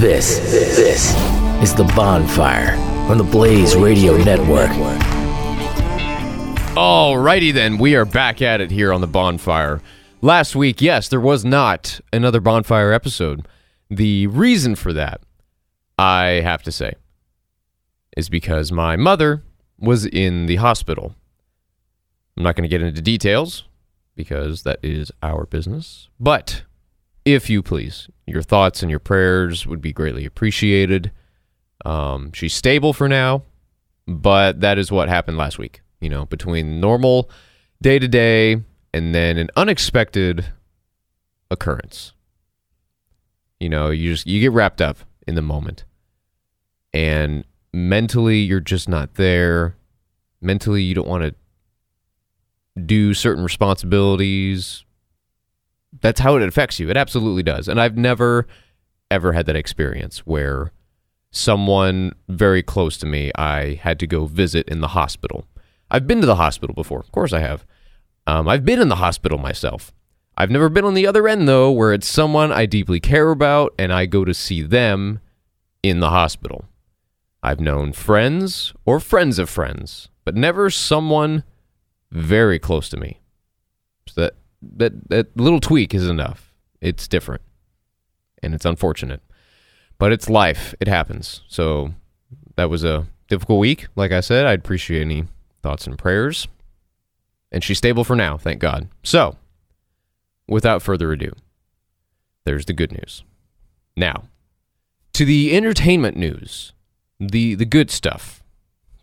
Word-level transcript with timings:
This, 0.00 0.38
this 0.50 1.14
is 1.62 1.74
The 1.74 1.84
Bonfire 1.96 2.74
on 3.08 3.18
the 3.18 3.24
Blaze 3.24 3.76
Radio 3.76 4.16
Network. 4.16 4.70
Alrighty 6.76 7.52
then, 7.52 7.78
we 7.78 7.94
are 7.94 8.04
back 8.04 8.42
at 8.42 8.60
it 8.60 8.70
here 8.70 8.92
on 8.92 9.00
the 9.00 9.06
bonfire. 9.06 9.80
Last 10.20 10.56
week, 10.56 10.82
yes, 10.82 11.08
there 11.08 11.20
was 11.20 11.44
not 11.44 12.00
another 12.12 12.40
bonfire 12.40 12.92
episode. 12.92 13.46
The 13.88 14.26
reason 14.26 14.74
for 14.74 14.92
that, 14.92 15.20
I 15.98 16.40
have 16.42 16.62
to 16.64 16.72
say, 16.72 16.94
is 18.16 18.28
because 18.28 18.72
my 18.72 18.96
mother 18.96 19.42
was 19.78 20.04
in 20.04 20.46
the 20.46 20.56
hospital. 20.56 21.14
I'm 22.36 22.42
not 22.42 22.56
going 22.56 22.68
to 22.68 22.68
get 22.68 22.82
into 22.82 23.00
details 23.00 23.64
because 24.16 24.62
that 24.64 24.80
is 24.82 25.12
our 25.22 25.46
business. 25.46 26.08
But 26.18 26.64
if 27.24 27.48
you 27.48 27.62
please, 27.62 28.08
your 28.26 28.42
thoughts 28.42 28.82
and 28.82 28.90
your 28.90 29.00
prayers 29.00 29.66
would 29.66 29.80
be 29.80 29.92
greatly 29.92 30.26
appreciated. 30.26 31.10
Um, 31.84 32.32
she's 32.32 32.54
stable 32.54 32.92
for 32.92 33.08
now, 33.08 33.42
but 34.06 34.60
that 34.60 34.78
is 34.78 34.90
what 34.92 35.08
happened 35.08 35.36
last 35.36 35.58
week. 35.58 35.80
You 36.00 36.10
know, 36.10 36.26
between 36.26 36.80
normal 36.80 37.30
day 37.80 37.98
to 37.98 38.08
day 38.08 38.62
and 38.92 39.14
then 39.14 39.38
an 39.38 39.50
unexpected 39.56 40.46
occurrence. 41.50 42.12
You 43.58 43.68
know, 43.68 43.90
you 43.90 44.12
just 44.12 44.26
you 44.26 44.40
get 44.40 44.52
wrapped 44.52 44.80
up 44.80 44.98
in 45.26 45.34
the 45.34 45.42
moment, 45.42 45.84
and 46.92 47.44
mentally 47.72 48.38
you're 48.38 48.60
just 48.60 48.88
not 48.88 49.14
there. 49.14 49.76
Mentally, 50.40 50.82
you 50.82 50.94
don't 50.94 51.08
want 51.08 51.24
to 51.24 51.34
do 52.80 53.14
certain 53.14 53.42
responsibilities. 53.42 54.84
That's 56.00 56.20
how 56.20 56.36
it 56.36 56.42
affects 56.42 56.78
you. 56.78 56.90
It 56.90 56.96
absolutely 56.96 57.42
does. 57.42 57.68
And 57.68 57.80
I've 57.80 57.96
never 57.96 58.46
ever 59.10 59.32
had 59.32 59.46
that 59.46 59.56
experience 59.56 60.20
where 60.20 60.72
someone 61.30 62.12
very 62.28 62.62
close 62.62 62.96
to 62.98 63.06
me 63.06 63.30
I 63.36 63.74
had 63.82 63.98
to 64.00 64.06
go 64.06 64.24
visit 64.26 64.68
in 64.68 64.80
the 64.80 64.88
hospital. 64.88 65.46
I've 65.90 66.06
been 66.06 66.20
to 66.20 66.26
the 66.26 66.36
hospital 66.36 66.74
before. 66.74 67.00
Of 67.00 67.12
course 67.12 67.32
I 67.32 67.40
have. 67.40 67.64
Um, 68.26 68.48
I've 68.48 68.64
been 68.64 68.80
in 68.80 68.88
the 68.88 68.96
hospital 68.96 69.38
myself. 69.38 69.92
I've 70.36 70.50
never 70.50 70.68
been 70.68 70.84
on 70.84 70.94
the 70.94 71.06
other 71.06 71.28
end 71.28 71.46
though, 71.46 71.70
where 71.70 71.92
it's 71.92 72.08
someone 72.08 72.50
I 72.50 72.66
deeply 72.66 72.98
care 72.98 73.30
about 73.30 73.74
and 73.78 73.92
I 73.92 74.06
go 74.06 74.24
to 74.24 74.34
see 74.34 74.62
them 74.62 75.20
in 75.82 76.00
the 76.00 76.10
hospital. 76.10 76.64
I've 77.42 77.60
known 77.60 77.92
friends 77.92 78.72
or 78.84 78.98
friends 78.98 79.38
of 79.38 79.50
friends, 79.50 80.08
but 80.24 80.34
never 80.34 80.70
someone 80.70 81.44
very 82.10 82.58
close 82.58 82.88
to 82.88 82.96
me. 82.96 83.20
So 84.08 84.20
that 84.22 84.34
that 84.76 85.08
that 85.08 85.36
little 85.36 85.60
tweak 85.60 85.94
is 85.94 86.08
enough. 86.08 86.52
It's 86.80 87.08
different, 87.08 87.42
and 88.42 88.54
it's 88.54 88.64
unfortunate, 88.64 89.22
but 89.98 90.12
it's 90.12 90.28
life. 90.28 90.74
It 90.80 90.88
happens. 90.88 91.42
So 91.48 91.94
that 92.56 92.70
was 92.70 92.84
a 92.84 93.06
difficult 93.28 93.60
week. 93.60 93.86
Like 93.96 94.12
I 94.12 94.20
said, 94.20 94.46
I'd 94.46 94.60
appreciate 94.60 95.00
any 95.00 95.24
thoughts 95.62 95.86
and 95.86 95.98
prayers. 95.98 96.48
And 97.50 97.62
she's 97.62 97.78
stable 97.78 98.04
for 98.04 98.16
now, 98.16 98.36
thank 98.36 98.60
God. 98.60 98.88
So, 99.02 99.36
without 100.48 100.82
further 100.82 101.12
ado, 101.12 101.32
there's 102.44 102.66
the 102.66 102.72
good 102.72 102.92
news. 102.92 103.22
Now, 103.96 104.24
to 105.12 105.24
the 105.24 105.56
entertainment 105.56 106.16
news, 106.16 106.72
the 107.20 107.54
the 107.54 107.64
good 107.64 107.90
stuff 107.90 108.42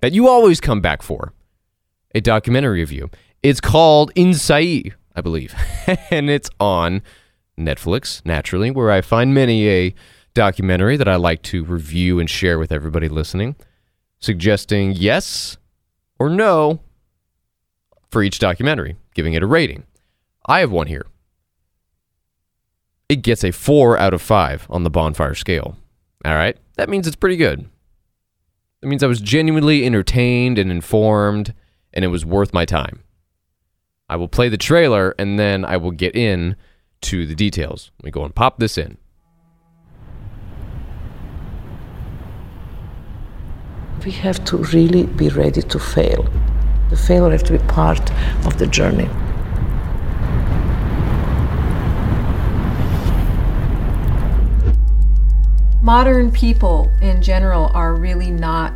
that 0.01 0.11
you 0.11 0.27
always 0.27 0.59
come 0.59 0.81
back 0.81 1.01
for. 1.01 1.33
A 2.13 2.19
documentary 2.19 2.79
review. 2.79 3.09
It's 3.41 3.61
called 3.61 4.13
Innsæi, 4.15 4.93
I 5.15 5.21
believe, 5.21 5.53
and 6.11 6.29
it's 6.29 6.49
on 6.59 7.01
Netflix, 7.57 8.25
naturally, 8.25 8.71
where 8.71 8.91
I 8.91 9.01
find 9.01 9.33
many 9.33 9.67
a 9.69 9.93
documentary 10.33 10.97
that 10.97 11.07
I 11.07 11.15
like 11.15 11.41
to 11.43 11.63
review 11.63 12.19
and 12.19 12.29
share 12.29 12.57
with 12.57 12.71
everybody 12.71 13.09
listening, 13.09 13.55
suggesting 14.19 14.93
yes 14.93 15.57
or 16.19 16.29
no 16.29 16.79
for 18.09 18.23
each 18.23 18.39
documentary, 18.39 18.95
giving 19.13 19.33
it 19.33 19.43
a 19.43 19.47
rating. 19.47 19.83
I 20.45 20.59
have 20.59 20.71
one 20.71 20.87
here. 20.87 21.05
It 23.09 23.23
gets 23.23 23.43
a 23.43 23.51
4 23.51 23.97
out 23.97 24.13
of 24.13 24.21
5 24.21 24.67
on 24.69 24.83
the 24.83 24.89
bonfire 24.89 25.35
scale. 25.35 25.75
All 26.23 26.35
right? 26.35 26.57
That 26.77 26.89
means 26.89 27.07
it's 27.07 27.15
pretty 27.15 27.35
good. 27.35 27.69
That 28.81 28.87
means 28.87 29.03
I 29.03 29.07
was 29.07 29.21
genuinely 29.21 29.85
entertained 29.85 30.57
and 30.57 30.71
informed, 30.71 31.53
and 31.93 32.05
it 32.05 32.09
was 32.09 32.25
worth 32.25 32.53
my 32.53 32.65
time. 32.65 33.03
I 34.11 34.17
will 34.17 34.27
play 34.27 34.49
the 34.49 34.57
trailer 34.57 35.15
and 35.17 35.39
then 35.39 35.63
I 35.63 35.77
will 35.77 35.91
get 35.91 36.17
in 36.17 36.57
to 37.03 37.25
the 37.25 37.33
details. 37.33 37.91
Let 37.99 38.05
me 38.07 38.11
go 38.11 38.25
and 38.25 38.35
pop 38.35 38.59
this 38.59 38.77
in. 38.77 38.97
We 44.03 44.11
have 44.11 44.43
to 44.43 44.57
really 44.57 45.05
be 45.05 45.29
ready 45.29 45.61
to 45.61 45.79
fail. 45.79 46.27
The 46.89 46.97
failure 46.97 47.31
has 47.31 47.41
to 47.43 47.53
be 47.53 47.65
part 47.69 48.11
of 48.45 48.59
the 48.59 48.67
journey. 48.67 49.07
Modern 55.81 56.33
people 56.33 56.91
in 57.01 57.21
general 57.21 57.71
are 57.73 57.95
really 57.95 58.29
not 58.29 58.73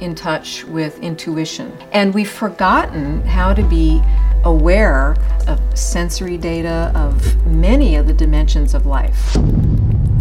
in 0.00 0.14
touch 0.14 0.64
with 0.64 0.98
intuition. 1.00 1.76
And 1.92 2.14
we've 2.14 2.30
forgotten 2.30 3.22
how 3.22 3.54
to 3.54 3.62
be 3.62 4.02
aware 4.44 5.16
of 5.48 5.60
sensory 5.76 6.38
data, 6.38 6.92
of 6.94 7.46
many 7.46 7.96
of 7.96 8.06
the 8.06 8.12
dimensions 8.12 8.74
of 8.74 8.86
life. 8.86 9.32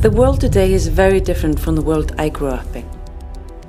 The 0.02 0.12
world 0.12 0.41
today 0.41 0.74
is 0.74 0.88
very 0.88 1.19
different 1.19 1.59
from 1.59 1.75
the 1.75 1.81
world 1.81 2.13
I 2.18 2.30
grew 2.30 2.50
up 2.50 2.75
in. 2.75 2.90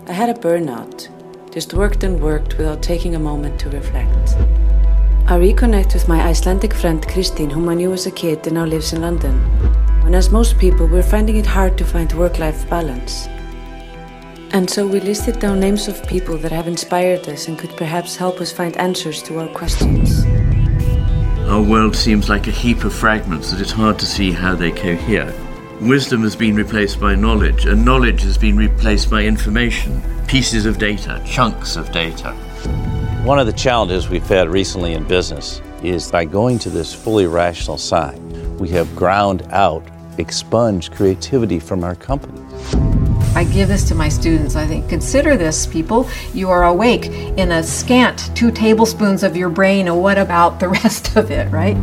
I 0.07 0.13
had 0.13 0.29
a 0.29 0.35
burnout, 0.35 1.09
just 1.53 1.75
worked 1.75 2.05
and 2.05 2.21
worked 2.21 2.59
without 2.59 2.83
taking 2.83 3.15
a 3.15 3.19
moment 3.19 3.59
to 3.61 3.71
reflect. 3.71 4.37
I 5.29 5.39
reconnect 5.39 5.95
with 5.95 6.07
my 6.07 6.21
Icelandic 6.23 6.73
friend 6.73 7.07
Christine, 7.09 7.51
whom 7.51 7.69
I 7.69 7.75
knew 7.75 7.93
as 7.93 8.07
a 8.07 8.11
kid 8.11 8.47
and 8.47 8.55
now 8.55 8.65
lives 8.65 8.93
in 8.93 9.01
London. 9.01 9.35
When, 10.03 10.15
as 10.15 10.31
most 10.31 10.57
people, 10.59 10.87
we're 10.87 11.03
finding 11.03 11.37
it 11.37 11.47
hard 11.47 11.77
to 11.79 11.85
find 11.85 12.13
work 12.13 12.39
life 12.39 12.69
balance. 12.71 13.27
And 14.53 14.71
so 14.71 14.87
we 14.87 15.01
listed 15.01 15.39
down 15.39 15.61
names 15.61 15.89
of 15.89 16.07
people 16.07 16.39
that 16.39 16.53
have 16.53 16.67
inspired 16.67 17.29
us 17.29 17.49
and 17.49 17.59
could 17.59 17.77
perhaps 17.77 18.17
help 18.17 18.41
us 18.41 18.53
find 18.53 18.77
answers 18.77 19.23
to 19.25 19.39
our 19.39 19.49
questions. 19.49 20.25
Our 21.49 21.63
world 21.63 21.95
seems 21.95 22.29
like 22.29 22.47
a 22.47 22.51
heap 22.53 22.85
of 22.85 22.95
fragments 22.95 23.51
that 23.51 23.61
it's 23.61 23.71
hard 23.71 23.99
to 23.99 24.07
see 24.07 24.33
how 24.33 24.55
they 24.55 24.71
cohere. 24.71 25.33
Wisdom 25.81 26.23
has 26.23 26.35
been 26.35 26.57
replaced 26.57 26.99
by 26.99 27.15
knowledge, 27.15 27.67
and 27.67 27.85
knowledge 27.85 28.23
has 28.23 28.39
been 28.39 28.57
replaced 28.57 29.11
by 29.11 29.23
information, 29.23 30.03
pieces 30.27 30.65
of 30.65 30.79
data, 30.79 31.23
chunks 31.27 31.77
of 31.77 31.93
data. 31.93 32.33
One 33.25 33.39
of 33.39 33.47
the 33.47 33.53
challenges 33.53 34.09
we've 34.09 34.27
had 34.27 34.49
recently 34.49 34.95
in 34.95 35.05
business 35.05 35.61
is 35.83 36.11
by 36.11 36.25
going 36.25 36.59
to 36.61 36.71
this 36.71 36.95
fully 36.95 37.27
rational 37.27 37.77
side, 37.77 38.19
we 38.59 38.69
have 38.71 38.97
ground 38.97 39.47
out, 39.51 39.87
expunged 40.19 40.93
creativity 40.93 41.59
from 41.59 41.85
our 41.85 41.95
companies. 41.95 42.96
I 43.37 43.45
give 43.45 43.69
this 43.69 43.87
to 43.89 43.95
my 43.95 44.09
students. 44.09 44.57
I 44.57 44.67
think, 44.67 44.89
consider 44.89 45.37
this, 45.37 45.67
people. 45.67 46.09
You 46.33 46.49
are 46.49 46.65
awake 46.65 47.05
in 47.05 47.53
a 47.53 47.63
scant 47.63 48.35
two 48.35 48.51
tablespoons 48.51 49.23
of 49.23 49.37
your 49.37 49.51
brain, 49.51 49.89
and 49.89 50.01
what 50.01 50.17
about 50.17 50.59
the 50.59 50.69
rest 50.81 51.15
of 51.19 51.31
it, 51.31 51.53
right? 51.53 51.77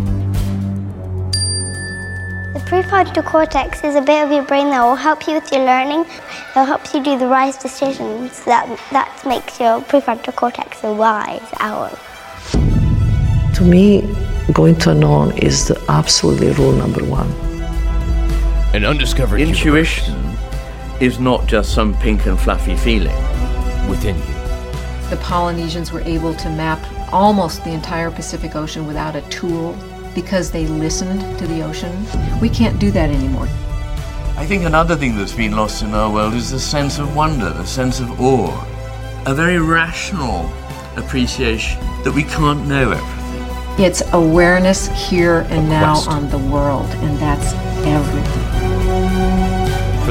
The 2.53 2.59
prefrontal 2.65 3.23
cortex 3.23 3.83
is 3.83 3.95
a 3.95 4.01
bit 4.01 4.25
of 4.25 4.31
your 4.31 4.41
brain 4.41 4.71
that 4.71 4.81
will 4.81 4.95
help 4.95 5.27
you 5.27 5.35
with 5.35 5.51
your 5.51 5.63
learning. 5.63 5.99
It 6.01 6.65
helps 6.65 6.91
you 6.91 7.03
do 7.03 7.19
the 7.19 7.27
right 7.27 7.53
decisions. 7.59 8.43
That 8.45 8.65
that 8.89 9.23
makes 9.23 9.59
your 9.59 9.79
prefrontal 9.81 10.35
cortex 10.35 10.83
a 10.83 10.91
wise 10.91 11.53
owl. 11.59 11.95
To 13.53 13.63
me, 13.63 14.01
going 14.53 14.75
to 14.79 14.89
a 14.89 14.93
unknown 14.93 15.37
is 15.37 15.67
the 15.67 15.79
absolutely 15.87 16.49
rule 16.53 16.71
number 16.71 17.03
one. 17.03 17.31
An 18.73 18.85
undiscovered 18.85 19.39
Intuition 19.39 20.22
is 20.99 21.19
not 21.19 21.47
just 21.47 21.73
some 21.73 21.95
pink 21.97 22.25
and 22.25 22.39
fluffy 22.39 22.75
feeling. 22.75 23.15
within 23.89 24.17
you. 24.17 25.09
The 25.09 25.17
Polynesians 25.21 25.91
were 25.91 26.01
able 26.01 26.33
to 26.35 26.49
map 26.49 26.79
almost 27.13 27.63
the 27.63 27.71
entire 27.71 28.09
Pacific 28.09 28.55
Ocean 28.55 28.87
without 28.87 29.15
a 29.15 29.21
tool 29.29 29.75
because 30.15 30.51
they 30.51 30.67
listened 30.67 31.21
to 31.39 31.47
the 31.47 31.61
ocean. 31.61 31.91
We 32.39 32.49
can't 32.49 32.79
do 32.79 32.91
that 32.91 33.09
anymore. 33.09 33.47
I 34.35 34.45
think 34.45 34.63
another 34.63 34.95
thing 34.95 35.15
that's 35.15 35.33
been 35.33 35.55
lost 35.55 35.83
in 35.83 35.93
our 35.93 36.11
world 36.11 36.33
is 36.33 36.49
the 36.49 36.59
sense 36.59 36.97
of 36.97 37.15
wonder, 37.15 37.49
the 37.49 37.65
sense 37.65 37.99
of 37.99 38.19
awe, 38.19 38.65
a 39.25 39.33
very 39.33 39.59
rational 39.59 40.51
appreciation 40.95 41.79
that 42.03 42.13
we 42.13 42.23
can't 42.23 42.67
know 42.67 42.91
everything. 42.91 43.85
It's 43.85 44.01
awareness 44.13 44.87
here 45.09 45.47
and 45.49 45.69
now 45.69 45.97
on 46.07 46.29
the 46.29 46.37
world, 46.37 46.89
and 47.03 47.17
that's 47.19 47.53
everything. 47.85 48.42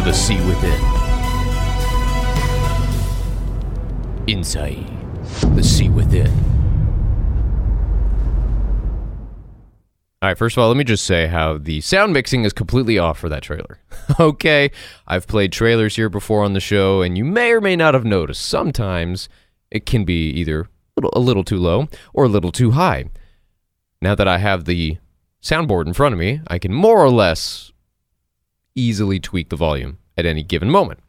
The 0.04 0.12
sea 0.12 0.34
within. 0.46 0.80
Innsæi. 4.26 5.54
The 5.54 5.62
sea 5.62 5.88
within. 5.90 6.28
All 10.20 10.28
right, 10.28 10.36
first 10.36 10.56
of 10.56 10.62
all, 10.62 10.68
let 10.68 10.76
me 10.76 10.82
just 10.82 11.04
say 11.04 11.28
how 11.28 11.56
the 11.56 11.80
sound 11.82 12.12
mixing 12.12 12.42
is 12.42 12.52
completely 12.52 12.98
off 12.98 13.16
for 13.16 13.28
that 13.28 13.44
trailer. 13.44 13.78
okay, 14.20 14.72
I've 15.06 15.28
played 15.28 15.52
trailers 15.52 15.94
here 15.94 16.08
before 16.08 16.42
on 16.42 16.54
the 16.54 16.60
show, 16.60 17.02
and 17.02 17.16
you 17.16 17.24
may 17.24 17.52
or 17.52 17.60
may 17.60 17.76
not 17.76 17.94
have 17.94 18.04
noticed 18.04 18.44
sometimes 18.44 19.28
it 19.70 19.86
can 19.86 20.04
be 20.04 20.30
either 20.30 20.68
a 21.12 21.20
little 21.20 21.44
too 21.44 21.58
low 21.58 21.86
or 22.12 22.24
a 22.24 22.28
little 22.28 22.50
too 22.50 22.72
high. 22.72 23.04
Now 24.00 24.16
that 24.16 24.26
I 24.26 24.38
have 24.38 24.64
the 24.64 24.98
soundboard 25.42 25.86
in 25.86 25.92
front 25.92 26.12
of 26.12 26.18
me, 26.18 26.40
I 26.48 26.58
can 26.58 26.72
more 26.72 26.98
or 27.04 27.10
less 27.10 27.71
easily 28.74 29.20
tweak 29.20 29.48
the 29.48 29.56
volume 29.56 29.98
at 30.16 30.26
any 30.26 30.42
given 30.42 30.70
moment. 30.70 31.00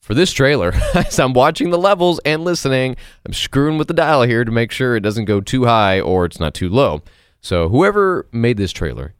For 0.00 0.14
this 0.14 0.32
trailer, 0.32 0.72
as 0.94 1.18
I'm 1.18 1.32
watching 1.32 1.70
the 1.70 1.78
levels 1.78 2.20
and 2.24 2.44
listening, 2.44 2.96
I'm 3.26 3.32
screwing 3.32 3.78
with 3.78 3.88
the 3.88 3.94
dial 3.94 4.22
here 4.22 4.44
to 4.44 4.50
make 4.50 4.72
sure 4.72 4.96
it 4.96 5.02
doesn't 5.02 5.26
go 5.26 5.40
too 5.40 5.66
high 5.66 6.00
or 6.00 6.24
it's 6.24 6.40
not 6.40 6.54
too 6.54 6.68
low. 6.68 7.02
So, 7.40 7.68
whoever 7.68 8.26
made 8.32 8.56
this 8.56 8.72
trailer, 8.72 9.14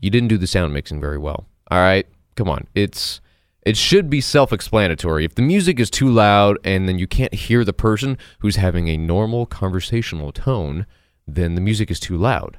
you 0.00 0.10
didn't 0.10 0.28
do 0.28 0.38
the 0.38 0.46
sound 0.46 0.74
mixing 0.74 1.00
very 1.00 1.18
well. 1.18 1.46
All 1.70 1.78
right, 1.78 2.06
come 2.34 2.48
on. 2.48 2.66
It's 2.74 3.20
it 3.66 3.76
should 3.76 4.08
be 4.08 4.20
self-explanatory. 4.20 5.24
If 5.24 5.34
the 5.34 5.42
music 5.42 5.80
is 5.80 5.90
too 5.90 6.08
loud 6.08 6.56
and 6.62 6.88
then 6.88 7.00
you 7.00 7.08
can't 7.08 7.34
hear 7.34 7.64
the 7.64 7.72
person 7.72 8.16
who's 8.38 8.56
having 8.56 8.88
a 8.88 8.96
normal 8.96 9.44
conversational 9.44 10.30
tone, 10.30 10.86
then 11.26 11.56
the 11.56 11.60
music 11.60 11.90
is 11.90 11.98
too 11.98 12.16
loud. 12.16 12.58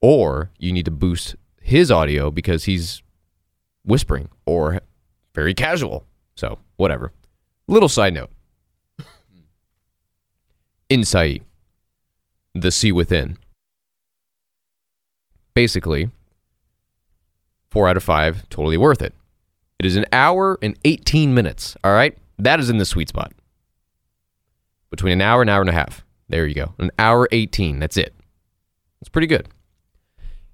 Or 0.00 0.52
you 0.56 0.72
need 0.72 0.84
to 0.84 0.92
boost 0.92 1.34
his 1.60 1.90
audio 1.90 2.30
because 2.30 2.64
he's 2.64 3.02
whispering 3.86 4.28
or 4.44 4.80
very 5.34 5.54
casual. 5.54 6.04
So, 6.34 6.58
whatever. 6.76 7.12
Little 7.66 7.88
side 7.88 8.12
note. 8.12 8.30
Innsæi. 10.90 11.42
The 12.54 12.70
Sea 12.70 12.92
Within. 12.92 13.38
Basically, 15.54 16.10
4 17.70 17.88
out 17.88 17.96
of 17.96 18.02
5, 18.02 18.48
totally 18.50 18.76
worth 18.76 19.02
it. 19.02 19.14
It 19.78 19.86
is 19.86 19.96
an 19.96 20.06
hour 20.12 20.58
and 20.62 20.78
18 20.84 21.34
minutes, 21.34 21.76
all 21.82 21.92
right? 21.92 22.16
That 22.38 22.60
is 22.60 22.70
in 22.70 22.78
the 22.78 22.84
sweet 22.84 23.08
spot. 23.08 23.32
Between 24.90 25.12
an 25.12 25.22
hour 25.22 25.42
and 25.42 25.50
an 25.50 25.54
hour 25.54 25.60
and 25.60 25.70
a 25.70 25.74
half. 25.74 26.04
There 26.28 26.46
you 26.46 26.54
go. 26.54 26.74
An 26.78 26.90
hour 26.98 27.28
18, 27.32 27.78
that's 27.78 27.96
it. 27.96 28.14
It's 29.00 29.08
pretty 29.08 29.26
good. 29.26 29.48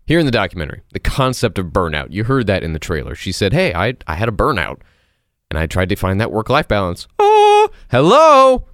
Here 0.05 0.19
in 0.19 0.27
the 0.27 0.33
documentary, 0.33 0.83
the 0.93 0.99
concept 0.99 1.59
of 1.59 1.67
burnout. 1.67 2.09
You 2.11 2.25
heard 2.25 2.47
that 2.49 2.63
in 2.63 2.73
the 2.73 2.79
trailer. 2.79 3.15
She 3.15 3.33
said, 3.33 3.53
Hey, 3.53 3.73
I, 3.73 3.95
I 4.07 4.15
had 4.15 4.29
a 4.29 4.33
burnout 4.33 4.81
and 5.51 5.59
I 5.59 5.67
tried 5.67 5.91
to 5.91 5.97
find 5.97 6.21
that 6.21 6.33
work 6.33 6.49
life 6.49 6.67
balance. 6.67 7.07
Oh, 7.19 7.69
hello. 7.91 8.67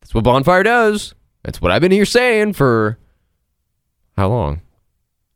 That's 0.00 0.14
what 0.14 0.24
Bonfire 0.24 0.62
does. 0.62 1.14
That's 1.42 1.60
what 1.60 1.72
I've 1.72 1.80
been 1.80 1.90
here 1.90 2.04
saying 2.04 2.52
for 2.52 2.98
how 4.16 4.28
long? 4.28 4.60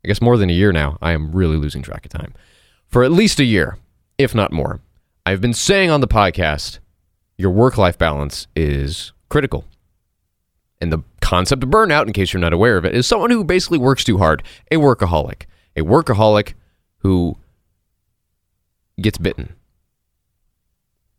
I 0.05 0.07
guess 0.07 0.21
more 0.21 0.37
than 0.37 0.49
a 0.49 0.53
year 0.53 0.71
now. 0.71 0.97
I 1.01 1.11
am 1.11 1.31
really 1.31 1.57
losing 1.57 1.81
track 1.81 2.05
of 2.05 2.11
time. 2.11 2.33
For 2.87 3.03
at 3.03 3.11
least 3.11 3.39
a 3.39 3.43
year, 3.43 3.77
if 4.17 4.33
not 4.33 4.53
more. 4.53 4.79
I've 5.25 5.41
been 5.41 5.53
saying 5.53 5.89
on 5.89 5.99
the 5.99 6.07
podcast 6.07 6.79
your 7.37 7.51
work 7.51 7.77
life 7.77 7.97
balance 7.97 8.47
is 8.55 9.11
critical. 9.29 9.65
And 10.79 10.91
the 10.91 10.99
concept 11.27 11.61
of 11.61 11.69
burnout, 11.69 12.07
in 12.07 12.13
case 12.13 12.31
you're 12.31 12.39
not 12.39 12.53
aware 12.53 12.77
of 12.77 12.85
it, 12.85 12.95
is 12.95 13.05
someone 13.05 13.29
who 13.29 13.43
basically 13.43 13.77
works 13.77 14.05
too 14.05 14.17
hard, 14.17 14.41
a 14.71 14.77
workaholic. 14.77 15.43
A 15.75 15.81
workaholic 15.81 16.53
who 16.99 17.35
gets 19.01 19.17
bitten. 19.17 19.53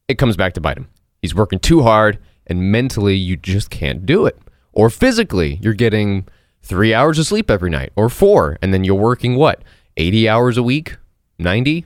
It 0.08 0.16
comes 0.16 0.34
back 0.34 0.54
to 0.54 0.62
bite 0.62 0.78
him. 0.78 0.88
He's 1.20 1.34
working 1.34 1.58
too 1.58 1.82
hard, 1.82 2.18
and 2.46 2.72
mentally, 2.72 3.16
you 3.16 3.36
just 3.36 3.68
can't 3.68 4.06
do 4.06 4.24
it. 4.24 4.38
Or 4.72 4.88
physically, 4.88 5.58
you're 5.60 5.74
getting 5.74 6.26
three 6.62 6.94
hours 6.94 7.18
of 7.18 7.26
sleep 7.26 7.50
every 7.50 7.68
night, 7.68 7.92
or 7.94 8.08
four, 8.08 8.56
and 8.62 8.72
then 8.72 8.84
you're 8.84 8.94
working 8.94 9.36
what? 9.36 9.62
80 9.98 10.26
hours 10.26 10.56
a 10.56 10.62
week? 10.62 10.96
90? 11.38 11.84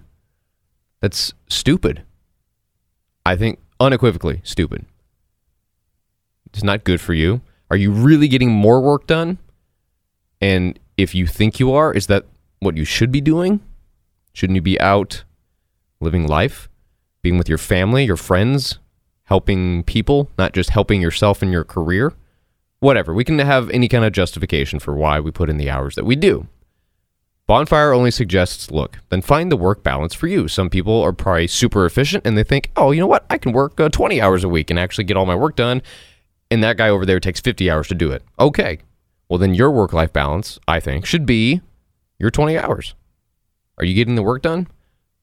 That's 1.01 1.33
stupid. 1.49 2.05
I 3.27 3.35
think 3.35 3.59
unequivocally 3.81 4.43
stupid. 4.45 4.87
It's 6.53 6.63
not 6.63 6.85
good 6.85 7.01
for 7.01 7.15
you. 7.15 7.41
Are 7.73 7.77
you 7.77 7.91
really 7.91 8.29
getting 8.29 8.51
more 8.51 8.83
work 8.83 9.07
done? 9.07 9.39
And 10.43 10.79
if 10.99 11.15
you 11.15 11.27
think 11.27 11.59
you 11.59 11.73
are, 11.73 11.91
is 11.91 12.07
that 12.09 12.27
what 12.61 12.77
you 12.77 12.85
should 12.85 13.11
be 13.11 13.23
doing? 13.23 13.61
Shouldn't 14.35 14.57
you 14.57 14.61
be 14.61 14.79
out 14.79 15.25
living 15.99 16.27
life, 16.27 16.69
being 17.23 17.39
with 17.39 17.49
your 17.49 17.57
family, 17.57 18.05
your 18.05 18.19
friends, 18.19 18.79
helping 19.25 19.85
people, 19.85 20.29
not 20.37 20.53
just 20.53 20.69
helping 20.69 21.01
yourself 21.01 21.43
in 21.43 21.51
your 21.51 21.65
career? 21.65 22.13
Whatever. 22.81 23.15
We 23.15 23.25
can 23.25 23.39
have 23.39 23.71
any 23.71 23.89
kind 23.89 24.05
of 24.05 24.13
justification 24.13 24.79
for 24.79 24.95
why 24.95 25.19
we 25.19 25.31
put 25.31 25.49
in 25.49 25.57
the 25.57 25.71
hours 25.71 25.95
that 25.95 26.05
we 26.05 26.15
do. 26.15 26.49
Bonfire 27.47 27.95
only 27.95 28.11
suggests 28.11 28.71
look, 28.71 28.99
then 29.09 29.23
find 29.23 29.51
the 29.51 29.57
work 29.57 29.83
balance 29.83 30.13
for 30.13 30.27
you. 30.27 30.47
Some 30.47 30.69
people 30.69 31.01
are 31.01 31.13
probably 31.15 31.47
super 31.47 31.87
efficient 31.87 32.27
and 32.27 32.37
they 32.37 32.45
think, 32.45 32.71
oh, 32.77 32.91
you 32.91 33.01
know 33.01 33.07
what? 33.07 33.25
I 33.31 33.39
can 33.39 33.53
work 33.53 33.81
uh, 33.81 33.89
20 33.89 34.21
hours 34.21 34.45
a 34.45 34.49
week 34.51 34.69
and 34.69 34.79
actually 34.79 35.05
get 35.05 35.17
all 35.17 35.25
my 35.25 35.35
work 35.35 35.57
done. 35.57 35.81
And 36.53 36.63
that 36.63 36.77
guy 36.77 36.91
over 36.91 37.07
there 37.07 37.19
takes 37.19 37.41
50 37.41 37.71
hours 37.71 37.89
to 37.89 37.95
do 37.95 38.13
it. 38.13 38.23
Okay. 38.39 38.81
Well, 39.31 39.39
then 39.39 39.55
your 39.55 39.71
work 39.71 39.95
life 39.95 40.13
balance, 40.13 40.59
I 40.69 40.81
think, 40.81 41.07
should 41.07 41.25
be 41.25 41.63
your 42.19 42.31
20 42.31 42.59
hours. 42.59 42.95
Are 43.79 43.87
you 43.87 43.95
getting 43.95 44.17
the 44.17 44.23
work 44.23 44.43
done? 44.43 44.69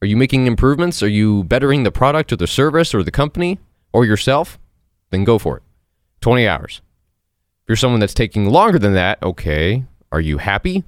Are 0.02 0.08
you 0.08 0.18
making 0.18 0.48
improvements? 0.48 1.04
Are 1.04 1.08
you 1.08 1.44
bettering 1.44 1.84
the 1.84 1.92
product 1.92 2.34
or 2.34 2.36
the 2.36 2.48
service 2.48 2.96
or 2.96 3.04
the 3.04 3.12
company 3.12 3.60
or 3.94 4.06
yourself? 4.06 4.58
Then 5.12 5.24
go 5.24 5.38
for 5.38 5.58
it. 5.58 5.64
20 6.22 6.48
hours. 6.48 6.82
If 7.62 7.70
you're 7.70 7.76
someone 7.76 8.00
that's 8.00 8.16
taking 8.16 8.50
longer 8.50 8.80
than 8.80 8.96
that, 8.96 9.22
okay. 9.22 9.86
Are 10.12 10.22
you 10.22 10.40
happy? 10.40 10.84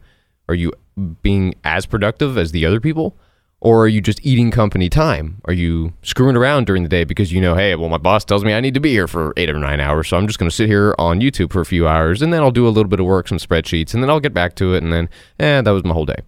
Are 0.50 0.56
you 0.56 0.74
being 1.22 1.54
as 1.64 1.86
productive 1.86 2.36
as 2.36 2.52
the 2.52 2.66
other 2.66 2.80
people? 2.80 3.16
Or 3.64 3.84
are 3.84 3.88
you 3.88 4.02
just 4.02 4.26
eating 4.26 4.50
company 4.50 4.90
time? 4.90 5.40
Are 5.46 5.54
you 5.54 5.94
screwing 6.02 6.36
around 6.36 6.66
during 6.66 6.82
the 6.82 6.90
day 6.90 7.04
because 7.04 7.32
you 7.32 7.40
know, 7.40 7.56
hey, 7.56 7.76
well, 7.76 7.90
my 7.90 8.00
boss 8.00 8.26
tells 8.26 8.44
me 8.44 8.54
I 8.54 8.60
need 8.60 8.74
to 8.74 8.80
be 8.80 8.90
here 8.90 9.08
for 9.08 9.34
eight 9.38 9.52
or 9.52 9.60
nine 9.60 9.80
hours, 9.80 10.08
so 10.08 10.18
I'm 10.18 10.26
just 10.26 10.40
going 10.40 10.50
to 10.50 10.56
sit 10.56 10.68
here 10.68 10.96
on 10.98 11.22
YouTube 11.22 11.54
for 11.54 11.62
a 11.62 11.66
few 11.66 11.88
hours, 11.88 12.24
and 12.24 12.34
then 12.34 12.42
I'll 12.42 12.50
do 12.52 12.68
a 12.68 12.70
little 12.70 12.90
bit 12.90 13.00
of 13.00 13.06
work, 13.06 13.28
some 13.28 13.38
spreadsheets, 13.38 13.94
and 13.94 14.02
then 14.02 14.10
I'll 14.10 14.20
get 14.20 14.34
back 14.34 14.56
to 14.56 14.74
it, 14.74 14.82
and 14.82 14.92
then, 14.92 15.10
eh, 15.40 15.62
that 15.62 15.72
was 15.72 15.84
my 15.84 15.94
whole 15.94 16.08
day. 16.08 16.22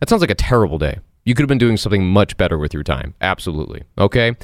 That 0.00 0.10
sounds 0.10 0.20
like 0.20 0.30
a 0.30 0.34
terrible 0.34 0.76
day. 0.76 0.98
You 1.24 1.34
could 1.34 1.42
have 1.42 1.48
been 1.48 1.56
doing 1.58 1.78
something 1.78 2.06
much 2.06 2.36
better 2.36 2.58
with 2.58 2.74
your 2.74 2.82
time. 2.82 3.14
Absolutely. 3.22 3.82
Okay? 3.96 4.34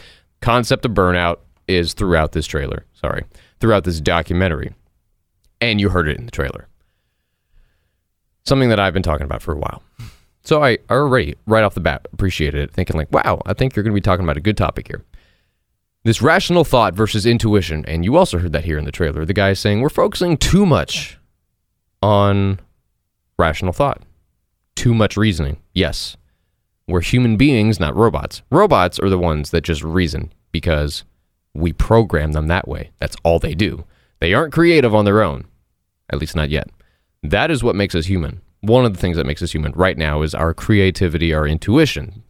Concept 0.41 0.87
of 0.87 0.93
burnout 0.93 1.37
is 1.69 1.93
throughout 1.93 2.33
this 2.33 2.47
trailer. 2.47 2.87
Sorry. 2.95 3.25
Throughout 3.61 3.85
this 3.85 4.01
documentary. 4.01 4.75
And 5.61 5.81
you 5.81 5.91
heard 5.91 6.09
it 6.09 6.19
in 6.19 6.25
the 6.25 6.33
trailer. 6.33 6.67
Something 8.45 8.71
that 8.71 8.81
I've 8.81 8.95
been 8.95 9.03
talking 9.03 9.27
about 9.27 9.43
for 9.43 9.53
a 9.53 9.59
while. 9.59 9.83
So 10.45 10.63
I 10.63 10.79
already, 10.91 11.37
right 11.47 11.63
off 11.63 11.75
the 11.75 11.81
bat, 11.81 12.09
appreciated 12.13 12.61
it, 12.61 12.73
thinking 12.73 12.97
like, 12.97 13.13
wow, 13.13 13.41
I 13.47 13.55
think 13.55 13.77
you're 13.77 13.85
going 13.85 13.93
to 13.93 14.01
be 14.01 14.01
talking 14.01 14.25
about 14.25 14.37
a 14.37 14.41
good 14.41 14.57
topic 14.57 14.89
here. 14.89 15.05
This 16.05 16.21
rational 16.21 16.65
thought 16.65 16.95
versus 16.95 17.25
intuition, 17.27 17.85
and 17.87 18.05
you 18.05 18.17
also 18.17 18.39
heard 18.39 18.53
that 18.53 18.65
here 18.65 18.77
in 18.77 18.85
the 18.85 18.91
trailer. 18.91 19.25
The 19.25 19.33
guy 19.33 19.51
is 19.51 19.61
saying 19.61 19.81
we're 19.81 19.89
focusing 19.89 20.37
too 20.37 20.67
much 20.67 21.17
on 22.03 22.59
rational 23.39 23.73
thought, 23.73 24.03
too 24.75 24.95
much 24.95 25.17
reasoning. 25.17 25.59
Yes, 25.75 26.17
We're 26.87 27.01
human 27.01 27.37
beings, 27.37 27.79
not 27.79 27.97
robots. 27.97 28.43
Robots 28.51 28.99
are 28.99 29.09
the 29.09 29.19
ones 29.19 29.51
that 29.51 29.63
just 29.63 29.85
reason 29.85 30.33
because 30.51 31.05
we 31.55 31.73
program 31.73 32.33
them 32.33 32.49
that 32.49 32.67
way. 32.67 32.91
That's 32.99 33.17
all 33.23 33.39
they 33.39 33.55
do. 33.55 33.85
They 34.21 34.35
aren't 34.35 34.53
creative 34.53 34.95
on 34.95 35.05
their 35.05 35.23
own, 35.23 35.45
at 36.11 36.19
least 36.19 36.37
not 36.37 36.51
yet. 36.51 36.69
That 37.23 37.51
is 37.51 37.63
what 37.63 37.77
makes 37.77 37.95
us 37.95 38.07
human. 38.07 38.41
One 38.63 38.85
of 38.85 38.95
the 38.95 38.99
things 38.99 39.17
that 39.17 39.27
makes 39.27 39.43
us 39.43 39.53
human 39.53 39.73
right 39.73 39.99
now 39.99 40.23
is 40.23 40.35
our 40.35 40.55
creativity, 40.55 41.35
our 41.35 41.47
intuition, 41.47 42.23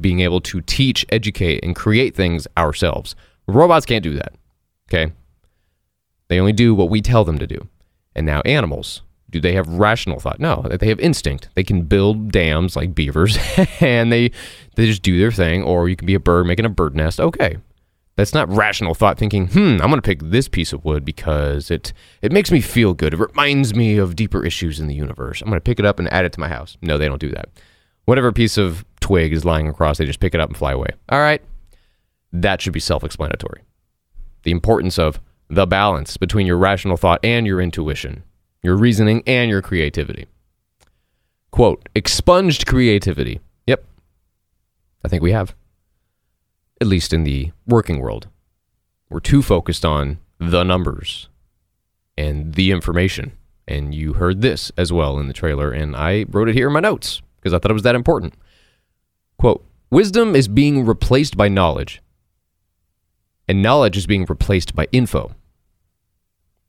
being 0.00 0.20
able 0.20 0.40
to 0.42 0.60
teach, 0.60 1.04
educate, 1.08 1.64
and 1.64 1.74
create 1.74 2.14
things 2.14 2.46
ourselves. 2.56 3.16
Robots 3.46 3.86
can't 3.86 4.02
do 4.02 4.14
that. 4.14 4.34
Okay? 4.88 5.12
They 6.28 6.38
only 6.38 6.52
do 6.52 6.74
what 6.74 6.90
we 6.90 7.00
tell 7.00 7.24
them 7.24 7.38
to 7.38 7.46
do. 7.46 7.68
And 8.14 8.26
now 8.26 8.42
animals, 8.44 9.02
do 9.30 9.40
they 9.40 9.54
have 9.54 9.68
rational 9.68 10.20
thought? 10.20 10.40
No, 10.40 10.62
they 10.62 10.88
have 10.88 11.00
instinct. 11.00 11.48
They 11.54 11.64
can 11.64 11.82
build 11.82 12.32
dams 12.32 12.76
like 12.76 12.94
beavers 12.94 13.38
and 13.80 14.12
they 14.12 14.30
they 14.76 14.86
just 14.86 15.02
do 15.02 15.18
their 15.18 15.32
thing 15.32 15.62
or 15.62 15.88
you 15.88 15.96
can 15.96 16.06
be 16.06 16.14
a 16.14 16.20
bird 16.20 16.46
making 16.46 16.64
a 16.64 16.70
bird 16.70 16.94
nest. 16.94 17.20
Okay. 17.20 17.58
That's 18.18 18.34
not 18.34 18.50
rational 18.50 18.94
thought 18.94 19.16
thinking, 19.16 19.46
"Hmm, 19.46 19.80
I'm 19.80 19.88
going 19.88 19.94
to 19.94 20.02
pick 20.02 20.20
this 20.20 20.46
piece 20.46 20.74
of 20.74 20.84
wood 20.84 21.06
because 21.06 21.70
it 21.70 21.94
it 22.20 22.32
makes 22.32 22.50
me 22.50 22.60
feel 22.60 22.92
good. 22.92 23.14
It 23.14 23.20
reminds 23.20 23.74
me 23.74 23.96
of 23.96 24.14
deeper 24.14 24.44
issues 24.44 24.78
in 24.78 24.88
the 24.88 24.94
universe. 24.94 25.40
I'm 25.40 25.48
going 25.48 25.56
to 25.56 25.64
pick 25.64 25.78
it 25.78 25.86
up 25.86 25.98
and 25.98 26.12
add 26.12 26.26
it 26.26 26.32
to 26.34 26.40
my 26.40 26.48
house." 26.48 26.76
No, 26.82 26.98
they 26.98 27.06
don't 27.06 27.20
do 27.20 27.30
that. 27.30 27.48
Whatever 28.04 28.30
piece 28.30 28.58
of 28.58 28.84
twig 29.00 29.32
is 29.32 29.46
lying 29.46 29.68
across, 29.68 29.96
they 29.96 30.04
just 30.04 30.20
pick 30.20 30.34
it 30.34 30.40
up 30.40 30.50
and 30.50 30.56
fly 30.58 30.72
away. 30.72 30.88
All 31.08 31.20
right. 31.20 31.40
That 32.32 32.60
should 32.60 32.74
be 32.74 32.80
self-explanatory. 32.80 33.62
The 34.42 34.50
importance 34.50 34.98
of 34.98 35.18
the 35.48 35.66
balance 35.66 36.18
between 36.18 36.46
your 36.46 36.58
rational 36.58 36.98
thought 36.98 37.20
and 37.24 37.46
your 37.46 37.60
intuition 37.60 38.22
your 38.62 38.76
reasoning, 38.76 39.22
and 39.26 39.50
your 39.50 39.62
creativity. 39.62 40.26
Quote, 41.50 41.88
expunged 41.94 42.66
creativity. 42.66 43.40
Yep. 43.66 43.84
I 45.04 45.08
think 45.08 45.22
we 45.22 45.32
have. 45.32 45.54
At 46.80 46.86
least 46.86 47.12
in 47.12 47.24
the 47.24 47.52
working 47.66 47.98
world. 48.00 48.28
We're 49.10 49.20
too 49.20 49.42
focused 49.42 49.84
on 49.84 50.18
the 50.38 50.62
numbers 50.62 51.28
and 52.16 52.54
the 52.54 52.70
information. 52.70 53.32
And 53.66 53.94
you 53.94 54.14
heard 54.14 54.40
this 54.40 54.72
as 54.76 54.92
well 54.92 55.18
in 55.18 55.28
the 55.28 55.34
trailer, 55.34 55.72
and 55.72 55.94
I 55.94 56.24
wrote 56.30 56.48
it 56.48 56.54
here 56.54 56.68
in 56.68 56.72
my 56.72 56.80
notes 56.80 57.20
because 57.36 57.52
I 57.52 57.58
thought 57.58 57.70
it 57.70 57.74
was 57.74 57.82
that 57.82 57.94
important. 57.94 58.34
Quote, 59.38 59.64
wisdom 59.90 60.34
is 60.34 60.48
being 60.48 60.86
replaced 60.86 61.36
by 61.36 61.48
knowledge, 61.48 62.02
and 63.46 63.62
knowledge 63.62 63.96
is 63.96 64.06
being 64.06 64.24
replaced 64.24 64.74
by 64.74 64.88
info. 64.90 65.34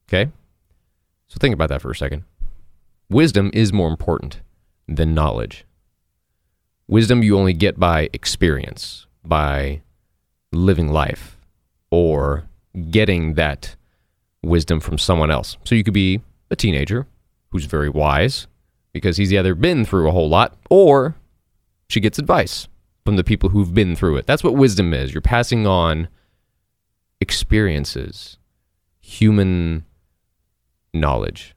Okay? 0.07 0.31
So 1.27 1.37
think 1.39 1.53
about 1.53 1.69
that 1.69 1.81
for 1.81 1.91
a 1.91 1.95
second. 1.95 2.23
Wisdom 3.09 3.49
is 3.53 3.71
more 3.71 3.89
important 3.89 4.41
than 4.87 5.13
knowledge. 5.13 5.65
Wisdom 6.87 7.23
you 7.23 7.37
only 7.37 7.53
get 7.53 7.79
by 7.79 8.09
experience, 8.13 9.07
by 9.23 9.81
living 10.51 10.91
life, 10.91 11.37
or 11.91 12.45
getting 12.91 13.33
that 13.35 13.75
wisdom 14.43 14.79
from 14.79 14.97
someone 14.97 15.31
else. 15.31 15.57
So 15.63 15.75
you 15.75 15.83
could 15.83 15.93
be 15.93 16.21
a 16.49 16.55
teenager 16.55 17.07
who's 17.49 17.65
very 17.65 17.89
wise 17.89 18.47
because 18.93 19.17
he's 19.17 19.33
either 19.33 19.55
been 19.55 19.85
through 19.85 20.07
a 20.07 20.11
whole 20.11 20.29
lot 20.29 20.57
or 20.69 21.15
she 21.87 21.99
gets 21.99 22.19
advice 22.19 22.67
from 23.05 23.15
the 23.15 23.23
people 23.23 23.49
who've 23.49 23.73
been 23.73 23.95
through 23.95 24.17
it. 24.17 24.27
That's 24.27 24.43
what 24.43 24.55
wisdom 24.55 24.93
is. 24.93 25.13
You're 25.13 25.21
passing 25.21 25.65
on 25.65 26.07
experiences, 27.19 28.37
human 28.99 29.85
knowledge. 30.93 31.55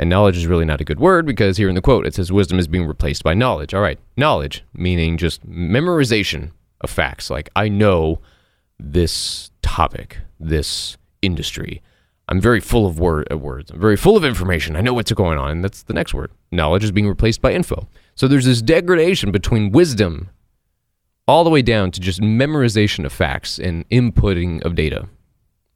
And 0.00 0.08
knowledge 0.08 0.36
is 0.36 0.46
really 0.46 0.64
not 0.64 0.80
a 0.80 0.84
good 0.84 1.00
word 1.00 1.26
because 1.26 1.56
here 1.56 1.68
in 1.68 1.74
the 1.74 1.80
quote 1.80 2.06
it 2.06 2.14
says 2.14 2.30
wisdom 2.30 2.58
is 2.58 2.68
being 2.68 2.86
replaced 2.86 3.24
by 3.24 3.34
knowledge. 3.34 3.74
All 3.74 3.80
right, 3.80 3.98
knowledge 4.16 4.64
meaning 4.72 5.16
just 5.16 5.48
memorization 5.48 6.52
of 6.80 6.90
facts. 6.90 7.30
Like 7.30 7.50
I 7.56 7.68
know 7.68 8.20
this 8.78 9.50
topic, 9.62 10.18
this 10.38 10.96
industry. 11.22 11.82
I'm 12.28 12.40
very 12.40 12.60
full 12.60 12.86
of 12.86 12.98
word, 12.98 13.26
uh, 13.32 13.38
words. 13.38 13.70
I'm 13.70 13.80
very 13.80 13.96
full 13.96 14.16
of 14.16 14.24
information. 14.24 14.76
I 14.76 14.82
know 14.82 14.92
what's 14.92 15.12
going 15.12 15.38
on. 15.38 15.50
And 15.50 15.64
that's 15.64 15.82
the 15.82 15.94
next 15.94 16.12
word. 16.12 16.30
Knowledge 16.52 16.84
is 16.84 16.92
being 16.92 17.08
replaced 17.08 17.40
by 17.40 17.52
info. 17.52 17.88
So 18.14 18.28
there's 18.28 18.44
this 18.44 18.60
degradation 18.60 19.32
between 19.32 19.72
wisdom 19.72 20.28
all 21.26 21.44
the 21.44 21.50
way 21.50 21.62
down 21.62 21.90
to 21.92 22.00
just 22.00 22.20
memorization 22.20 23.04
of 23.04 23.12
facts 23.12 23.58
and 23.58 23.88
inputting 23.90 24.62
of 24.64 24.74
data, 24.74 25.08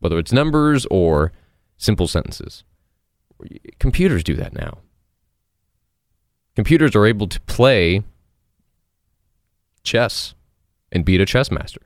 whether 0.00 0.18
it's 0.18 0.32
numbers 0.32 0.86
or 0.90 1.32
simple 1.76 2.08
sentences. 2.08 2.64
Computers 3.78 4.22
do 4.22 4.34
that 4.36 4.54
now. 4.54 4.78
Computers 6.54 6.94
are 6.94 7.06
able 7.06 7.28
to 7.28 7.40
play 7.42 8.02
chess 9.82 10.34
and 10.92 11.04
beat 11.04 11.20
a 11.20 11.26
chess 11.26 11.50
master. 11.50 11.80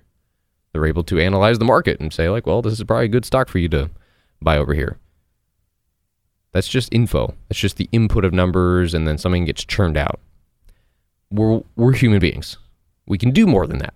They're 0.72 0.84
able 0.86 1.04
to 1.04 1.18
analyze 1.18 1.58
the 1.58 1.64
market 1.64 2.00
and 2.00 2.12
say, 2.12 2.28
like, 2.28 2.46
well, 2.46 2.60
this 2.60 2.75
is 2.75 2.84
probably 2.84 3.06
a 3.06 3.08
good 3.08 3.25
stock 3.25 3.48
for 3.48 3.58
you 3.58 3.68
to 3.70 3.88
buy 4.42 4.58
over 4.58 4.75
here. 4.75 4.98
That's 6.52 6.68
just 6.68 6.92
info. 6.92 7.34
That's 7.48 7.60
just 7.60 7.76
the 7.76 7.88
input 7.92 8.25
of 8.25 8.34
numbers, 8.34 8.92
and 8.92 9.06
then 9.06 9.16
something 9.16 9.44
gets 9.46 9.64
churned 9.64 9.96
out. 9.96 10.20
We're, 11.30 11.62
we're 11.76 11.92
human 11.94 12.18
beings. 12.18 12.58
We 13.06 13.16
can 13.16 13.30
do 13.30 13.46
more 13.46 13.66
than 13.66 13.78
that. 13.78 13.94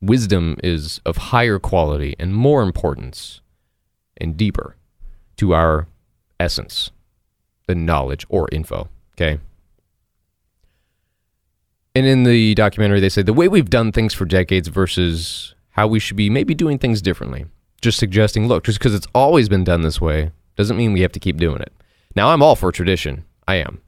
Wisdom 0.00 0.56
is 0.62 1.00
of 1.06 1.16
higher 1.16 1.58
quality 1.58 2.14
and 2.18 2.34
more 2.34 2.62
importance 2.62 3.40
and 4.16 4.36
deeper 4.36 4.76
to 5.36 5.54
our 5.54 5.88
essence, 6.40 6.90
than 7.66 7.86
knowledge 7.86 8.26
or 8.28 8.48
info. 8.50 8.88
Okay. 9.14 9.38
And 11.94 12.06
in 12.06 12.24
the 12.24 12.54
documentary, 12.54 13.00
they 13.00 13.08
say 13.08 13.22
the 13.22 13.32
way 13.32 13.48
we've 13.48 13.70
done 13.70 13.92
things 13.92 14.14
for 14.14 14.24
decades 14.24 14.68
versus 14.68 15.54
how 15.70 15.86
we 15.86 15.98
should 15.98 16.16
be 16.16 16.30
maybe 16.30 16.54
doing 16.54 16.78
things 16.78 17.02
differently. 17.02 17.46
Just 17.80 17.98
suggesting, 17.98 18.46
look, 18.46 18.64
just 18.64 18.78
because 18.78 18.94
it's 18.94 19.06
always 19.14 19.48
been 19.48 19.64
done 19.64 19.82
this 19.82 20.00
way 20.00 20.32
doesn't 20.56 20.76
mean 20.76 20.92
we 20.92 21.02
have 21.02 21.12
to 21.12 21.20
keep 21.20 21.38
doing 21.38 21.60
it. 21.60 21.72
Now, 22.16 22.30
I'm 22.30 22.42
all 22.42 22.56
for 22.56 22.72
tradition. 22.72 23.24
I 23.46 23.56
am. 23.56 23.80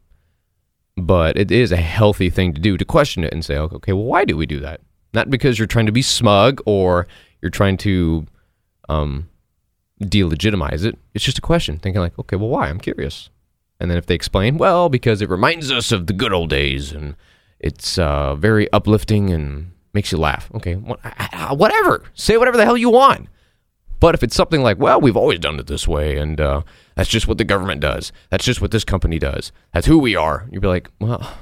But 0.97 1.37
it 1.37 1.50
is 1.50 1.73
a 1.73 1.76
healthy 1.76 2.30
thing 2.30 2.54
to 2.54 2.61
do 2.61 2.76
to 2.76 2.85
question 2.85 3.25
it 3.25 3.33
and 3.33 3.45
say, 3.45 3.57
okay, 3.57 3.92
well, 3.92 4.04
why 4.04 4.25
do 4.25 4.37
we 4.37 4.47
do 4.47 4.61
that? 4.61 4.80
Not 5.12 5.30
because 5.30 5.59
you're 5.59 5.66
trying 5.66 5.87
to 5.87 5.92
be 5.92 6.02
smug 6.02 6.61
or 6.66 7.07
you're 7.42 7.50
trying 7.50 7.76
to 7.78 8.26
um, 8.88 9.28
delegitimize 10.02 10.85
it. 10.85 10.99
It's 11.14 11.25
just 11.25 11.38
a 11.38 11.42
question, 11.42 11.78
thinking 11.78 12.00
like, 12.00 12.19
okay, 12.19 12.37
well, 12.37 12.49
why? 12.49 12.69
I'm 12.69 12.80
curious. 12.80 13.30
And 13.78 13.90
then 13.90 13.99
if 13.99 14.07
they 14.07 14.14
explain, 14.14 14.59
well, 14.59 14.88
because 14.88 15.23
it 15.23 15.30
reminds 15.30 15.73
us 15.73 15.90
of 15.90 16.07
the 16.07 16.12
good 16.12 16.33
old 16.33 16.50
days 16.50 16.92
and 16.92 17.16
it's 17.61 17.99
uh, 17.99 18.35
very 18.35 18.71
uplifting 18.73 19.31
and 19.31 19.73
makes 19.93 20.11
you 20.11 20.19
laugh. 20.19 20.50
Okay, 20.55 20.75
whatever. 20.75 22.02
Say 22.14 22.37
whatever 22.37 22.57
the 22.57 22.64
hell 22.64 22.76
you 22.76 22.90
want. 22.90 23.29
But 24.00 24.14
if 24.14 24.23
it's 24.23 24.35
something 24.35 24.62
like, 24.62 24.79
well, 24.79 24.99
we've 24.99 25.17
always 25.17 25.38
done 25.40 25.59
it 25.61 25.67
this 25.67 25.87
way, 25.87 26.17
and 26.17 26.40
uh, 26.40 26.62
that's 26.95 27.09
just 27.09 27.29
what 27.29 27.37
the 27.37 27.45
government 27.45 27.83
does. 27.83 28.12
That's 28.31 28.47
just 28.47 28.62
what 28.62 28.71
this 28.71 28.83
company 28.83 29.19
does. 29.19 29.52
That's 29.75 29.87
who 29.87 29.99
we 29.99 30.17
are. 30.17 30.49
You'd 30.50 30.62
be 30.62 30.69
like, 30.69 30.90
well, 31.00 31.37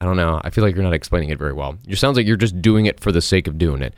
I 0.00 0.04
don't 0.04 0.16
know. 0.16 0.40
I 0.42 0.50
feel 0.50 0.64
like 0.64 0.74
you're 0.74 0.82
not 0.82 0.94
explaining 0.94 1.30
it 1.30 1.38
very 1.38 1.52
well. 1.52 1.78
It 1.86 1.96
sounds 1.96 2.16
like 2.16 2.26
you're 2.26 2.36
just 2.36 2.60
doing 2.60 2.86
it 2.86 2.98
for 2.98 3.12
the 3.12 3.22
sake 3.22 3.46
of 3.46 3.56
doing 3.56 3.82
it. 3.82 3.94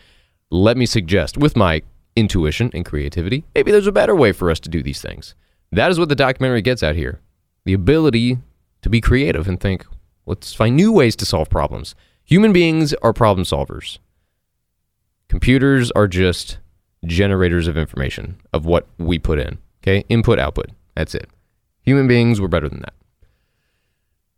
Let 0.51 0.77
me 0.77 0.85
suggest, 0.85 1.39
with 1.39 1.57
my 1.57 1.81
intuition 2.15 2.71
and 2.75 2.85
creativity, 2.85 3.45
maybe 3.55 3.73
there's 3.73 3.87
a 3.87 3.93
better 3.93 4.15
way 4.15 4.33
for 4.33 4.51
us 4.51 4.61
to 4.61 4.69
do 4.69 4.83
these 4.83 5.01
things. 5.01 5.35
That 5.73 5.91
is 5.91 5.99
what 5.99 6.11
the 6.11 6.15
documentary 6.15 6.61
gets 6.61 6.83
at 6.83 6.97
here 6.97 7.21
the 7.65 7.73
ability 7.73 8.37
to 8.83 8.91
be 8.91 9.01
creative 9.01 9.49
and 9.49 9.59
think, 9.59 9.87
let's 10.27 10.55
find 10.55 10.77
new 10.77 10.93
ways 10.93 11.17
to 11.17 11.27
solve 11.27 11.51
problems. 11.51 11.95
Human 12.25 12.53
beings 12.53 12.95
are 12.95 13.13
problem 13.13 13.45
solvers. 13.45 13.99
Computers 15.29 15.91
are 15.93 16.09
just 16.09 16.59
generators 17.07 17.67
of 17.67 17.77
information, 17.77 18.41
of 18.53 18.65
what 18.65 18.87
we 18.99 19.19
put 19.19 19.39
in. 19.39 19.59
Okay? 19.83 20.05
Input, 20.09 20.39
output. 20.39 20.71
That's 20.95 21.15
it. 21.15 21.29
Human 21.83 22.09
beings 22.09 22.41
were 22.41 22.49
better 22.49 22.69
than 22.69 22.81
that. 22.81 22.95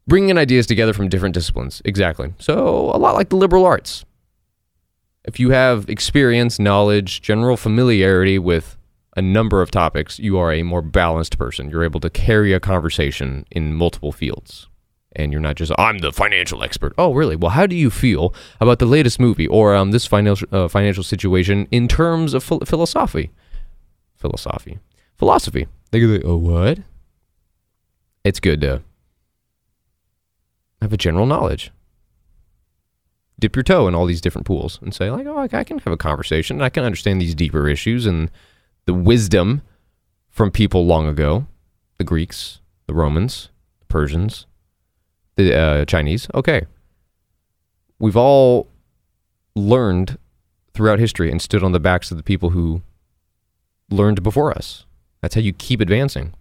Bringing 0.08 0.38
ideas 0.38 0.66
together 0.66 0.92
from 0.92 1.08
different 1.08 1.34
disciplines. 1.34 1.82
Exactly. 1.84 2.32
So, 2.38 2.90
a 2.92 2.98
lot 2.98 3.14
like 3.14 3.28
the 3.28 3.36
liberal 3.36 3.64
arts 3.64 4.04
if 5.26 5.40
you 5.40 5.50
have 5.50 5.88
experience, 5.88 6.58
knowledge, 6.58 7.20
general 7.20 7.56
familiarity 7.56 8.38
with 8.38 8.78
a 9.16 9.22
number 9.22 9.60
of 9.60 9.70
topics, 9.70 10.18
you 10.18 10.38
are 10.38 10.52
a 10.52 10.62
more 10.62 10.82
balanced 10.82 11.36
person. 11.36 11.68
You're 11.68 11.84
able 11.84 12.00
to 12.00 12.10
carry 12.10 12.52
a 12.52 12.60
conversation 12.60 13.44
in 13.50 13.74
multiple 13.74 14.12
fields. 14.12 14.68
And 15.16 15.32
you're 15.32 15.40
not 15.40 15.56
just, 15.56 15.72
I'm 15.78 15.98
the 15.98 16.12
financial 16.12 16.62
expert. 16.62 16.92
Oh, 16.98 17.12
really? 17.12 17.36
Well, 17.36 17.50
how 17.50 17.66
do 17.66 17.74
you 17.74 17.90
feel 17.90 18.34
about 18.60 18.78
the 18.78 18.86
latest 18.86 19.18
movie 19.18 19.46
or 19.46 19.74
um, 19.74 19.90
this 19.90 20.06
financial, 20.06 20.46
uh, 20.52 20.68
financial 20.68 21.02
situation 21.02 21.66
in 21.70 21.88
terms 21.88 22.34
of 22.34 22.46
ph- 22.46 22.62
philosophy? 22.66 23.30
Philosophy. 24.14 24.78
Philosophy. 25.16 25.66
They 25.90 26.00
go, 26.00 26.20
oh, 26.24 26.36
what? 26.36 26.80
It's 28.24 28.40
good 28.40 28.60
to 28.60 28.82
have 30.82 30.92
a 30.92 30.96
general 30.96 31.26
knowledge 31.26 31.72
dip 33.38 33.56
your 33.56 33.62
toe 33.62 33.86
in 33.86 33.94
all 33.94 34.06
these 34.06 34.20
different 34.20 34.46
pools 34.46 34.78
and 34.82 34.94
say 34.94 35.10
like, 35.10 35.26
oh, 35.26 35.38
I 35.38 35.64
can 35.64 35.78
have 35.78 35.92
a 35.92 35.96
conversation. 35.96 36.62
I 36.62 36.68
can 36.68 36.84
understand 36.84 37.20
these 37.20 37.34
deeper 37.34 37.68
issues 37.68 38.06
and 38.06 38.30
the 38.86 38.94
wisdom 38.94 39.62
from 40.30 40.50
people 40.50 40.86
long 40.86 41.06
ago, 41.06 41.46
the 41.98 42.04
Greeks, 42.04 42.60
the 42.86 42.94
Romans, 42.94 43.50
the 43.80 43.86
Persians, 43.86 44.46
the 45.36 45.56
uh, 45.56 45.84
Chinese. 45.84 46.28
Okay, 46.34 46.66
we've 47.98 48.16
all 48.16 48.68
learned 49.54 50.18
throughout 50.74 50.98
history 50.98 51.30
and 51.30 51.40
stood 51.40 51.64
on 51.64 51.72
the 51.72 51.80
backs 51.80 52.10
of 52.10 52.16
the 52.16 52.22
people 52.22 52.50
who 52.50 52.82
learned 53.90 54.22
before 54.22 54.52
us. 54.52 54.84
That's 55.22 55.34
how 55.34 55.40
you 55.40 55.52
keep 55.52 55.80
advancing. 55.80 56.34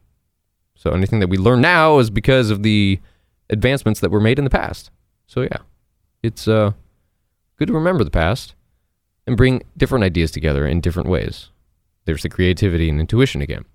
So 0.75 0.92
anything 0.92 1.20
that 1.20 1.30
we 1.30 1.38
learn 1.38 1.62
now 1.62 2.00
is 2.00 2.10
because 2.10 2.50
of 2.50 2.64
the 2.64 3.00
advancements 3.50 4.00
that 4.02 4.12
were 4.12 4.20
made 4.20 4.38
in 4.38 4.44
the 4.44 4.50
past. 4.50 4.92
So 5.28 5.42
yeah, 5.42 5.60
it's 6.22 6.48
uh, 6.48 6.72
good 7.58 7.68
to 7.68 7.74
remember 7.74 8.04
the 8.04 8.12
past 8.12 8.56
and 9.25 9.38
bring 9.38 9.64
different 9.78 10.04
ideas 10.04 10.32
together 10.32 10.68
in 10.68 10.82
different 10.82 11.10
ways. 11.10 11.50
There's 12.06 12.22
the 12.24 12.30
creativity 12.30 12.90
and 12.90 13.00
intuition 13.00 13.42
again. 13.42 13.66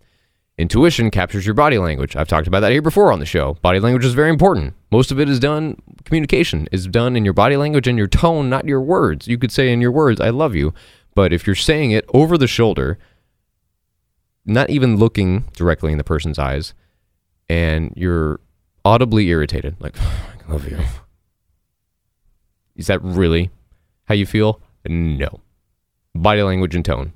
Intuition 0.61 1.11
captures 1.11 1.47
your 1.47 1.55
body 1.55 1.79
language. 1.79 2.15
I've 2.15 2.29
talked 2.29 2.47
about 2.47 2.61
that 2.61 2.71
here 2.71 2.83
before 2.83 3.11
on 3.11 3.19
the 3.19 3.25
show. 3.25 3.55
Body 3.63 3.81
language 3.81 4.05
is 4.05 4.13
very 4.13 4.29
important. 4.29 4.75
Most 4.93 5.11
of 5.11 5.19
it 5.19 5.27
is 5.27 5.41
done, 5.41 5.81
communication 6.05 6.69
is 6.71 6.87
done 6.87 7.17
in 7.17 7.25
your 7.25 7.33
body 7.33 7.57
language 7.57 7.89
and 7.89 7.97
your 7.97 8.07
tone, 8.07 8.51
not 8.51 8.67
your 8.67 8.83
words. 8.83 9.27
You 9.27 9.39
could 9.39 9.51
say 9.51 9.73
in 9.73 9.81
your 9.81 9.91
words, 9.91 10.21
I 10.21 10.29
love 10.29 10.55
you. 10.55 10.75
But 11.15 11.33
if 11.33 11.47
you're 11.47 11.57
saying 11.57 11.93
it 11.93 12.05
over 12.13 12.37
the 12.37 12.47
shoulder, 12.47 12.99
not 14.45 14.69
even 14.69 14.99
looking 14.99 15.45
directly 15.55 15.93
in 15.93 15.99
the 15.99 16.05
person's 16.05 16.39
eyes, 16.39 16.75
and 17.49 17.95
you're 17.97 18.39
audibly 18.85 19.29
irritated, 19.29 19.77
like, 19.81 19.99
I 19.99 20.53
love 20.53 20.69
you. 20.69 20.79
Is 22.77 22.87
that 22.89 23.03
really 23.03 23.51
how 24.05 24.15
you 24.15 24.27
feel? 24.27 24.61
No. 24.87 25.41
Body 26.15 26.43
language 26.43 26.75
and 26.75 26.85
tone 26.85 27.15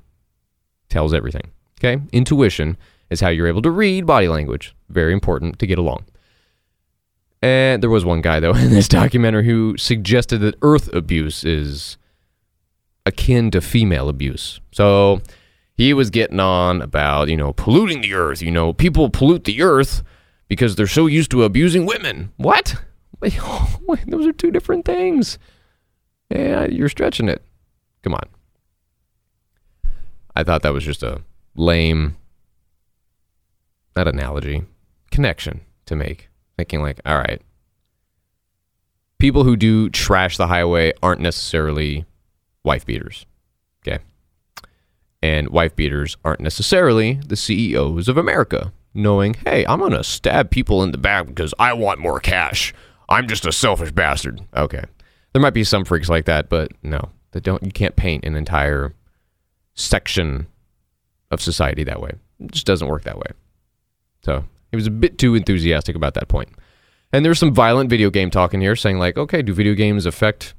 tells 0.89 1.13
everything. 1.13 1.51
Okay? 1.77 2.01
Intuition 2.11 2.75
is 3.09 3.21
how 3.21 3.29
you're 3.29 3.47
able 3.47 3.61
to 3.61 3.71
read 3.71 4.05
body 4.05 4.27
language. 4.27 4.75
Very 4.89 5.13
important 5.13 5.59
to 5.59 5.67
get 5.67 5.77
along. 5.77 6.05
And 7.41 7.83
there 7.83 7.89
was 7.89 8.05
one 8.05 8.21
guy, 8.21 8.39
though, 8.39 8.53
in 8.55 8.71
this 8.71 8.87
documentary 8.87 9.45
who 9.45 9.77
suggested 9.77 10.39
that 10.39 10.55
earth 10.61 10.93
abuse 10.93 11.43
is 11.43 11.97
akin 13.05 13.51
to 13.51 13.61
female 13.61 14.09
abuse. 14.09 14.59
So 14.71 15.21
he 15.75 15.93
was 15.93 16.09
getting 16.09 16.39
on 16.39 16.81
about, 16.81 17.27
you 17.29 17.37
know, 17.37 17.53
polluting 17.53 18.01
the 18.01 18.13
earth. 18.13 18.41
You 18.41 18.51
know, 18.51 18.73
people 18.73 19.09
pollute 19.09 19.43
the 19.43 19.61
earth 19.61 20.03
because 20.47 20.75
they're 20.75 20.87
so 20.87 21.05
used 21.05 21.31
to 21.31 21.43
abusing 21.43 21.85
women. 21.85 22.31
What? 22.37 22.75
Those 23.21 24.25
are 24.25 24.33
two 24.33 24.51
different 24.51 24.85
things. 24.85 25.37
Yeah, 26.29 26.65
you're 26.65 26.89
stretching 26.89 27.29
it. 27.29 27.43
Come 28.03 28.15
on. 28.15 28.27
I 30.35 30.43
thought 30.43 30.63
that 30.63 30.73
was 30.73 30.83
just 30.83 31.03
a 31.03 31.21
lame, 31.55 32.17
not 33.95 34.07
analogy, 34.07 34.63
connection 35.11 35.61
to 35.85 35.95
make. 35.95 36.29
Thinking, 36.57 36.81
like, 36.81 37.01
all 37.05 37.17
right, 37.17 37.41
people 39.17 39.43
who 39.43 39.55
do 39.55 39.89
trash 39.89 40.37
the 40.37 40.47
highway 40.47 40.93
aren't 41.03 41.21
necessarily 41.21 42.05
wife 42.63 42.85
beaters. 42.85 43.25
Okay. 43.85 44.03
And 45.21 45.49
wife 45.49 45.75
beaters 45.75 46.15
aren't 46.23 46.39
necessarily 46.39 47.19
the 47.25 47.35
CEOs 47.35 48.07
of 48.07 48.17
America, 48.17 48.71
knowing, 48.93 49.33
hey, 49.45 49.65
I'm 49.65 49.79
going 49.79 49.91
to 49.91 50.03
stab 50.03 50.49
people 50.49 50.81
in 50.83 50.91
the 50.91 50.97
back 50.97 51.27
because 51.27 51.53
I 51.59 51.73
want 51.73 51.99
more 51.99 52.19
cash. 52.19 52.73
I'm 53.09 53.27
just 53.27 53.45
a 53.45 53.51
selfish 53.51 53.91
bastard. 53.91 54.41
Okay. 54.55 54.83
There 55.33 55.41
might 55.41 55.53
be 55.53 55.63
some 55.63 55.83
freaks 55.83 56.09
like 56.09 56.25
that, 56.25 56.47
but 56.47 56.71
no, 56.81 57.09
that 57.31 57.43
don't. 57.43 57.63
You 57.63 57.71
can't 57.71 57.95
paint 57.95 58.23
an 58.23 58.35
entire 58.35 58.93
section 59.73 60.47
of 61.29 61.41
society 61.41 61.83
that 61.83 62.01
way. 62.01 62.11
It 62.39 62.51
just 62.53 62.65
doesn't 62.65 62.87
work 62.87 63.03
that 63.03 63.17
way. 63.17 63.27
So 64.25 64.43
he 64.71 64.75
was 64.75 64.87
a 64.87 64.91
bit 64.91 65.19
too 65.19 65.35
enthusiastic 65.35 65.95
about 65.95 66.15
that 66.15 66.27
point. 66.27 66.49
And 67.13 67.23
there's 67.23 67.37
some 67.37 67.53
violent 67.53 67.91
video 67.91 68.09
game 68.09 68.31
talk 68.31 68.55
in 68.55 68.59
here, 68.59 68.75
saying 68.75 68.97
like, 68.97 69.17
okay, 69.17 69.43
do 69.43 69.53
video 69.53 69.75
games 69.75 70.07
affect 70.07 70.55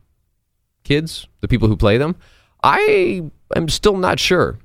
kids, 0.84 1.26
the 1.40 1.48
people 1.48 1.66
who 1.66 1.76
play 1.76 1.98
them? 1.98 2.14
I 2.62 3.28
am 3.56 3.68
still 3.68 3.96
not 3.96 4.20
sure. 4.20 4.58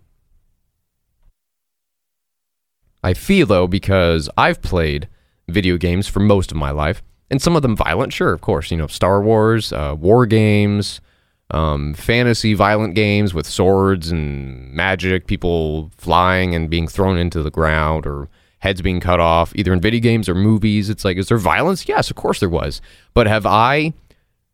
I 3.03 3.15
feel 3.15 3.48
though 3.48 3.67
because 3.67 4.29
I've 4.38 4.62
played 4.62 5.08
video 5.50 5.77
games 5.77 6.08
for 6.08 6.20
most 6.20 6.51
of 6.51 6.58
my 6.58 6.70
life 6.70 7.01
and 7.31 7.41
some 7.41 7.55
of 7.55 7.63
them 7.63 7.75
violent, 7.75 8.13
sure, 8.13 8.31
of 8.34 8.41
course. 8.41 8.70
You 8.70 8.77
know, 8.77 8.86
Star 8.86 9.20
Wars, 9.24 9.74
uh, 9.74 9.96
war 9.98 10.27
games, 10.27 11.02
um, 11.49 11.95
fantasy 11.95 12.54
violent 12.54 12.93
games 12.93 13.34
with 13.34 13.47
swords 13.47 14.12
and 14.12 14.71
magic, 14.71 15.26
people 15.26 15.89
flying 15.97 16.54
and 16.54 16.69
being 16.69 16.88
thrown 16.88 17.17
into 17.17 17.41
the 17.41 17.49
ground 17.49 18.06
or 18.06 18.30
heads 18.62 18.82
being 18.82 19.00
cut 19.00 19.19
off, 19.19 19.52
either 19.56 19.74
in 19.74 19.82
video 19.82 20.00
games 20.00 20.30
or 20.30 20.36
movies. 20.36 20.89
It's 20.89 21.04
like, 21.04 21.17
is 21.17 21.28
there 21.28 21.38
violence? 21.38 21.88
Yes, 21.88 22.10
of 22.10 22.15
course 22.15 22.39
there 22.39 22.50
was. 22.50 22.80
But 23.13 23.28
have 23.28 23.45
I 23.45 23.93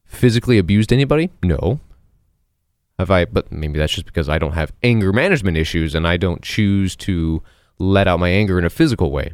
physically 0.06 0.58
abused 0.58 0.94
anybody? 0.94 1.30
No. 1.44 1.80
Have 2.98 3.12
I? 3.12 3.26
But 3.26 3.52
maybe 3.52 3.78
that's 3.78 3.94
just 3.94 4.06
because 4.06 4.30
I 4.30 4.40
don't 4.40 4.54
have 4.54 4.72
anger 4.82 5.12
management 5.12 5.58
issues 5.58 5.94
and 5.94 6.08
I 6.08 6.16
don't 6.18 6.42
choose 6.42 6.96
to 6.98 7.44
let 7.80 8.08
out 8.08 8.20
my 8.20 8.30
anger 8.30 8.58
in 8.58 8.66
a 8.66 8.70
physical 8.70 9.12
way. 9.12 9.34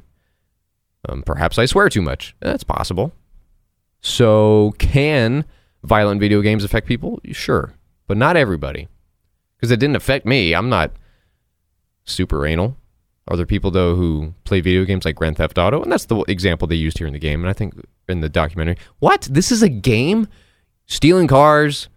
Um, 1.07 1.21
perhaps 1.21 1.59
I 1.59 1.65
swear 1.65 1.87
too 1.87 2.01
much. 2.01 2.35
That's 2.39 2.63
possible. 2.63 3.13
So, 4.01 4.73
can 4.79 5.45
violent 5.83 6.19
video 6.19 6.41
games 6.41 6.63
affect 6.63 6.87
people? 6.87 7.21
Sure, 7.31 7.73
but 8.07 8.17
not 8.17 8.35
everybody. 8.35 8.87
Because 9.55 9.71
it 9.71 9.79
didn't 9.79 9.95
affect 9.95 10.25
me. 10.25 10.53
I'm 10.53 10.67
not 10.67 10.91
super 12.05 12.45
anal. 12.45 12.75
Are 13.27 13.37
there 13.37 13.45
people 13.45 13.71
though 13.71 13.95
who 13.95 14.33
play 14.43 14.59
video 14.59 14.83
games 14.85 15.05
like 15.05 15.15
Grand 15.15 15.37
Theft 15.37 15.57
Auto? 15.57 15.81
And 15.81 15.91
that's 15.91 16.05
the 16.05 16.19
example 16.27 16.67
they 16.67 16.75
used 16.75 16.97
here 16.97 17.07
in 17.07 17.13
the 17.13 17.19
game. 17.19 17.41
And 17.41 17.49
I 17.49 17.53
think 17.53 17.73
in 18.09 18.21
the 18.21 18.29
documentary, 18.29 18.77
what? 18.99 19.21
This 19.31 19.51
is 19.51 19.61
a 19.61 19.69
game? 19.69 20.27
Stealing 20.85 21.27
cars, 21.27 21.87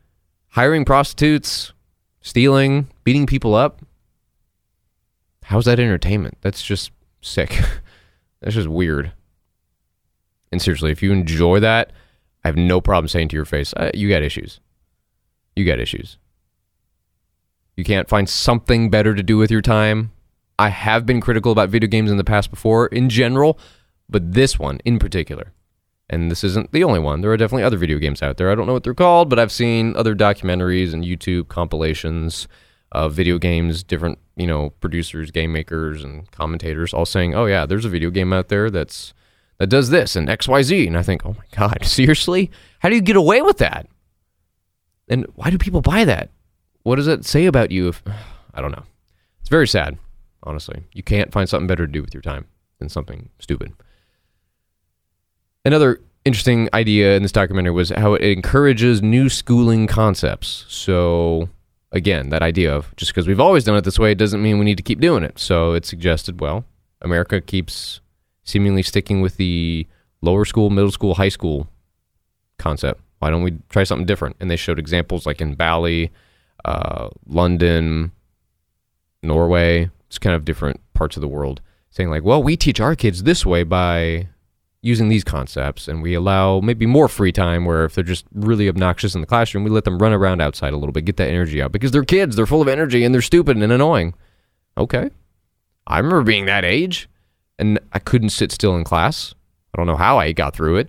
hiring 0.50 0.84
prostitutes, 0.84 1.72
stealing, 2.20 2.88
beating 3.02 3.26
people 3.26 3.54
up. 3.54 3.82
How's 5.42 5.64
that 5.64 5.80
entertainment? 5.80 6.38
That's 6.40 6.62
just 6.62 6.92
sick. 7.20 7.58
that's 8.40 8.54
just 8.54 8.68
weird. 8.68 9.12
And 10.52 10.62
seriously, 10.62 10.92
if 10.92 11.02
you 11.02 11.12
enjoy 11.12 11.60
that, 11.60 11.92
I 12.44 12.48
have 12.48 12.56
no 12.56 12.80
problem 12.80 13.08
saying 13.08 13.28
to 13.28 13.36
your 13.36 13.44
face, 13.44 13.74
uh, 13.74 13.90
you 13.92 14.08
got 14.08 14.22
issues. 14.22 14.60
You 15.56 15.64
got 15.64 15.80
issues. 15.80 16.18
You 17.76 17.84
can't 17.84 18.08
find 18.08 18.28
something 18.28 18.88
better 18.90 19.14
to 19.14 19.22
do 19.22 19.36
with 19.36 19.50
your 19.50 19.60
time. 19.60 20.12
I 20.58 20.70
have 20.70 21.04
been 21.04 21.20
critical 21.20 21.52
about 21.52 21.68
video 21.68 21.88
games 21.88 22.10
in 22.10 22.16
the 22.16 22.24
past 22.24 22.50
before 22.50 22.86
in 22.86 23.08
general, 23.08 23.58
but 24.08 24.32
this 24.32 24.58
one 24.58 24.78
in 24.84 24.98
particular. 24.98 25.52
And 26.08 26.30
this 26.30 26.44
isn't 26.44 26.72
the 26.72 26.84
only 26.84 27.00
one. 27.00 27.20
There 27.20 27.32
are 27.32 27.36
definitely 27.36 27.64
other 27.64 27.76
video 27.76 27.98
games 27.98 28.22
out 28.22 28.36
there. 28.36 28.50
I 28.50 28.54
don't 28.54 28.66
know 28.66 28.72
what 28.72 28.84
they're 28.84 28.94
called, 28.94 29.28
but 29.28 29.38
I've 29.38 29.50
seen 29.50 29.96
other 29.96 30.14
documentaries 30.14 30.92
and 30.92 31.04
YouTube 31.04 31.48
compilations 31.48 32.46
of 32.92 33.12
video 33.12 33.38
games, 33.38 33.82
different, 33.82 34.18
you 34.36 34.46
know, 34.46 34.70
producers, 34.80 35.32
game 35.32 35.52
makers, 35.52 36.04
and 36.04 36.30
commentators 36.30 36.94
all 36.94 37.04
saying, 37.04 37.34
oh, 37.34 37.46
yeah, 37.46 37.66
there's 37.66 37.84
a 37.84 37.90
video 37.90 38.10
game 38.10 38.32
out 38.32 38.48
there 38.48 38.70
that's 38.70 39.12
that 39.58 39.68
does 39.68 39.90
this 39.90 40.14
and 40.14 40.28
XYZ. 40.28 40.86
And 40.86 40.96
I 40.96 41.02
think, 41.02 41.26
oh 41.26 41.34
my 41.36 41.44
God, 41.50 41.78
seriously? 41.84 42.50
How 42.78 42.88
do 42.88 42.94
you 42.94 43.00
get 43.00 43.16
away 43.16 43.42
with 43.42 43.58
that? 43.58 43.88
And 45.08 45.26
why 45.34 45.50
do 45.50 45.58
people 45.58 45.80
buy 45.80 46.04
that? 46.04 46.30
What 46.82 46.96
does 46.96 47.06
that 47.06 47.24
say 47.24 47.46
about 47.46 47.72
you? 47.72 47.88
If 47.88 48.02
I 48.54 48.60
don't 48.60 48.72
know. 48.72 48.84
It's 49.40 49.50
very 49.50 49.68
sad, 49.68 49.98
honestly. 50.46 50.84
You 50.92 51.02
can't 51.02 51.32
find 51.32 51.48
something 51.48 51.66
better 51.66 51.86
to 51.86 51.92
do 51.92 52.00
with 52.00 52.14
your 52.14 52.22
time 52.22 52.46
than 52.78 52.88
something 52.88 53.28
stupid. 53.38 53.72
Another 55.64 56.00
interesting 56.24 56.68
idea 56.72 57.16
in 57.16 57.22
this 57.22 57.32
documentary 57.32 57.72
was 57.72 57.90
how 57.90 58.14
it 58.14 58.22
encourages 58.22 59.02
new 59.02 59.28
schooling 59.28 59.86
concepts. 59.86 60.64
So, 60.68 61.48
again, 61.92 62.30
that 62.30 62.42
idea 62.42 62.74
of 62.74 62.94
just 62.96 63.12
because 63.12 63.26
we've 63.26 63.40
always 63.40 63.64
done 63.64 63.76
it 63.76 63.84
this 63.84 63.98
way 63.98 64.14
doesn't 64.14 64.42
mean 64.42 64.58
we 64.58 64.64
need 64.64 64.76
to 64.76 64.82
keep 64.82 65.00
doing 65.00 65.24
it. 65.24 65.38
So, 65.38 65.72
it 65.72 65.84
suggested, 65.84 66.40
well, 66.40 66.64
America 67.02 67.40
keeps 67.40 68.00
seemingly 68.44 68.82
sticking 68.82 69.20
with 69.20 69.36
the 69.36 69.86
lower 70.22 70.44
school, 70.44 70.70
middle 70.70 70.92
school, 70.92 71.14
high 71.14 71.28
school 71.28 71.68
concept. 72.58 73.00
Why 73.18 73.30
don't 73.30 73.42
we 73.42 73.58
try 73.70 73.84
something 73.84 74.06
different? 74.06 74.36
And 74.40 74.50
they 74.50 74.56
showed 74.56 74.78
examples 74.78 75.26
like 75.26 75.40
in 75.40 75.54
Bali, 75.54 76.12
uh, 76.64 77.08
London, 77.26 78.12
Norway. 79.22 79.90
It's 80.08 80.18
kind 80.18 80.34
of 80.34 80.44
different 80.44 80.80
parts 80.94 81.16
of 81.16 81.20
the 81.20 81.28
world 81.28 81.60
saying 81.90 82.10
like, 82.10 82.24
well, 82.24 82.42
we 82.42 82.56
teach 82.56 82.80
our 82.80 82.94
kids 82.94 83.22
this 83.22 83.46
way 83.46 83.62
by 83.64 84.28
using 84.82 85.08
these 85.08 85.24
concepts, 85.24 85.88
and 85.88 86.00
we 86.02 86.14
allow 86.14 86.60
maybe 86.60 86.86
more 86.86 87.08
free 87.08 87.32
time 87.32 87.64
where 87.64 87.84
if 87.84 87.94
they're 87.94 88.04
just 88.04 88.24
really 88.32 88.68
obnoxious 88.68 89.14
in 89.14 89.20
the 89.20 89.26
classroom, 89.26 89.64
we 89.64 89.70
let 89.70 89.84
them 89.84 89.98
run 89.98 90.12
around 90.12 90.40
outside 90.40 90.72
a 90.72 90.76
little 90.76 90.92
bit, 90.92 91.04
get 91.04 91.16
that 91.16 91.28
energy 91.28 91.60
out 91.60 91.72
because 91.72 91.90
they're 91.90 92.04
kids, 92.04 92.36
they're 92.36 92.46
full 92.46 92.62
of 92.62 92.68
energy, 92.68 93.02
and 93.02 93.12
they're 93.14 93.22
stupid 93.22 93.56
and 93.56 93.72
annoying. 93.72 94.14
Okay, 94.78 95.10
I 95.86 95.98
remember 95.98 96.22
being 96.22 96.46
that 96.46 96.64
age 96.64 97.08
and 97.58 97.80
I 97.92 97.98
couldn't 97.98 98.30
sit 98.30 98.52
still 98.52 98.76
in 98.76 98.84
class. 98.84 99.34
I 99.74 99.78
don't 99.78 99.86
know 99.86 99.96
how 99.96 100.18
I 100.18 100.32
got 100.32 100.54
through 100.54 100.76
it, 100.76 100.88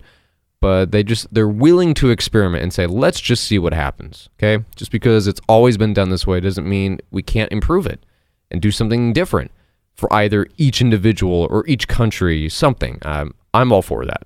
but 0.60 0.92
they 0.92 1.02
just 1.02 1.32
they're 1.32 1.48
willing 1.48 1.94
to 1.94 2.10
experiment 2.10 2.62
and 2.62 2.72
say, 2.72 2.86
"Let's 2.86 3.20
just 3.20 3.44
see 3.44 3.58
what 3.58 3.72
happens." 3.72 4.28
Okay? 4.38 4.64
Just 4.76 4.90
because 4.90 5.26
it's 5.26 5.40
always 5.48 5.76
been 5.76 5.94
done 5.94 6.10
this 6.10 6.26
way 6.26 6.40
doesn't 6.40 6.68
mean 6.68 7.00
we 7.10 7.22
can't 7.22 7.50
improve 7.50 7.86
it 7.86 8.04
and 8.50 8.60
do 8.62 8.70
something 8.70 9.12
different 9.12 9.50
for 9.94 10.12
either 10.12 10.46
each 10.56 10.80
individual 10.80 11.46
or 11.50 11.66
each 11.66 11.88
country, 11.88 12.48
something. 12.48 12.98
Um, 13.02 13.34
I'm 13.52 13.72
all 13.72 13.82
for 13.82 14.04
that. 14.06 14.22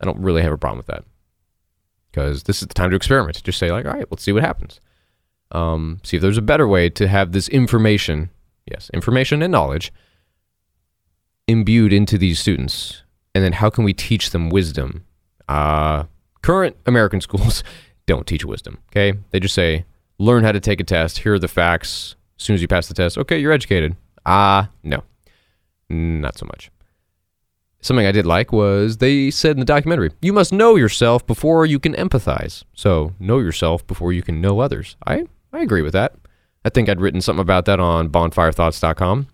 I 0.00 0.04
don't 0.04 0.20
really 0.20 0.42
have 0.42 0.52
a 0.52 0.58
problem 0.58 0.78
with 0.78 0.86
that. 0.88 1.04
because 2.10 2.44
this 2.44 2.62
is 2.62 2.68
the 2.68 2.74
time 2.74 2.90
to 2.90 2.96
experiment. 2.96 3.42
Just 3.42 3.58
say 3.58 3.70
like, 3.70 3.86
all 3.86 3.92
right, 3.92 4.06
let's 4.10 4.22
see 4.22 4.32
what 4.32 4.42
happens. 4.44 4.80
Um, 5.52 6.00
see 6.02 6.16
if 6.16 6.22
there's 6.22 6.36
a 6.38 6.42
better 6.42 6.68
way 6.68 6.90
to 6.90 7.08
have 7.08 7.32
this 7.32 7.48
information, 7.48 8.30
yes, 8.70 8.90
information 8.92 9.42
and 9.42 9.50
knowledge 9.52 9.92
imbued 11.46 11.92
into 11.92 12.18
these 12.18 12.38
students, 12.38 13.02
and 13.34 13.42
then 13.42 13.52
how 13.54 13.70
can 13.70 13.84
we 13.84 13.94
teach 13.94 14.30
them 14.30 14.50
wisdom? 14.50 15.04
Uh, 15.48 16.04
current 16.42 16.76
American 16.86 17.20
schools 17.28 17.64
don't 18.06 18.26
teach 18.26 18.44
wisdom. 18.44 18.78
Okay, 18.90 19.18
they 19.30 19.40
just 19.40 19.54
say 19.54 19.84
learn 20.18 20.44
how 20.44 20.52
to 20.52 20.60
take 20.60 20.80
a 20.80 20.84
test. 20.84 21.18
Here 21.18 21.34
are 21.34 21.38
the 21.38 21.48
facts. 21.48 22.16
As 22.38 22.44
soon 22.44 22.54
as 22.54 22.62
you 22.62 22.68
pass 22.68 22.86
the 22.86 22.94
test, 22.94 23.18
okay, 23.18 23.38
you're 23.38 23.52
educated. 23.52 23.96
Ah, 24.24 24.64
uh, 24.64 24.66
no, 24.82 25.02
not 25.88 26.38
so 26.38 26.46
much. 26.46 26.70
Something 27.80 28.06
I 28.06 28.12
did 28.12 28.26
like 28.26 28.52
was 28.52 28.98
they 28.98 29.30
said 29.30 29.52
in 29.52 29.60
the 29.60 29.64
documentary, 29.64 30.10
you 30.20 30.32
must 30.32 30.52
know 30.52 30.76
yourself 30.76 31.26
before 31.26 31.64
you 31.64 31.78
can 31.78 31.94
empathize. 31.94 32.64
So, 32.74 33.14
know 33.20 33.38
yourself 33.38 33.86
before 33.86 34.12
you 34.12 34.22
can 34.22 34.40
know 34.40 34.60
others. 34.60 34.96
I, 35.06 35.26
I 35.52 35.60
agree 35.60 35.82
with 35.82 35.92
that. 35.92 36.14
I 36.64 36.70
think 36.70 36.88
I'd 36.88 37.00
written 37.00 37.20
something 37.20 37.40
about 37.40 37.66
that 37.66 37.78
on 37.78 38.08
bonfirethoughts.com. 38.10 39.28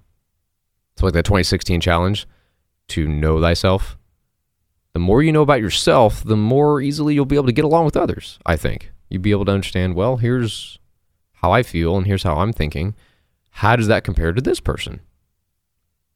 It's 0.92 1.02
like 1.02 1.14
the 1.14 1.22
2016 1.22 1.80
challenge 1.80 2.26
to 2.88 3.08
know 3.08 3.40
thyself. 3.40 3.96
The 4.92 5.00
more 5.00 5.22
you 5.22 5.32
know 5.32 5.42
about 5.42 5.60
yourself, 5.60 6.22
the 6.22 6.36
more 6.36 6.80
easily 6.80 7.14
you'll 7.14 7.24
be 7.24 7.36
able 7.36 7.46
to 7.46 7.52
get 7.52 7.64
along 7.64 7.86
with 7.86 7.96
others, 7.96 8.38
I 8.46 8.56
think. 8.56 8.92
You'll 9.08 9.22
be 9.22 9.32
able 9.32 9.46
to 9.46 9.52
understand, 9.52 9.94
well, 9.94 10.18
here's 10.18 10.78
how 11.44 11.52
I 11.52 11.62
feel 11.62 11.98
and 11.98 12.06
here's 12.06 12.22
how 12.22 12.38
I'm 12.38 12.54
thinking. 12.54 12.94
How 13.50 13.76
does 13.76 13.86
that 13.88 14.02
compare 14.02 14.32
to 14.32 14.40
this 14.40 14.60
person? 14.60 15.00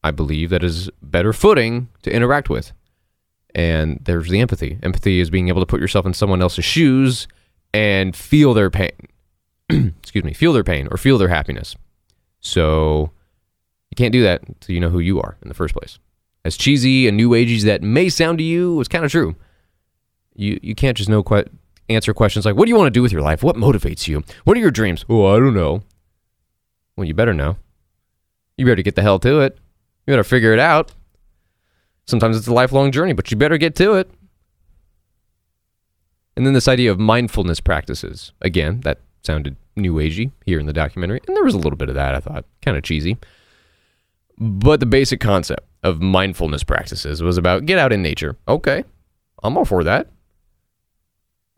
I 0.03 0.11
believe 0.11 0.49
that 0.49 0.65
is 0.65 0.89
better 1.03 1.35
footing 1.35 1.89
to 2.03 2.11
interact 2.11 2.49
with. 2.49 2.73
And 3.55 4.01
there's 4.03 4.31
the 4.31 4.41
empathy. 4.41 4.79
Empathy 4.83 5.21
is 5.21 5.29
being 5.29 5.49
able 5.49 5.61
to 5.61 5.67
put 5.67 5.81
yourself 5.81 6.07
in 6.07 6.15
someone 6.15 6.41
else's 6.41 6.65
shoes 6.65 7.29
and 7.75 8.17
feel 8.17 8.55
their 8.55 8.71
pain. 8.71 8.97
Excuse 9.71 10.25
me, 10.25 10.33
feel 10.33 10.55
their 10.55 10.65
pain 10.65 10.89
or 10.91 10.97
feel 10.97 11.19
their 11.19 11.29
happiness. 11.29 11.77
So 12.41 13.11
you 13.91 13.97
can't 13.97 14.13
do 14.13 14.23
that 14.23 14.43
until 14.49 14.75
you 14.75 14.81
know 14.81 14.89
who 14.89 15.01
you 15.01 15.21
are 15.21 15.37
in 15.43 15.49
the 15.49 15.55
first 15.55 15.75
place. 15.75 15.99
As 16.43 16.57
cheesy 16.57 17.07
and 17.07 17.19
new 17.19 17.31
agey 17.31 17.57
as 17.57 17.65
that 17.65 17.83
may 17.83 18.09
sound 18.09 18.39
to 18.39 18.45
you, 18.45 18.81
it's 18.81 18.89
kind 18.89 19.05
of 19.05 19.11
true. 19.11 19.37
You 20.35 20.59
you 20.63 20.75
can't 20.75 20.97
just 20.97 21.11
know 21.11 21.23
que- 21.23 21.51
answer 21.89 22.13
questions 22.15 22.45
like, 22.45 22.57
"What 22.57 22.67
do 22.67 22.71
you 22.71 22.77
want 22.77 22.87
to 22.87 22.99
do 22.99 23.03
with 23.03 23.13
your 23.13 23.23
life? 23.23 23.43
What 23.43 23.57
motivates 23.57 24.09
you? 24.09 24.25
What 24.45 24.57
are 24.57 24.61
your 24.61 24.71
dreams?" 24.71 25.05
Oh, 25.09 25.27
I 25.27 25.39
don't 25.39 25.55
know. 25.55 25.83
Well, 26.97 27.07
you 27.07 27.15
better 27.15 27.35
know. 27.35 27.57
You 28.57 28.67
better 28.67 28.83
get 28.83 28.97
the 28.97 29.03
hell 29.03 29.19
to 29.21 29.41
it. 29.41 29.57
You 30.07 30.13
better 30.13 30.25
figure 30.25 30.53
it 30.53 30.59
out. 30.59 30.93
Sometimes 32.07 32.37
it's 32.37 32.47
a 32.47 32.55
lifelong 32.55 32.91
journey, 32.91 33.13
but 33.13 33.31
you 33.31 33.37
better 33.37 33.59
get 33.59 33.75
to 33.77 33.95
it. 33.95 34.11
And 36.37 36.47
then 36.47 36.55
this 36.55 36.69
idea 36.69 36.91
of 36.91 36.99
mindfulness 36.99 37.61
practices. 37.61 38.33
Again, 38.41 38.81
that 38.81 39.01
sounded 39.23 39.57
new 39.77 39.95
agey 39.95 40.31
here 40.47 40.59
in 40.59 40.67
the 40.67 40.73
documentary, 40.73 41.21
and 41.27 41.37
there 41.37 41.45
was 41.45 41.55
a 41.55 41.59
little 41.59 41.77
bit 41.77 41.89
of 41.89 41.95
that, 41.97 42.15
I 42.15 42.21
thought, 42.21 42.45
kind 42.63 42.77
of 42.77 42.83
cheesy. 42.83 43.17
But 44.39 44.81
the 44.81 44.87
basic 44.87 45.21
concept 45.21 45.67
of 45.83 46.01
mindfulness 46.01 46.65
practices 46.65 47.23
was 47.23 47.39
about 47.39 47.67
get 47.67 47.79
out 47.79 47.93
in 47.93 48.03
nature. 48.03 48.37
Okay, 48.47 48.85
I'm 49.43 49.57
all 49.57 49.65
for 49.65 49.85
that. 49.85 50.09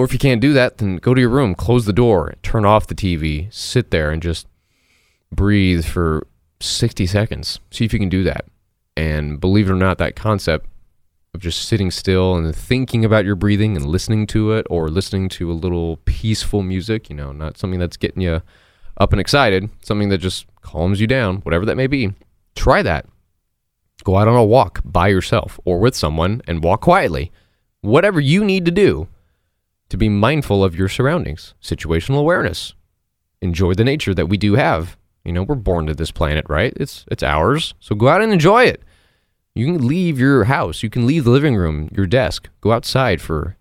Or 0.00 0.04
if 0.04 0.14
you 0.14 0.18
can't 0.18 0.40
do 0.40 0.54
that, 0.54 0.78
then 0.78 0.96
go 0.96 1.12
to 1.12 1.20
your 1.20 1.28
room, 1.28 1.54
close 1.54 1.84
the 1.84 1.92
door, 1.92 2.32
turn 2.42 2.64
off 2.64 2.86
the 2.86 2.94
TV, 2.94 3.52
sit 3.52 3.90
there 3.90 4.10
and 4.10 4.22
just 4.22 4.46
breathe 5.30 5.84
for 5.84 6.26
60 6.58 7.04
seconds. 7.04 7.60
See 7.70 7.84
if 7.84 7.92
you 7.92 7.98
can 7.98 8.08
do 8.08 8.24
that. 8.24 8.46
And 8.96 9.38
believe 9.38 9.68
it 9.68 9.72
or 9.74 9.76
not, 9.76 9.98
that 9.98 10.16
concept 10.16 10.64
of 11.34 11.42
just 11.42 11.68
sitting 11.68 11.90
still 11.90 12.34
and 12.34 12.56
thinking 12.56 13.04
about 13.04 13.26
your 13.26 13.34
breathing 13.34 13.76
and 13.76 13.84
listening 13.84 14.26
to 14.28 14.52
it 14.52 14.66
or 14.70 14.88
listening 14.88 15.28
to 15.28 15.50
a 15.50 15.52
little 15.52 15.98
peaceful 16.06 16.62
music, 16.62 17.10
you 17.10 17.14
know, 17.14 17.30
not 17.30 17.58
something 17.58 17.78
that's 17.78 17.98
getting 17.98 18.22
you 18.22 18.40
up 18.96 19.12
and 19.12 19.20
excited, 19.20 19.68
something 19.82 20.08
that 20.08 20.16
just 20.16 20.46
calms 20.62 20.98
you 20.98 21.06
down, 21.06 21.42
whatever 21.42 21.66
that 21.66 21.76
may 21.76 21.86
be. 21.86 22.14
Try 22.54 22.80
that. 22.80 23.04
Go 24.04 24.16
out 24.16 24.28
on 24.28 24.34
a 24.34 24.42
walk 24.42 24.80
by 24.82 25.08
yourself 25.08 25.60
or 25.66 25.78
with 25.78 25.94
someone 25.94 26.40
and 26.46 26.64
walk 26.64 26.80
quietly. 26.80 27.30
Whatever 27.82 28.18
you 28.18 28.42
need 28.42 28.64
to 28.64 28.70
do 28.70 29.06
to 29.90 29.96
be 29.96 30.08
mindful 30.08 30.64
of 30.64 30.74
your 30.74 30.88
surroundings, 30.88 31.54
situational 31.62 32.18
awareness. 32.18 32.74
Enjoy 33.42 33.74
the 33.74 33.84
nature 33.84 34.14
that 34.14 34.26
we 34.26 34.36
do 34.36 34.54
have. 34.54 34.96
You 35.24 35.32
know, 35.32 35.42
we're 35.42 35.54
born 35.56 35.86
to 35.86 35.94
this 35.94 36.10
planet, 36.10 36.46
right? 36.48 36.72
It's 36.76 37.04
it's 37.10 37.22
ours. 37.22 37.74
So 37.80 37.94
go 37.94 38.08
out 38.08 38.22
and 38.22 38.32
enjoy 38.32 38.64
it. 38.64 38.82
You 39.54 39.66
can 39.66 39.86
leave 39.86 40.18
your 40.18 40.44
house, 40.44 40.82
you 40.82 40.88
can 40.88 41.06
leave 41.06 41.24
the 41.24 41.30
living 41.30 41.56
room, 41.56 41.88
your 41.94 42.06
desk, 42.06 42.48
go 42.60 42.72
outside 42.72 43.20
for 43.20 43.56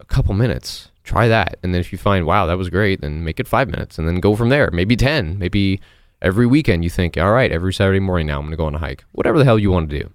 a 0.00 0.04
couple 0.06 0.34
minutes. 0.34 0.90
Try 1.04 1.28
that. 1.28 1.58
And 1.62 1.72
then 1.72 1.80
if 1.80 1.92
you 1.92 1.98
find, 1.98 2.26
wow, 2.26 2.46
that 2.46 2.58
was 2.58 2.70
great, 2.70 3.00
then 3.00 3.22
make 3.22 3.38
it 3.38 3.46
5 3.46 3.68
minutes 3.68 3.98
and 3.98 4.08
then 4.08 4.20
go 4.20 4.34
from 4.34 4.48
there. 4.48 4.70
Maybe 4.72 4.96
10, 4.96 5.38
maybe 5.38 5.80
every 6.22 6.46
weekend 6.46 6.82
you 6.82 6.90
think, 6.90 7.16
all 7.16 7.30
right, 7.30 7.52
every 7.52 7.72
Saturday 7.72 8.00
morning 8.00 8.26
now 8.26 8.38
I'm 8.38 8.46
going 8.46 8.52
to 8.52 8.56
go 8.56 8.66
on 8.66 8.74
a 8.74 8.78
hike. 8.78 9.04
Whatever 9.12 9.38
the 9.38 9.44
hell 9.44 9.58
you 9.58 9.70
want 9.70 9.90
to 9.90 9.98
do. 10.00 10.10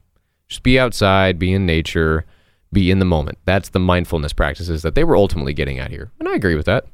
Just 0.50 0.64
be 0.64 0.78
outside, 0.78 1.40
be 1.40 1.54
in 1.54 1.66
nature, 1.66 2.26
be 2.74 2.92
in 2.92 3.00
the 3.00 3.06
moment. 3.06 3.38
That's 3.46 3.70
the 3.70 3.80
mindfulness 3.80 4.34
practices 4.34 4.82
that 4.82 4.96
they 4.96 5.04
were 5.04 5.16
ultimately 5.16 5.54
getting 5.54 5.80
at 5.80 5.92
here. 5.92 6.12
And 6.20 6.28
I 6.28 6.36
agree 6.36 6.56
with 6.56 6.66
that. 6.66 6.86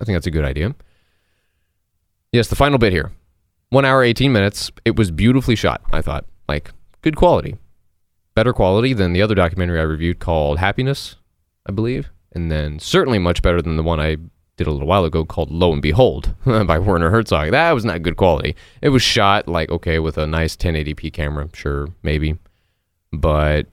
I 0.00 0.04
think 0.04 0.16
that's 0.16 0.26
a 0.26 0.30
good 0.30 0.44
idea. 0.44 0.74
Yes, 2.32 2.48
the 2.48 2.56
final 2.56 2.78
bit 2.78 2.92
here. 2.92 3.12
One 3.70 3.84
hour, 3.84 4.02
18 4.02 4.32
minutes. 4.32 4.70
It 4.84 4.96
was 4.96 5.10
beautifully 5.10 5.56
shot, 5.56 5.82
I 5.92 6.02
thought. 6.02 6.26
Like, 6.48 6.72
good 7.02 7.16
quality. 7.16 7.56
Better 8.34 8.52
quality 8.52 8.92
than 8.92 9.12
the 9.12 9.22
other 9.22 9.34
documentary 9.34 9.78
I 9.78 9.84
reviewed 9.84 10.18
called 10.18 10.58
Happiness, 10.58 11.16
I 11.66 11.72
believe. 11.72 12.10
And 12.32 12.50
then 12.50 12.78
certainly 12.80 13.18
much 13.18 13.42
better 13.42 13.62
than 13.62 13.76
the 13.76 13.82
one 13.82 14.00
I 14.00 14.16
did 14.56 14.66
a 14.66 14.70
little 14.70 14.86
while 14.86 15.04
ago 15.04 15.24
called 15.24 15.50
Lo 15.50 15.72
and 15.72 15.82
Behold 15.82 16.34
by 16.44 16.78
Werner 16.78 17.10
Herzog. 17.10 17.50
That 17.52 17.72
was 17.72 17.84
not 17.84 18.02
good 18.02 18.16
quality. 18.16 18.56
It 18.82 18.90
was 18.90 19.02
shot 19.02 19.48
like 19.48 19.70
okay 19.70 19.98
with 19.98 20.18
a 20.18 20.26
nice 20.26 20.56
1080p 20.56 21.12
camera, 21.12 21.48
sure, 21.52 21.88
maybe, 22.02 22.38
but 23.12 23.66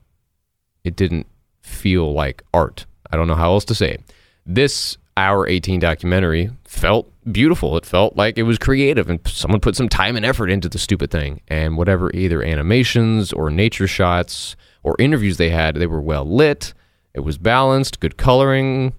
it 0.84 0.96
didn't 0.96 1.26
feel 1.62 2.12
like 2.12 2.42
art. 2.52 2.86
I 3.10 3.16
don't 3.16 3.28
know 3.28 3.34
how 3.34 3.52
else 3.52 3.64
to 3.66 3.74
say 3.74 3.92
it. 3.92 4.02
This 4.44 4.98
hour 5.16 5.46
18 5.46 5.80
documentary 5.80 6.50
felt 6.64 7.10
beautiful. 7.30 7.76
It 7.76 7.86
felt 7.86 8.16
like 8.16 8.38
it 8.38 8.42
was 8.44 8.58
creative 8.58 9.08
and 9.08 9.20
someone 9.26 9.60
put 9.60 9.76
some 9.76 9.88
time 9.88 10.16
and 10.16 10.24
effort 10.24 10.50
into 10.50 10.68
the 10.68 10.78
stupid 10.78 11.10
thing. 11.10 11.40
And 11.48 11.76
whatever 11.76 12.10
either 12.14 12.42
animations 12.42 13.32
or 13.32 13.50
nature 13.50 13.86
shots 13.86 14.56
or 14.82 14.96
interviews 14.98 15.36
they 15.36 15.50
had, 15.50 15.76
they 15.76 15.86
were 15.86 16.00
well 16.00 16.24
lit. 16.24 16.74
It 17.14 17.20
was 17.20 17.38
balanced, 17.38 18.00
good 18.00 18.16
coloring, 18.16 18.94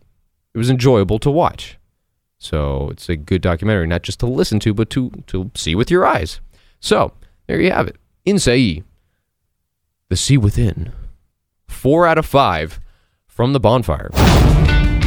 it 0.53 0.57
was 0.57 0.69
enjoyable 0.69 1.19
to 1.19 1.31
watch. 1.31 1.77
So 2.37 2.89
it's 2.91 3.09
a 3.09 3.15
good 3.15 3.41
documentary, 3.41 3.87
not 3.87 4.03
just 4.03 4.19
to 4.19 4.25
listen 4.27 4.59
to, 4.61 4.73
but 4.73 4.89
to, 4.91 5.11
to 5.27 5.49
see 5.55 5.75
with 5.75 5.89
your 5.89 6.05
eyes. 6.05 6.41
So 6.79 7.13
there 7.47 7.59
you 7.59 7.71
have 7.71 7.87
it. 7.87 7.95
Innsæi, 8.27 8.83
The 10.09 10.15
Sea 10.15 10.37
Within. 10.37 10.91
Four 11.83 12.07
out 12.07 12.17
of 12.17 12.25
five 12.25 12.79
from 13.27 13.51
the 13.51 13.59
bonfire. 13.59 14.09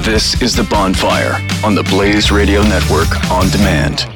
This 0.02 0.42
is 0.42 0.54
The 0.54 0.64
Bonfire 0.64 1.32
on 1.64 1.74
the 1.74 1.82
Blaze 1.84 2.30
Radio 2.30 2.62
Network 2.64 3.30
on 3.30 3.48
demand. 3.48 4.15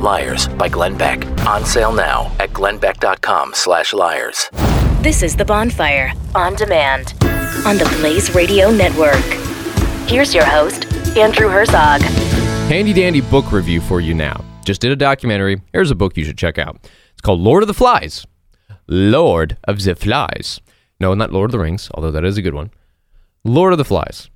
Liars 0.00 0.48
by 0.48 0.68
Glenn 0.68 0.96
Beck. 0.96 1.26
On 1.46 1.64
sale 1.64 1.92
now 1.92 2.34
at 2.40 2.50
glennbeck.com 2.50 3.52
slash 3.54 3.92
liars. 3.92 4.48
This 5.02 5.22
is 5.22 5.36
The 5.36 5.44
Bonfire 5.44 6.12
on 6.34 6.54
demand 6.54 7.14
on 7.66 7.76
the 7.76 7.96
Blaze 8.00 8.34
Radio 8.34 8.70
Network. 8.70 9.14
Here's 10.08 10.34
your 10.34 10.44
host, 10.44 10.86
Andrew 11.16 11.48
Herzog. 11.48 12.00
Handy 12.70 12.92
dandy 12.92 13.20
book 13.20 13.52
review 13.52 13.80
for 13.80 14.00
you 14.00 14.14
now. 14.14 14.42
Just 14.64 14.80
did 14.80 14.92
a 14.92 14.96
documentary. 14.96 15.60
Here's 15.72 15.90
a 15.90 15.94
book 15.94 16.16
you 16.16 16.24
should 16.24 16.38
check 16.38 16.58
out. 16.58 16.78
It's 17.12 17.20
called 17.20 17.40
Lord 17.40 17.62
of 17.62 17.66
the 17.66 17.74
Flies. 17.74 18.26
Lord 18.86 19.56
of 19.64 19.82
the 19.82 19.94
Flies. 19.94 20.60
No, 20.98 21.14
not 21.14 21.32
Lord 21.32 21.48
of 21.48 21.52
the 21.52 21.58
Rings, 21.58 21.90
although 21.94 22.10
that 22.10 22.24
is 22.24 22.38
a 22.38 22.42
good 22.42 22.54
one. 22.54 22.70
Lord 23.44 23.72
of 23.72 23.78
the 23.78 23.84
Flies 23.84 24.30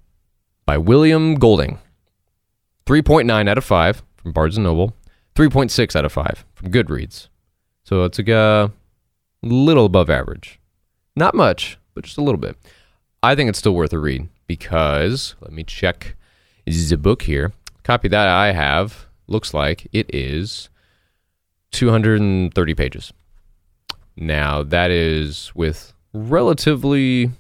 by 0.67 0.79
William 0.79 1.37
Golding. 1.37 1.79
3.9 2.87 3.49
out 3.49 3.59
of 3.59 3.65
5 3.65 4.03
from 4.17 4.33
Barnes 4.33 4.59
& 4.59 4.59
Noble. 4.59 4.95
3.6 5.35 5.97
out 5.97 6.05
of 6.05 6.13
5 6.13 6.45
from 6.55 6.71
Goodreads. 6.71 7.29
So 7.85 8.05
it's 8.05 8.19
a 8.19 8.35
uh, 8.35 8.69
little 9.43 9.87
above 9.87 10.09
average. 10.09 10.61
Not 11.17 11.35
much, 11.35 11.79
but 11.95 12.05
just 12.05 12.19
a 12.19 12.23
little 12.23 12.41
bit. 12.41 12.57
I 13.23 13.35
think 13.35 13.49
it's 13.49 13.59
still 13.59 13.75
worth 13.75 13.93
a 13.93 13.99
read 13.99 14.29
because, 14.47 15.35
let 15.41 15.53
me 15.53 15.65
check 15.65 16.15
the 16.67 16.97
book 16.97 17.23
here. 17.23 17.53
Copy 17.83 18.09
that 18.09 18.29
I 18.29 18.53
have 18.53 19.07
looks 19.27 19.53
like 19.53 19.89
it 19.93 20.13
is 20.15 20.69
230 21.73 22.75
pages. 22.75 23.13
Now, 24.17 24.63
that 24.63 24.91
is 24.91 25.53
with 25.55 25.93
relatively 26.13 27.31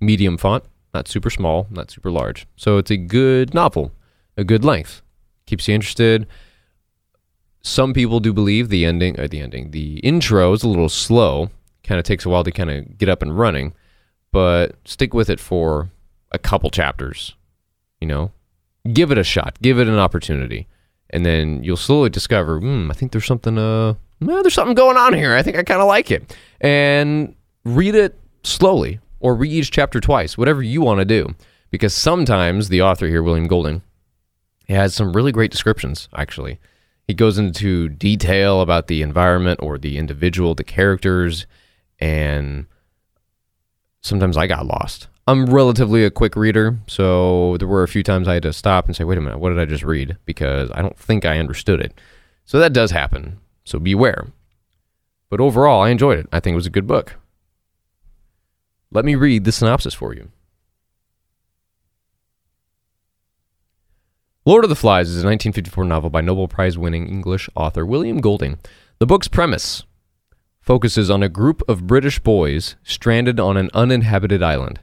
medium 0.00 0.36
font, 0.36 0.64
not 0.92 1.08
super 1.08 1.30
small, 1.30 1.66
not 1.70 1.90
super 1.90 2.10
large. 2.10 2.46
So 2.56 2.78
it's 2.78 2.90
a 2.90 2.96
good 2.96 3.54
novel, 3.54 3.92
a 4.36 4.44
good 4.44 4.64
length. 4.64 5.02
Keeps 5.46 5.68
you 5.68 5.74
interested. 5.74 6.26
Some 7.68 7.92
people 7.92 8.20
do 8.20 8.32
believe 8.32 8.68
the 8.68 8.84
ending, 8.84 9.18
or 9.20 9.28
the 9.28 9.40
ending, 9.40 9.70
the 9.72 9.98
intro 9.98 10.52
is 10.52 10.62
a 10.62 10.68
little 10.68 10.88
slow. 10.88 11.50
Kind 11.84 11.98
of 11.98 12.04
takes 12.04 12.24
a 12.24 12.28
while 12.28 12.44
to 12.44 12.50
kind 12.50 12.70
of 12.70 12.98
get 12.98 13.08
up 13.08 13.22
and 13.22 13.38
running, 13.38 13.74
but 14.32 14.76
stick 14.84 15.14
with 15.14 15.30
it 15.30 15.40
for 15.40 15.90
a 16.32 16.38
couple 16.38 16.70
chapters. 16.70 17.34
You 18.00 18.08
know, 18.08 18.32
give 18.92 19.10
it 19.10 19.18
a 19.18 19.24
shot, 19.24 19.58
give 19.60 19.78
it 19.78 19.88
an 19.88 19.98
opportunity 19.98 20.66
and 21.10 21.24
then 21.24 21.62
you'll 21.62 21.76
slowly 21.76 22.10
discover, 22.10 22.58
hmm, 22.60 22.90
I 22.90 22.94
think 22.94 23.12
there's 23.12 23.26
something, 23.26 23.58
uh, 23.58 23.94
well, 24.20 24.42
there's 24.42 24.54
something 24.54 24.74
going 24.74 24.96
on 24.96 25.14
here. 25.14 25.34
I 25.34 25.42
think 25.42 25.56
I 25.56 25.62
kind 25.62 25.80
of 25.80 25.86
like 25.86 26.10
it, 26.10 26.36
and 26.60 27.34
read 27.64 27.94
it 27.94 28.18
slowly 28.42 29.00
or 29.20 29.34
read 29.34 29.52
each 29.52 29.70
chapter 29.70 30.00
twice, 30.00 30.36
whatever 30.36 30.62
you 30.62 30.80
want 30.80 31.00
to 31.00 31.04
do, 31.04 31.34
because 31.70 31.94
sometimes 31.94 32.68
the 32.68 32.82
author 32.82 33.06
here, 33.06 33.22
William 33.22 33.46
Golding, 33.46 33.82
he 34.66 34.74
has 34.74 34.94
some 34.94 35.14
really 35.14 35.32
great 35.32 35.50
descriptions. 35.50 36.08
Actually, 36.14 36.58
he 37.08 37.14
goes 37.14 37.38
into 37.38 37.88
detail 37.88 38.60
about 38.60 38.86
the 38.86 39.00
environment 39.00 39.60
or 39.62 39.78
the 39.78 39.96
individual, 39.96 40.54
the 40.54 40.62
characters, 40.62 41.46
and 41.98 42.66
sometimes 44.02 44.36
I 44.36 44.46
got 44.46 44.66
lost. 44.66 45.08
I'm 45.26 45.46
relatively 45.46 46.04
a 46.04 46.10
quick 46.10 46.36
reader, 46.36 46.78
so 46.86 47.56
there 47.58 47.66
were 47.66 47.82
a 47.82 47.88
few 47.88 48.02
times 48.02 48.28
I 48.28 48.34
had 48.34 48.42
to 48.44 48.52
stop 48.52 48.86
and 48.86 48.94
say, 48.94 49.04
wait 49.04 49.18
a 49.18 49.22
minute, 49.22 49.38
what 49.38 49.48
did 49.48 49.58
I 49.58 49.64
just 49.64 49.82
read? 49.82 50.18
Because 50.26 50.70
I 50.74 50.82
don't 50.82 50.98
think 50.98 51.24
I 51.24 51.38
understood 51.38 51.80
it. 51.80 51.98
So 52.44 52.58
that 52.58 52.74
does 52.74 52.90
happen. 52.90 53.38
So 53.64 53.78
beware. 53.78 54.28
But 55.30 55.40
overall, 55.40 55.82
I 55.82 55.88
enjoyed 55.88 56.18
it. 56.18 56.28
I 56.30 56.40
think 56.40 56.54
it 56.54 56.56
was 56.56 56.66
a 56.66 56.70
good 56.70 56.86
book. 56.86 57.16
Let 58.90 59.04
me 59.04 59.14
read 59.14 59.44
the 59.44 59.52
synopsis 59.52 59.94
for 59.94 60.14
you. 60.14 60.30
Lord 64.48 64.64
of 64.64 64.70
the 64.70 64.76
Flies 64.76 65.10
is 65.10 65.16
a 65.16 65.28
1954 65.28 65.84
novel 65.84 66.08
by 66.08 66.22
Nobel 66.22 66.48
Prize 66.48 66.78
winning 66.78 67.06
English 67.06 67.50
author 67.54 67.84
William 67.84 68.18
Golding. 68.18 68.58
The 68.98 69.04
book's 69.04 69.28
premise 69.28 69.84
focuses 70.62 71.10
on 71.10 71.22
a 71.22 71.28
group 71.28 71.62
of 71.68 71.86
British 71.86 72.18
boys 72.18 72.74
stranded 72.82 73.38
on 73.38 73.58
an 73.58 73.68
uninhabited 73.74 74.42
island 74.42 74.80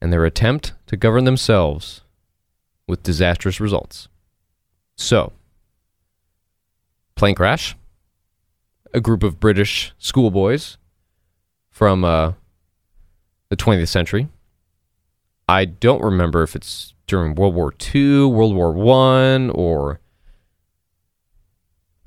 and 0.00 0.10
their 0.10 0.24
attempt 0.24 0.72
to 0.86 0.96
govern 0.96 1.24
themselves 1.24 2.04
with 2.88 3.02
disastrous 3.02 3.60
results. 3.60 4.08
So, 4.96 5.34
plane 7.16 7.34
crash, 7.34 7.76
a 8.94 9.00
group 9.02 9.22
of 9.22 9.38
British 9.38 9.92
schoolboys 9.98 10.78
from 11.70 12.02
uh, 12.02 12.32
the 13.50 13.58
20th 13.58 13.88
century. 13.88 14.28
I 15.46 15.66
don't 15.66 16.00
remember 16.00 16.42
if 16.42 16.56
it's 16.56 16.94
during 17.06 17.34
World 17.34 17.54
War 17.54 17.72
II, 17.94 18.26
World 18.26 18.54
War 18.54 18.72
One, 18.72 19.50
or 19.50 20.00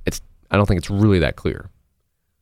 it's. 0.05 0.21
I 0.51 0.57
don't 0.57 0.65
think 0.65 0.79
it's 0.79 0.89
really 0.89 1.19
that 1.19 1.35
clear. 1.35 1.69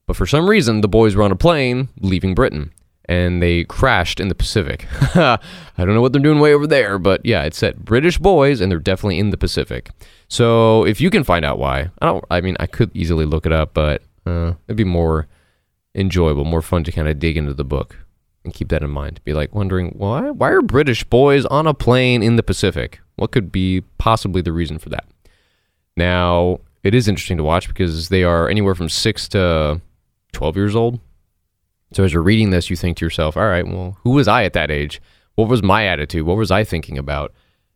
But 0.06 0.16
for 0.16 0.26
some 0.26 0.50
reason, 0.50 0.82
the 0.82 0.88
boys 0.88 1.16
were 1.16 1.24
on 1.24 1.32
a 1.32 1.36
plane 1.36 1.90
leaving 2.00 2.34
Britain 2.34 2.72
and 3.08 3.42
they 3.42 3.64
crashed 3.64 4.20
in 4.20 4.28
the 4.28 4.36
Pacific. 4.36 4.86
I 5.16 5.40
don't 5.78 5.94
know 5.94 6.02
what 6.02 6.12
they're 6.12 6.22
doing 6.22 6.40
way 6.40 6.54
over 6.54 6.68
there, 6.68 7.00
but 7.00 7.26
yeah, 7.26 7.44
it 7.44 7.54
said 7.54 7.86
British 7.86 8.18
boys, 8.18 8.60
and 8.60 8.72
they're 8.72 8.80
definitely 8.80 9.20
in 9.20 9.30
the 9.30 9.38
Pacific. 9.38 9.92
So 10.28 10.86
if 10.86 11.00
you 11.00 11.10
can 11.10 11.24
find 11.24 11.46
out 11.46 11.58
why, 11.58 11.90
I 12.02 12.06
don't. 12.06 12.26
I 12.30 12.42
mean, 12.42 12.58
I 12.60 12.68
could 12.68 12.92
easily 12.94 13.26
look 13.26 13.46
it 13.46 13.52
up, 13.52 13.74
but 13.74 14.04
uh, 14.26 14.54
it'd 14.68 14.76
be 14.76 14.84
more 14.84 15.28
enjoyable, 15.96 16.44
more 16.44 16.62
fun 16.62 16.84
to 16.84 16.92
kind 16.92 17.08
of 17.08 17.20
dig 17.20 17.38
into 17.38 17.54
the 17.54 17.64
book 17.64 17.98
and 18.48 18.54
keep 18.54 18.70
that 18.70 18.84
in 18.84 18.90
mind. 18.90 19.20
Be 19.24 19.34
like 19.34 19.54
wondering 19.54 19.90
why 19.98 20.32
why 20.32 20.50
are 20.50 20.62
British 20.62 21.04
boys 21.04 21.46
on 21.46 21.68
a 21.68 21.74
plane 21.74 22.24
in 22.24 22.36
the 22.36 22.44
Pacific? 22.44 23.00
What 23.16 23.32
could 23.32 23.52
be 23.52 23.82
possibly 23.98 24.42
the 24.42 24.54
reason 24.54 24.80
for 24.80 24.90
that? 24.90 25.06
Now, 25.96 26.60
it 26.84 26.94
is 26.94 27.08
interesting 27.08 27.38
to 27.38 27.44
watch 27.44 27.68
because 27.68 28.10
they 28.10 28.24
are 28.24 28.48
anywhere 28.50 28.76
from 28.76 28.90
six 28.90 29.28
to 29.30 29.82
twelve 30.32 30.56
years 30.56 30.76
old 30.76 31.00
so 31.94 32.04
as 32.04 32.14
you're 32.14 32.24
reading 32.24 32.50
this, 32.50 32.70
you 32.70 32.76
think 32.76 32.98
to 32.98 33.06
yourself, 33.06 33.38
all 33.38 33.48
right, 33.48 33.66
well, 33.66 33.98
who 34.04 34.12
was 34.12 34.28
I 34.28 34.44
at 34.44 34.54
that 34.54 34.72
age? 34.72 35.02
What 35.36 35.48
was 35.48 35.64
my 35.64 35.86
attitude? 35.86 36.26
What 36.26 36.38
was 36.38 36.52
I 36.52 36.64
thinking 36.64 36.98
about? 36.98 37.34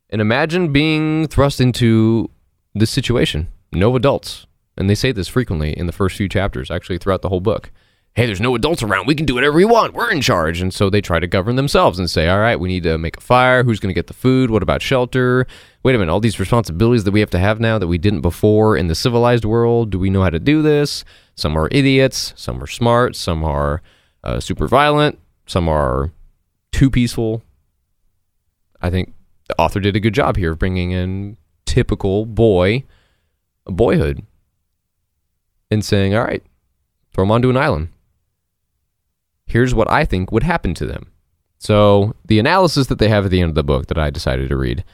And 0.10 0.22
imagine 0.22 0.74
being 0.74 1.28
thrust 1.28 1.62
into 1.62 2.30
this 2.74 2.90
situation. 2.90 3.48
No 3.72 3.96
adults. 3.96 4.46
And 4.78 4.90
they 4.90 4.96
say 4.96 5.12
this 5.12 5.28
frequently 5.28 5.78
in 5.78 5.86
the 5.86 5.94
first 5.94 6.18
few 6.18 6.28
chapters, 6.28 6.70
actually 6.70 6.98
throughout 6.98 7.22
the 7.22 7.30
whole 7.30 7.40
book. 7.40 7.72
Hey, 8.14 8.26
there's 8.26 8.42
no 8.42 8.56
adults 8.56 8.84
around. 8.84 9.08
We 9.08 9.16
can 9.16 9.26
do 9.26 9.36
whatever 9.36 9.56
we 9.56 9.64
want. 9.64 9.94
We're 9.94 10.12
in 10.12 10.20
charge. 10.20 10.60
And 10.60 10.74
so 10.74 10.90
they 10.90 11.00
try 11.00 11.20
to 11.20 11.28
govern 11.28 11.56
themselves 11.56 11.98
and 11.98 12.10
say, 12.10 12.28
all 12.28 12.40
right, 12.40 12.60
we 12.60 12.68
need 12.68 12.84
to 12.84 12.98
make 12.98 13.16
a 13.16 13.22
fire. 13.22 13.64
Who's 13.64 13.80
going 13.80 13.90
to 13.90 13.98
get 13.98 14.08
the 14.08 14.14
food? 14.14 14.52
What 14.52 14.62
about 14.62 14.82
shelter? 14.82 15.48
Wait 15.82 15.96
a 15.96 15.98
minute. 15.98 16.12
All 16.12 16.20
these 16.20 16.38
responsibilities 16.38 17.06
that 17.06 17.12
we 17.12 17.22
have 17.22 17.30
to 17.30 17.40
have 17.40 17.62
now 17.62 17.80
that 17.80 17.88
we 17.88 17.98
didn't 17.98 18.20
before 18.20 18.76
in 18.76 18.88
the 18.88 18.96
civilized 18.96 19.46
world. 19.46 19.92
Do 19.92 19.98
we 19.98 20.10
know 20.10 20.24
how 20.24 20.30
to 20.30 20.40
do 20.40 20.62
this? 20.62 21.06
Some 21.36 21.58
are 21.58 21.70
idiots. 21.72 22.34
Some 22.36 22.62
are 22.62 22.68
smart. 22.68 23.16
Some 23.16 23.46
are 23.46 23.82
uh, 24.26 24.42
super 24.42 24.68
violent. 24.68 25.18
Some 25.48 25.70
are 25.70 26.12
too 26.74 26.90
peaceful. 26.90 27.44
I 28.82 28.90
think 28.90 29.14
the 29.48 29.56
author 29.58 29.80
did 29.80 29.96
a 29.96 30.02
good 30.02 30.14
job 30.14 30.36
here 30.36 30.52
of 30.52 30.60
bringing 30.60 30.92
in 30.92 31.38
typical 31.66 32.26
boy, 32.26 32.84
boyhood, 33.66 34.26
and 35.70 35.86
saying, 35.86 36.14
all 36.14 36.26
right, 36.26 36.44
throw 37.14 37.24
them 37.24 37.32
onto 37.32 37.50
an 37.50 37.56
island. 37.56 37.88
Here's 39.52 39.76
what 39.76 39.92
I 39.92 40.06
think 40.06 40.32
would 40.32 40.44
happen 40.44 40.74
to 40.76 40.86
them. 40.86 41.12
So 41.58 42.16
the 42.24 42.40
analysis 42.40 42.88
that 42.88 43.00
they 43.00 43.10
have 43.10 43.26
at 43.26 43.32
the 43.32 43.42
end 43.42 43.50
of 43.50 43.56
the 43.56 43.66
book 43.66 43.88
that 43.88 43.98
I 43.98 44.10
decided 44.10 44.48
to 44.48 44.56
read, 44.56 44.86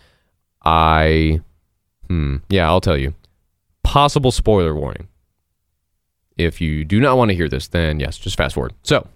I, 0.66 1.42
hmm, 2.08 2.38
yeah, 2.50 2.68
I'll 2.68 2.82
tell 2.82 2.98
you. 2.98 3.14
Possible 3.84 4.32
spoiler 4.32 4.74
warning. 4.74 5.10
If 6.40 6.60
you 6.60 6.84
do 6.86 7.00
not 7.00 7.18
want 7.18 7.30
to 7.30 7.36
hear 7.36 7.48
this, 7.48 7.68
then 7.68 8.00
yes, 8.00 8.18
just 8.18 8.36
fast 8.36 8.56
forward. 8.56 8.74
So 8.82 9.08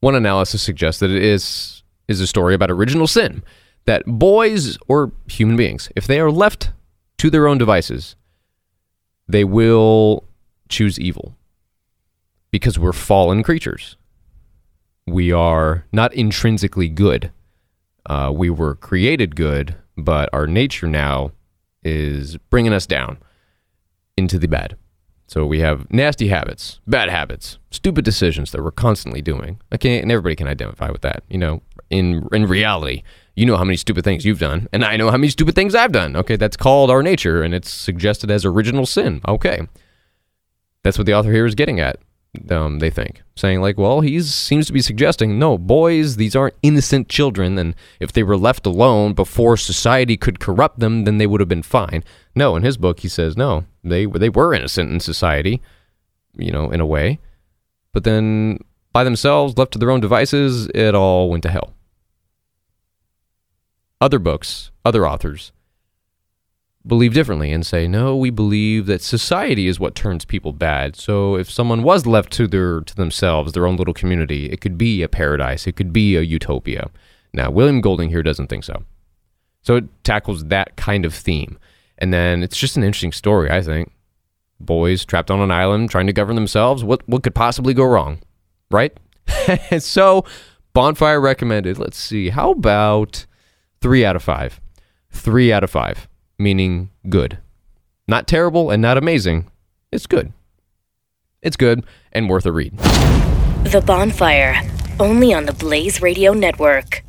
one 0.00 0.14
analysis 0.14 0.60
suggests 0.62 1.00
that 1.00 1.10
it 1.10 1.22
is 1.22 1.82
is 2.06 2.20
a 2.20 2.26
story 2.26 2.54
about 2.54 2.70
original 2.70 3.06
sin, 3.06 3.42
that 3.86 4.02
boys 4.04 4.76
or 4.88 5.10
human 5.26 5.56
beings, 5.56 5.88
if 5.96 6.06
they 6.06 6.20
are 6.20 6.30
left 6.30 6.70
to 7.16 7.30
their 7.30 7.48
own 7.48 7.56
devices, 7.56 8.14
they 9.26 9.44
will 9.44 10.24
choose 10.68 11.00
evil 11.00 11.34
because 12.50 12.78
we're 12.78 12.92
fallen 12.92 13.42
creatures. 13.42 13.96
We 15.06 15.32
are 15.32 15.86
not 15.92 16.12
intrinsically 16.14 16.88
good. 16.88 17.32
Uh, 18.06 18.32
we 18.34 18.50
were 18.50 18.74
created 18.74 19.36
good, 19.36 19.76
but 19.96 20.28
our 20.32 20.46
nature 20.46 20.86
now 20.86 21.32
is 21.82 22.36
bringing 22.48 22.72
us 22.72 22.86
down 22.86 23.18
into 24.16 24.38
the 24.38 24.48
bad. 24.48 24.76
So 25.26 25.46
we 25.46 25.60
have 25.60 25.90
nasty 25.92 26.26
habits, 26.26 26.80
bad 26.88 27.08
habits, 27.08 27.58
stupid 27.70 28.04
decisions 28.04 28.50
that 28.50 28.62
we're 28.62 28.72
constantly 28.72 29.22
doing. 29.22 29.60
Okay, 29.72 30.00
and 30.00 30.10
everybody 30.10 30.34
can 30.34 30.48
identify 30.48 30.90
with 30.90 31.02
that. 31.02 31.22
You 31.28 31.38
know, 31.38 31.62
in 31.88 32.26
in 32.32 32.46
reality, 32.46 33.04
you 33.36 33.46
know 33.46 33.56
how 33.56 33.62
many 33.62 33.76
stupid 33.76 34.02
things 34.02 34.24
you've 34.24 34.40
done, 34.40 34.68
and 34.72 34.84
I 34.84 34.96
know 34.96 35.08
how 35.08 35.16
many 35.16 35.28
stupid 35.28 35.54
things 35.54 35.74
I've 35.74 35.92
done. 35.92 36.16
Okay, 36.16 36.34
that's 36.34 36.56
called 36.56 36.90
our 36.90 37.00
nature, 37.00 37.42
and 37.42 37.54
it's 37.54 37.70
suggested 37.70 38.28
as 38.28 38.44
original 38.44 38.86
sin. 38.86 39.20
Okay, 39.28 39.68
that's 40.82 40.98
what 40.98 41.06
the 41.06 41.14
author 41.14 41.30
here 41.32 41.46
is 41.46 41.54
getting 41.54 41.78
at 41.78 42.00
um, 42.50 42.78
they 42.78 42.90
think, 42.90 43.22
saying 43.36 43.60
like, 43.60 43.76
well, 43.76 44.00
he 44.00 44.20
seems 44.22 44.66
to 44.66 44.72
be 44.72 44.80
suggesting, 44.80 45.38
no, 45.38 45.58
boys, 45.58 46.16
these 46.16 46.36
aren't 46.36 46.54
innocent 46.62 47.08
children, 47.08 47.58
and 47.58 47.74
if 47.98 48.12
they 48.12 48.22
were 48.22 48.36
left 48.36 48.66
alone 48.66 49.14
before 49.14 49.56
society 49.56 50.16
could 50.16 50.40
corrupt 50.40 50.78
them, 50.78 51.04
then 51.04 51.18
they 51.18 51.26
would 51.26 51.40
have 51.40 51.48
been 51.48 51.62
fine. 51.62 52.04
No, 52.34 52.56
in 52.56 52.62
his 52.62 52.76
book, 52.76 53.00
he 53.00 53.08
says, 53.08 53.36
no, 53.36 53.64
they 53.82 54.06
they 54.06 54.28
were 54.28 54.54
innocent 54.54 54.90
in 54.90 55.00
society, 55.00 55.60
you 56.36 56.52
know, 56.52 56.70
in 56.70 56.80
a 56.80 56.86
way, 56.86 57.18
but 57.92 58.04
then 58.04 58.58
by 58.92 59.04
themselves, 59.04 59.56
left 59.56 59.72
to 59.72 59.78
their 59.78 59.90
own 59.90 60.00
devices, 60.00 60.68
it 60.74 60.94
all 60.94 61.30
went 61.30 61.42
to 61.44 61.50
hell. 61.50 61.74
Other 64.00 64.18
books, 64.18 64.70
other 64.84 65.06
authors 65.06 65.52
believe 66.86 67.12
differently 67.12 67.52
and 67.52 67.66
say, 67.66 67.86
no, 67.86 68.16
we 68.16 68.30
believe 68.30 68.86
that 68.86 69.02
society 69.02 69.66
is 69.66 69.78
what 69.78 69.94
turns 69.94 70.24
people 70.24 70.52
bad. 70.52 70.96
So 70.96 71.36
if 71.36 71.50
someone 71.50 71.82
was 71.82 72.06
left 72.06 72.32
to 72.34 72.46
their 72.46 72.80
to 72.80 72.94
themselves, 72.94 73.52
their 73.52 73.66
own 73.66 73.76
little 73.76 73.94
community, 73.94 74.46
it 74.46 74.60
could 74.60 74.78
be 74.78 75.02
a 75.02 75.08
paradise, 75.08 75.66
it 75.66 75.76
could 75.76 75.92
be 75.92 76.16
a 76.16 76.22
utopia. 76.22 76.90
Now, 77.32 77.50
William 77.50 77.80
Golding 77.80 78.08
here 78.08 78.22
doesn't 78.22 78.48
think 78.48 78.64
so. 78.64 78.84
So 79.62 79.76
it 79.76 79.84
tackles 80.04 80.44
that 80.46 80.76
kind 80.76 81.04
of 81.04 81.14
theme. 81.14 81.58
And 81.98 82.14
then 82.14 82.42
it's 82.42 82.56
just 82.56 82.76
an 82.76 82.82
interesting 82.82 83.12
story, 83.12 83.50
I 83.50 83.60
think. 83.62 83.92
Boys 84.58 85.04
trapped 85.04 85.30
on 85.30 85.40
an 85.40 85.50
island 85.50 85.90
trying 85.90 86.06
to 86.06 86.12
govern 86.12 86.34
themselves. 86.34 86.82
What 86.82 87.06
what 87.06 87.22
could 87.22 87.34
possibly 87.34 87.74
go 87.74 87.84
wrong? 87.84 88.20
Right? 88.70 88.96
so 89.78 90.24
Bonfire 90.72 91.20
recommended. 91.20 91.78
Let's 91.78 91.98
see. 91.98 92.30
How 92.30 92.52
about 92.52 93.26
3 93.80 94.04
out 94.04 94.16
of 94.16 94.22
5? 94.22 94.60
3 95.10 95.52
out 95.52 95.64
of 95.64 95.70
5 95.70 96.08
meaning 96.40 96.90
good. 97.08 97.38
Not 98.08 98.26
terrible 98.26 98.70
and 98.70 98.82
not 98.82 98.96
amazing. 98.96 99.50
It's 99.92 100.06
good. 100.06 100.32
It's 101.42 101.56
good 101.56 101.84
and 102.12 102.28
worth 102.28 102.46
a 102.46 102.52
read. 102.52 102.76
The 102.78 103.82
Bonfire, 103.86 104.60
only 104.98 105.32
on 105.32 105.46
the 105.46 105.52
Blaze 105.52 106.02
Radio 106.02 106.32
Network. 106.32 107.04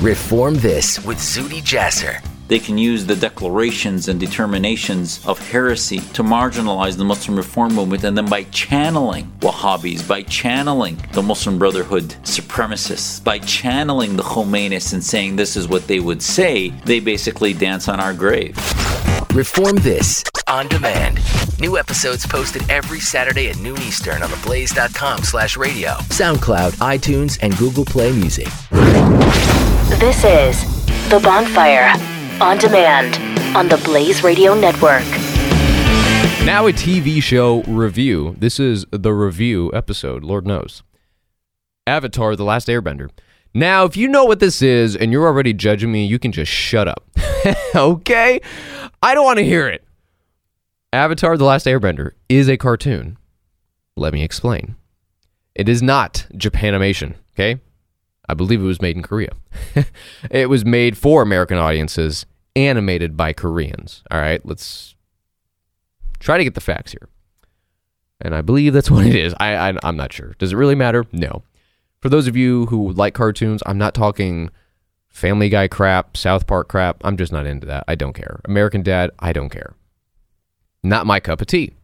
Reform 0.00 0.54
This 0.54 1.04
with 1.04 1.18
Zuhdi 1.18 1.62
Jasser. 1.62 2.22
They 2.52 2.58
can 2.58 2.76
use 2.76 3.06
the 3.06 3.16
declarations 3.16 4.08
and 4.08 4.20
determinations 4.20 5.26
of 5.26 5.38
heresy 5.38 6.00
to 6.12 6.22
marginalize 6.22 6.98
the 6.98 7.04
Muslim 7.06 7.38
reform 7.38 7.74
movement, 7.74 8.04
and 8.04 8.14
then 8.14 8.26
by 8.26 8.42
channeling 8.42 9.32
Wahhabis, 9.40 10.06
by 10.06 10.20
channeling 10.24 11.02
the 11.12 11.22
Muslim 11.22 11.58
Brotherhood 11.58 12.10
supremacists, 12.24 13.24
by 13.24 13.38
channeling 13.38 14.16
the 14.16 14.22
Khomeinists 14.22 14.92
and 14.92 15.02
saying 15.02 15.36
this 15.36 15.56
is 15.56 15.66
what 15.66 15.86
they 15.86 15.98
would 15.98 16.20
say, 16.20 16.68
they 16.84 17.00
basically 17.00 17.54
dance 17.54 17.88
on 17.88 18.00
our 18.00 18.12
grave. 18.12 18.54
Reform 19.32 19.76
This 19.76 20.22
on 20.46 20.68
demand. 20.68 21.20
New 21.58 21.78
episodes 21.78 22.26
posted 22.26 22.68
every 22.68 23.00
Saturday 23.00 23.48
at 23.48 23.58
noon 23.60 23.80
Eastern 23.80 24.22
on 24.22 24.28
theblaze.com 24.28 25.22
slash 25.22 25.56
radio, 25.56 25.92
SoundCloud, 26.10 26.72
iTunes, 26.72 27.38
and 27.40 27.56
Google 27.56 27.86
Play 27.86 28.12
Music. 28.12 28.48
This 29.98 30.22
is 30.22 31.08
The 31.08 31.18
Bonfire 31.18 32.11
on 32.40 32.58
demand 32.58 33.16
on 33.56 33.68
the 33.68 33.76
Blaze 33.84 34.22
Radio 34.22 34.54
Network. 34.54 35.04
Now, 36.44 36.66
a 36.66 36.72
TV 36.72 37.22
show 37.22 37.62
review. 37.62 38.34
This 38.38 38.58
is 38.58 38.84
the 38.90 39.12
review 39.12 39.70
episode, 39.72 40.24
Lord 40.24 40.46
knows. 40.46 40.82
Avatar 41.86 42.34
The 42.34 42.44
Last 42.44 42.68
Airbender. 42.68 43.10
Now, 43.54 43.84
if 43.84 43.96
you 43.96 44.08
know 44.08 44.24
what 44.24 44.40
this 44.40 44.62
is 44.62 44.96
and 44.96 45.12
you're 45.12 45.26
already 45.26 45.52
judging 45.52 45.92
me, 45.92 46.06
you 46.06 46.18
can 46.18 46.32
just 46.32 46.50
shut 46.50 46.88
up. 46.88 47.04
okay? 47.74 48.40
I 49.02 49.14
don't 49.14 49.24
want 49.24 49.38
to 49.38 49.44
hear 49.44 49.68
it. 49.68 49.84
Avatar 50.92 51.36
The 51.36 51.44
Last 51.44 51.66
Airbender 51.66 52.12
is 52.28 52.48
a 52.48 52.56
cartoon. 52.56 53.18
Let 53.96 54.12
me 54.12 54.22
explain. 54.22 54.76
It 55.54 55.68
is 55.68 55.82
not 55.82 56.26
Japanimation, 56.34 57.14
okay? 57.34 57.60
I 58.32 58.34
believe 58.34 58.62
it 58.62 58.66
was 58.66 58.80
made 58.80 58.96
in 58.96 59.02
Korea. 59.02 59.32
it 60.30 60.48
was 60.48 60.64
made 60.64 60.96
for 60.96 61.20
American 61.20 61.58
audiences, 61.58 62.24
animated 62.56 63.14
by 63.14 63.34
Koreans. 63.34 64.02
All 64.10 64.18
right, 64.18 64.40
let's 64.46 64.94
try 66.18 66.38
to 66.38 66.44
get 66.44 66.54
the 66.54 66.62
facts 66.62 66.92
here. 66.92 67.10
And 68.22 68.34
I 68.34 68.40
believe 68.40 68.72
that's 68.72 68.90
what 68.90 69.04
it 69.04 69.14
is. 69.14 69.34
I, 69.38 69.54
I 69.54 69.74
I'm 69.82 69.98
not 69.98 70.14
sure. 70.14 70.34
Does 70.38 70.54
it 70.54 70.56
really 70.56 70.74
matter? 70.74 71.04
No. 71.12 71.42
For 72.00 72.08
those 72.08 72.26
of 72.26 72.34
you 72.34 72.64
who 72.66 72.92
like 72.92 73.12
cartoons, 73.12 73.62
I'm 73.66 73.76
not 73.76 73.92
talking 73.92 74.48
Family 75.10 75.50
Guy 75.50 75.68
crap, 75.68 76.16
South 76.16 76.46
Park 76.46 76.68
crap. 76.68 77.02
I'm 77.04 77.18
just 77.18 77.32
not 77.32 77.46
into 77.46 77.66
that. 77.66 77.84
I 77.86 77.96
don't 77.96 78.14
care. 78.14 78.40
American 78.46 78.82
Dad, 78.82 79.10
I 79.18 79.34
don't 79.34 79.50
care. 79.50 79.74
Not 80.82 81.04
my 81.04 81.20
cup 81.20 81.42
of 81.42 81.48
tea. 81.48 81.74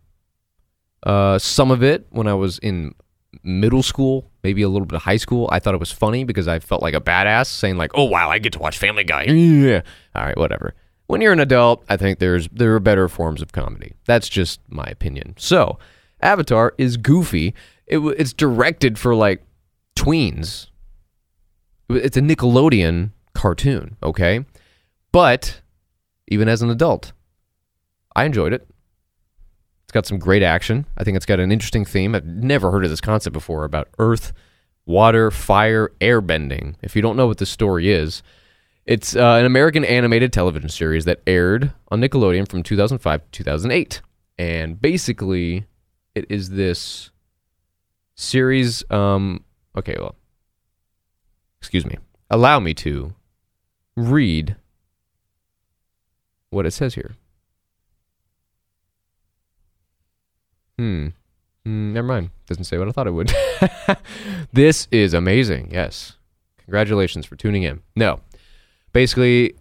Uh, 1.02 1.38
some 1.38 1.70
of 1.70 1.82
it 1.82 2.06
when 2.08 2.26
I 2.26 2.32
was 2.32 2.58
in 2.60 2.94
middle 3.42 3.82
school, 3.82 4.30
maybe 4.42 4.62
a 4.62 4.68
little 4.68 4.86
bit 4.86 4.96
of 4.96 5.02
high 5.02 5.16
school, 5.16 5.48
I 5.50 5.58
thought 5.58 5.74
it 5.74 5.80
was 5.80 5.92
funny 5.92 6.24
because 6.24 6.48
I 6.48 6.58
felt 6.58 6.82
like 6.82 6.94
a 6.94 7.00
badass 7.00 7.46
saying 7.46 7.76
like, 7.76 7.92
"Oh 7.94 8.04
wow, 8.04 8.30
I 8.30 8.38
get 8.38 8.52
to 8.54 8.58
watch 8.58 8.78
Family 8.78 9.04
Guy." 9.04 9.24
Yeah. 9.24 9.82
All 10.14 10.24
right, 10.24 10.36
whatever. 10.36 10.74
When 11.06 11.20
you're 11.20 11.32
an 11.32 11.40
adult, 11.40 11.84
I 11.88 11.96
think 11.96 12.18
there's 12.18 12.48
there 12.48 12.74
are 12.74 12.80
better 12.80 13.08
forms 13.08 13.40
of 13.40 13.52
comedy. 13.52 13.94
That's 14.06 14.28
just 14.28 14.60
my 14.68 14.84
opinion. 14.84 15.34
So, 15.38 15.78
Avatar 16.20 16.74
is 16.78 16.96
goofy. 16.96 17.54
It, 17.86 17.98
it's 17.98 18.32
directed 18.32 18.98
for 18.98 19.14
like 19.14 19.42
tweens. 19.96 20.68
It's 21.88 22.16
a 22.16 22.20
Nickelodeon 22.20 23.12
cartoon, 23.34 23.96
okay? 24.02 24.44
But 25.12 25.62
even 26.28 26.48
as 26.48 26.60
an 26.60 26.68
adult, 26.70 27.12
I 28.14 28.24
enjoyed 28.24 28.52
it. 28.52 28.68
It's 29.88 29.92
got 29.94 30.04
some 30.04 30.18
great 30.18 30.42
action. 30.42 30.84
I 30.98 31.04
think 31.04 31.16
it's 31.16 31.24
got 31.24 31.40
an 31.40 31.50
interesting 31.50 31.86
theme. 31.86 32.14
I've 32.14 32.26
never 32.26 32.70
heard 32.70 32.84
of 32.84 32.90
this 32.90 33.00
concept 33.00 33.32
before 33.32 33.64
about 33.64 33.88
earth, 33.98 34.34
water, 34.84 35.30
fire, 35.30 35.92
air 35.98 36.20
bending. 36.20 36.76
If 36.82 36.94
you 36.94 37.00
don't 37.00 37.16
know 37.16 37.26
what 37.26 37.38
this 37.38 37.48
story 37.48 37.90
is, 37.90 38.22
it's 38.84 39.16
uh, 39.16 39.36
an 39.40 39.46
American 39.46 39.86
animated 39.86 40.30
television 40.30 40.68
series 40.68 41.06
that 41.06 41.22
aired 41.26 41.72
on 41.88 42.02
Nickelodeon 42.02 42.46
from 42.46 42.62
2005 42.62 43.22
to 43.22 43.26
2008. 43.30 44.02
And 44.36 44.78
basically, 44.78 45.64
it 46.14 46.26
is 46.28 46.50
this 46.50 47.10
series. 48.14 48.84
Um, 48.90 49.42
okay, 49.74 49.96
well, 49.98 50.16
excuse 51.62 51.86
me. 51.86 51.96
Allow 52.28 52.60
me 52.60 52.74
to 52.74 53.14
read 53.96 54.54
what 56.50 56.66
it 56.66 56.72
says 56.72 56.94
here. 56.94 57.14
Hmm. 60.78 61.08
Mm, 61.66 61.92
never 61.92 62.06
mind. 62.06 62.30
Doesn't 62.46 62.64
say 62.64 62.78
what 62.78 62.88
I 62.88 62.92
thought 62.92 63.06
it 63.06 63.12
would. 63.12 63.32
this 64.52 64.88
is 64.90 65.12
amazing. 65.12 65.70
Yes. 65.72 66.16
Congratulations 66.58 67.26
for 67.26 67.36
tuning 67.36 67.62
in. 67.62 67.80
No. 67.96 68.20
Basically, 68.92 69.54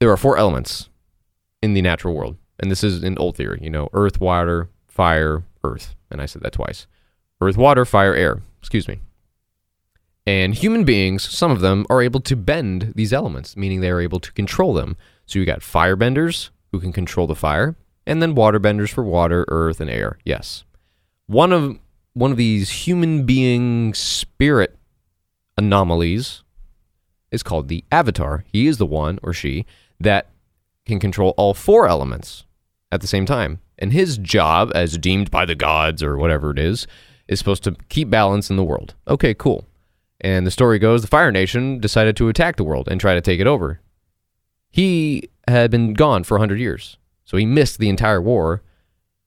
there 0.00 0.10
are 0.10 0.16
four 0.16 0.36
elements 0.36 0.88
in 1.62 1.74
the 1.74 1.82
natural 1.82 2.14
world. 2.14 2.36
And 2.58 2.70
this 2.70 2.84
is 2.84 3.02
in 3.02 3.18
old 3.18 3.36
theory, 3.36 3.58
you 3.62 3.70
know, 3.70 3.88
earth, 3.92 4.20
water, 4.20 4.68
fire, 4.86 5.44
earth. 5.64 5.94
And 6.10 6.20
I 6.20 6.26
said 6.26 6.42
that 6.42 6.52
twice. 6.52 6.86
Earth, 7.40 7.56
water, 7.56 7.84
fire, 7.84 8.14
air. 8.14 8.42
Excuse 8.60 8.88
me. 8.88 9.00
And 10.26 10.54
human 10.54 10.84
beings, 10.84 11.24
some 11.28 11.50
of 11.50 11.60
them, 11.60 11.84
are 11.90 12.00
able 12.00 12.20
to 12.20 12.36
bend 12.36 12.92
these 12.94 13.12
elements, 13.12 13.56
meaning 13.56 13.80
they 13.80 13.90
are 13.90 14.00
able 14.00 14.20
to 14.20 14.32
control 14.32 14.72
them. 14.72 14.96
So 15.26 15.38
you 15.38 15.44
got 15.44 15.60
firebenders 15.60 16.50
who 16.70 16.78
can 16.78 16.92
control 16.92 17.26
the 17.26 17.34
fire, 17.34 17.74
and 18.06 18.22
then 18.22 18.34
waterbenders 18.34 18.90
for 18.90 19.04
water, 19.04 19.44
earth, 19.48 19.80
and 19.80 19.90
air. 19.90 20.18
Yes. 20.24 20.64
One 21.26 21.52
of 21.52 21.78
one 22.14 22.30
of 22.30 22.36
these 22.36 22.70
human 22.86 23.24
being 23.24 23.94
spirit 23.94 24.76
anomalies 25.56 26.42
is 27.30 27.42
called 27.42 27.68
the 27.68 27.84
avatar. 27.90 28.44
He 28.52 28.66
is 28.66 28.78
the 28.78 28.86
one 28.86 29.18
or 29.22 29.32
she 29.32 29.64
that 29.98 30.28
can 30.84 31.00
control 31.00 31.34
all 31.36 31.54
four 31.54 31.86
elements 31.86 32.44
at 32.90 33.00
the 33.00 33.06
same 33.06 33.24
time. 33.24 33.60
And 33.78 33.92
his 33.92 34.18
job, 34.18 34.70
as 34.74 34.98
deemed 34.98 35.30
by 35.30 35.46
the 35.46 35.54
gods 35.54 36.02
or 36.02 36.16
whatever 36.16 36.50
it 36.50 36.58
is, 36.58 36.86
is 37.28 37.38
supposed 37.38 37.64
to 37.64 37.76
keep 37.88 38.10
balance 38.10 38.50
in 38.50 38.56
the 38.56 38.64
world. 38.64 38.94
Okay, 39.08 39.32
cool. 39.32 39.64
And 40.20 40.46
the 40.46 40.50
story 40.50 40.78
goes 40.78 41.02
the 41.02 41.08
Fire 41.08 41.32
Nation 41.32 41.80
decided 41.80 42.16
to 42.16 42.28
attack 42.28 42.56
the 42.56 42.64
world 42.64 42.88
and 42.88 43.00
try 43.00 43.14
to 43.14 43.20
take 43.20 43.40
it 43.40 43.46
over. 43.46 43.80
He 44.70 45.30
had 45.48 45.70
been 45.70 45.94
gone 45.94 46.24
for 46.24 46.34
100 46.34 46.60
years. 46.60 46.96
So 47.32 47.38
he 47.38 47.46
missed 47.46 47.78
the 47.78 47.88
entire 47.88 48.20
war. 48.20 48.62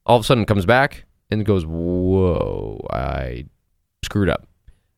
All 0.05 0.17
of 0.17 0.21
a 0.21 0.25
sudden 0.25 0.45
comes 0.45 0.67
back 0.67 1.05
and 1.31 1.43
goes, 1.43 1.65
Whoa, 1.65 2.85
I 2.91 3.47
screwed 4.03 4.29
up. 4.29 4.47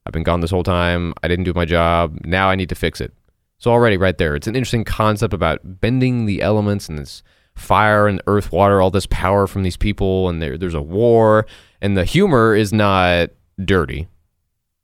I've 0.06 0.12
been 0.12 0.24
gone 0.24 0.42
this 0.42 0.52
whole 0.52 0.64
time. 0.64 1.14
I 1.24 1.30
didn't 1.30 1.46
do 1.46 1.54
my 1.54 1.64
job. 1.64 2.20
Now 2.26 2.50
I 2.50 2.56
need 2.56 2.68
to 2.68 2.76
fix 2.76 3.00
it. 3.00 3.14
So 3.60 3.72
already 3.72 3.96
right 3.96 4.18
there, 4.18 4.36
it's 4.36 4.48
an 4.48 4.58
interesting 4.58 4.84
concept 4.84 5.34
about 5.34 5.62
bending 5.80 6.26
the 6.26 6.42
elements 6.42 6.90
and 6.90 7.00
this 7.00 7.24
fire 7.56 8.10
and 8.10 8.22
earth, 8.28 8.52
water, 8.52 8.82
all 8.82 8.92
this 8.92 9.08
power 9.08 9.48
from 9.48 9.64
these 9.64 9.78
people, 9.78 10.28
and 10.28 10.42
there, 10.42 10.58
there's 10.58 10.74
a 10.74 10.82
war, 10.82 11.48
and 11.82 11.96
the 11.96 12.04
humor 12.04 12.56
is 12.56 12.74
not 12.74 13.30
dirty, 13.64 14.10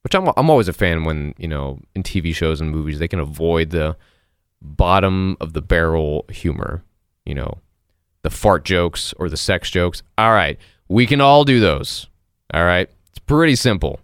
which 0.02 0.16
I'm 0.16 0.32
I'm 0.38 0.50
always 0.50 0.70
a 0.70 0.74
fan 0.74 1.04
when 1.04 1.36
you 1.38 1.48
know 1.50 1.82
in 1.94 2.04
TV 2.04 2.34
shows 2.34 2.62
and 2.62 2.72
movies 2.72 3.00
they 3.00 3.08
can 3.10 3.20
avoid 3.20 3.72
the 3.72 3.98
bottom 4.62 5.36
of 5.42 5.52
the 5.52 5.62
barrel 5.62 6.26
humor, 6.30 6.84
you 7.26 7.36
know, 7.36 7.60
the 8.24 8.30
fart 8.30 8.66
jokes 8.66 9.14
or 9.18 9.30
the 9.30 9.38
sex 9.38 9.70
jokes. 9.70 10.02
All 10.18 10.32
right, 10.32 10.58
we 10.88 11.06
can 11.06 11.22
all 11.22 11.46
do 11.46 11.60
those. 11.60 12.08
All 12.54 12.66
right, 12.66 12.90
it's 13.10 13.20
pretty 13.20 13.56
simple. 13.56 14.00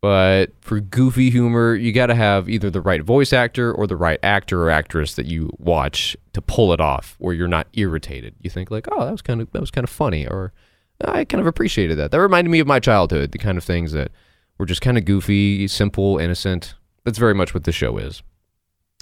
But 0.00 0.52
for 0.60 0.80
goofy 0.80 1.30
humor, 1.30 1.74
you 1.74 1.90
got 1.92 2.06
to 2.06 2.14
have 2.14 2.48
either 2.48 2.68
the 2.68 2.82
right 2.82 3.02
voice 3.02 3.32
actor 3.32 3.72
or 3.72 3.86
the 3.86 3.96
right 3.96 4.18
actor 4.22 4.62
or 4.62 4.70
actress 4.70 5.14
that 5.14 5.24
you 5.24 5.50
watch 5.58 6.14
to 6.34 6.42
pull 6.42 6.74
it 6.74 6.80
off, 6.80 7.14
where 7.18 7.32
you're 7.34 7.48
not 7.48 7.68
irritated. 7.72 8.34
You 8.40 8.50
think 8.50 8.70
like, 8.70 8.86
"Oh, 8.92 9.04
that 9.04 9.12
was 9.12 9.22
kind 9.22 9.40
of 9.40 9.50
that 9.52 9.60
was 9.60 9.70
kind 9.70 9.84
of 9.84 9.90
funny," 9.90 10.26
or 10.26 10.52
"I 11.02 11.24
kind 11.24 11.40
of 11.40 11.46
appreciated 11.46 11.96
that." 11.98 12.10
That 12.10 12.20
reminded 12.20 12.50
me 12.50 12.60
of 12.60 12.66
my 12.66 12.80
childhood, 12.80 13.32
the 13.32 13.38
kind 13.38 13.56
of 13.56 13.64
things 13.64 13.92
that 13.92 14.10
were 14.58 14.66
just 14.66 14.82
kind 14.82 14.98
of 14.98 15.04
goofy, 15.06 15.66
simple, 15.68 16.18
innocent. 16.18 16.74
That's 17.04 17.18
very 17.18 17.34
much 17.34 17.54
what 17.54 17.64
the 17.64 17.72
show 17.72 17.96
is. 17.96 18.22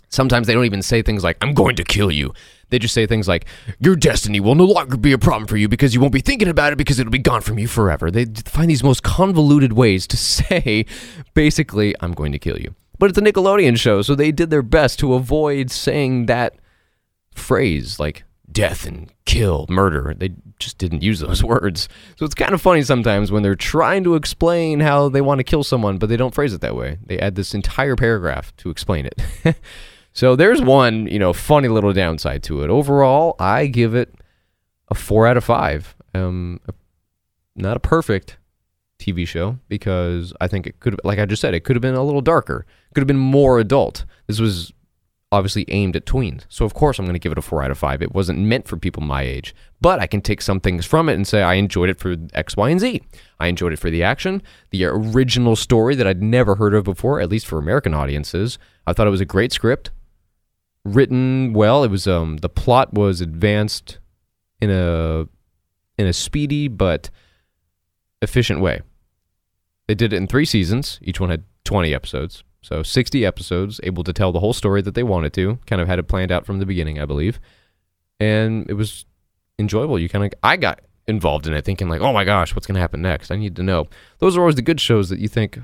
Sometimes 0.09 0.47
they 0.47 0.55
don't 0.55 0.67
even 0.67 0.83
say 0.83 1.03
things 1.03 1.25
like, 1.25 1.39
I'm 1.41 1.55
going 1.55 1.75
to 1.77 1.85
kill 1.85 2.11
you. 2.11 2.33
They 2.73 2.79
just 2.79 2.95
say 2.95 3.07
things 3.07 3.29
like, 3.29 3.45
Your 3.81 3.95
destiny 3.95 4.41
will 4.41 4.55
no 4.55 4.65
longer 4.65 4.97
be 4.97 5.13
a 5.13 5.19
problem 5.19 5.47
for 5.47 5.59
you 5.59 5.69
because 5.69 5.93
you 5.93 6.01
won't 6.01 6.15
be 6.15 6.23
thinking 6.23 6.49
about 6.49 6.73
it 6.73 6.77
because 6.77 6.99
it'll 6.99 7.11
be 7.11 7.19
gone 7.19 7.43
from 7.43 7.59
you 7.59 7.69
forever. 7.69 8.11
They 8.11 8.25
find 8.25 8.71
these 8.71 8.83
most 8.83 9.03
convoluted 9.03 9.75
ways 9.75 10.07
to 10.07 10.17
say, 10.17 10.87
basically, 11.35 11.95
I'm 12.01 12.15
going 12.15 12.33
to 12.33 12.39
kill 12.39 12.59
you. 12.59 12.75
But 12.99 13.11
it's 13.11 13.19
a 13.19 13.23
Nickelodeon 13.23 13.79
show, 13.79 14.01
so 14.01 14.15
they 14.15 14.33
did 14.33 14.49
their 14.49 14.63
best 14.63 14.99
to 15.01 15.13
avoid 15.13 15.71
saying 15.71 16.27
that 16.27 16.55
phrase 17.35 18.01
like 18.01 18.25
death 18.51 18.87
and 18.87 19.13
kill, 19.27 19.67
murder. 19.69 20.15
They 20.17 20.31
just 20.59 20.79
didn't 20.79 21.03
use 21.03 21.21
those 21.21 21.45
words. 21.45 21.91
So 22.17 22.25
it's 22.25 22.35
kind 22.35 22.55
of 22.55 22.63
funny 22.63 22.83
sometimes 22.85 23.31
when 23.31 23.43
they're 23.43 23.55
trying 23.55 24.03
to 24.05 24.15
explain 24.15 24.81
how 24.81 25.11
they 25.11 25.21
want 25.21 25.41
to 25.41 25.45
kill 25.45 25.63
someone, 25.63 25.99
but 25.99 26.09
they 26.09 26.17
don't 26.17 26.35
phrase 26.35 26.55
it 26.55 26.63
that 26.63 26.75
way. 26.75 26.99
They 27.05 27.19
add 27.19 27.35
this 27.35 27.53
entire 27.53 27.97
paragraph 27.97 28.57
to 28.59 28.71
explain 28.71 29.07
it. 29.07 29.21
So 30.13 30.37
there's 30.37 30.61
one, 30.61 31.07
you 31.07 31.19
know, 31.19 31.33
funny 31.33 31.69
little 31.69 31.93
downside 31.93 32.43
to 32.45 32.63
it. 32.63 32.71
Overall, 32.71 33.35
I 33.39 33.67
give 33.67 33.95
it 33.95 34.15
a 34.89 34.95
four 34.95 35.27
out 35.27 35.37
of 35.37 35.45
five. 35.45 35.95
Um, 36.15 36.61
not 37.57 37.77
a 37.77 37.81
perfect 37.81 38.37
TV 38.99 39.27
show 39.27 39.59
because 39.69 40.33
I 40.41 40.49
think 40.49 40.67
it 40.67 40.81
could, 40.81 41.01
like 41.05 41.19
I 41.19 41.27
just 41.27 41.41
said, 41.41 41.55
it 41.55 41.65
could 41.65 41.77
have 41.77 41.83
been 41.83 41.95
a 41.95 42.05
little 42.05 42.21
darker. 42.21 42.67
Could 42.95 43.01
have 43.01 43.09
been 43.09 43.17
more 43.17 43.59
adult. 43.59 44.05
This 44.27 44.39
was 44.39 44.73
obviously 45.33 45.65
aimed 45.69 45.97
at 45.97 46.05
tweens. 46.05 46.45
So 46.51 46.67
of 46.67 46.75
course 46.75 46.99
I'm 46.99 47.07
going 47.07 47.15
to 47.15 47.19
give 47.19 47.33
it 47.33 47.39
a 47.39 47.43
4 47.43 47.63
out 47.63 47.71
of 47.71 47.79
5. 47.79 48.03
It 48.03 48.13
wasn't 48.13 48.39
meant 48.41 48.69
for 48.69 48.77
people 48.77 49.03
my 49.03 49.23
age. 49.23 49.55
But 49.81 49.99
I 49.99 50.07
can 50.07 50.21
take 50.21 50.43
some 50.43 50.61
things 50.61 50.85
from 50.85 51.09
it 51.09 51.15
and 51.15 51.27
say 51.27 51.43
I 51.43 51.55
enjoyed 51.55 51.89
it 51.89 51.99
for 51.99 52.17
X, 52.35 52.55
Y, 52.55 52.69
and 52.69 52.79
Z. 52.79 53.03
I 53.41 53.47
enjoyed 53.47 53.73
it 53.73 53.79
for 53.79 53.89
the 53.89 54.03
action, 54.03 54.43
the 54.71 54.85
original 54.85 55.57
story 55.57 55.95
that 55.95 56.07
I'd 56.07 56.23
never 56.23 56.57
heard 56.57 56.75
of 56.75 56.85
before, 56.85 57.19
at 57.19 57.31
least 57.31 57.47
for 57.47 57.59
American 57.59 57.95
audiences. 57.95 58.59
I 58.87 58.93
thought 58.93 59.07
it 59.07 59.11
was 59.11 59.23
a 59.23 59.25
great 59.25 59.53
script, 59.53 59.91
written 60.85 61.53
well. 61.53 61.85
It 61.85 61.91
was 61.91 62.07
um 62.07 62.39
the 62.39 62.49
plot 62.49 62.93
was 62.95 63.21
advanced 63.21 63.99
in 64.61 64.71
a 64.71 65.27
in 65.99 66.07
a 66.07 66.13
speedy 66.13 66.69
but 66.69 67.11
efficient 68.21 68.61
way. 68.61 68.83
They 69.89 69.95
did 69.95 70.13
it 70.13 70.17
in 70.17 70.27
3 70.27 70.45
seasons. 70.45 70.99
Each 71.03 71.21
one 71.21 71.31
had 71.31 71.45
20 71.65 71.93
episodes. 71.93 72.45
So 72.63 72.83
60 72.85 73.27
episodes, 73.27 73.81
able 73.83 74.05
to 74.05 74.13
tell 74.13 74.31
the 74.31 74.41
whole 74.41 74.53
story 74.53 74.83
that 74.83 74.95
they 74.95 75.03
wanted 75.03 75.33
to. 75.35 75.59
Kind 75.67 75.83
of 75.83 75.89
had 75.89 75.99
it 75.99 76.05
planned 76.05 76.31
out 76.31 76.47
from 76.47 76.61
the 76.61 76.67
beginning, 76.67 77.01
I 77.01 77.05
believe. 77.05 77.41
And 78.21 78.71
it 78.71 78.75
was 78.75 79.05
enjoyable. 79.59 79.99
You 79.99 80.09
kind 80.09 80.25
of, 80.25 80.33
I 80.45 80.57
got 80.57 80.81
involved 81.09 81.49
in 81.49 81.55
it 81.55 81.65
thinking 81.65 81.89
like, 81.89 82.01
oh 82.01 82.13
my 82.13 82.25
gosh, 82.25 82.55
what's 82.55 82.67
going 82.67 82.77
to 82.77 82.81
happen 82.81 83.03
next? 83.03 83.33
I 83.33 83.37
need 83.37 83.57
to 83.57 83.65
know. 83.65 83.89
Those 84.19 84.37
are 84.37 84.41
always 84.41 84.55
the 84.55 84.63
good 84.63 84.81
shows 84.81 85.09
that 85.09 85.19
you 85.19 85.27
think, 85.29 85.59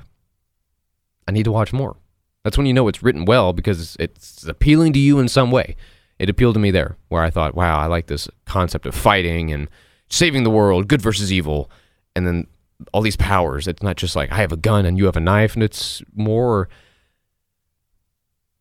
I 1.27 1.31
need 1.31 1.43
to 1.43 1.51
watch 1.51 1.71
more. 1.71 1.95
That's 2.43 2.57
when 2.57 2.65
you 2.67 2.73
know 2.73 2.87
it's 2.87 3.03
written 3.03 3.25
well 3.25 3.53
because 3.53 3.97
it's 3.99 4.43
appealing 4.45 4.93
to 4.93 4.99
you 4.99 5.19
in 5.19 5.27
some 5.27 5.51
way. 5.51 5.75
It 6.19 6.29
appealed 6.29 6.55
to 6.55 6.59
me 6.59 6.71
there, 6.71 6.97
where 7.07 7.23
I 7.23 7.29
thought, 7.29 7.55
wow, 7.55 7.79
I 7.79 7.85
like 7.85 8.07
this 8.07 8.27
concept 8.45 8.85
of 8.85 8.95
fighting 8.95 9.51
and 9.51 9.69
saving 10.09 10.43
the 10.43 10.49
world, 10.49 10.87
good 10.87 11.01
versus 11.01 11.31
evil. 11.31 11.69
And 12.15 12.27
then 12.27 12.47
all 12.93 13.01
these 13.01 13.15
powers. 13.15 13.67
It's 13.67 13.83
not 13.83 13.97
just 13.97 14.15
like 14.15 14.31
I 14.31 14.37
have 14.37 14.51
a 14.51 14.57
gun 14.57 14.85
and 14.85 14.97
you 14.97 15.05
have 15.05 15.17
a 15.17 15.21
knife, 15.21 15.53
and 15.53 15.63
it's 15.63 16.01
more 16.15 16.69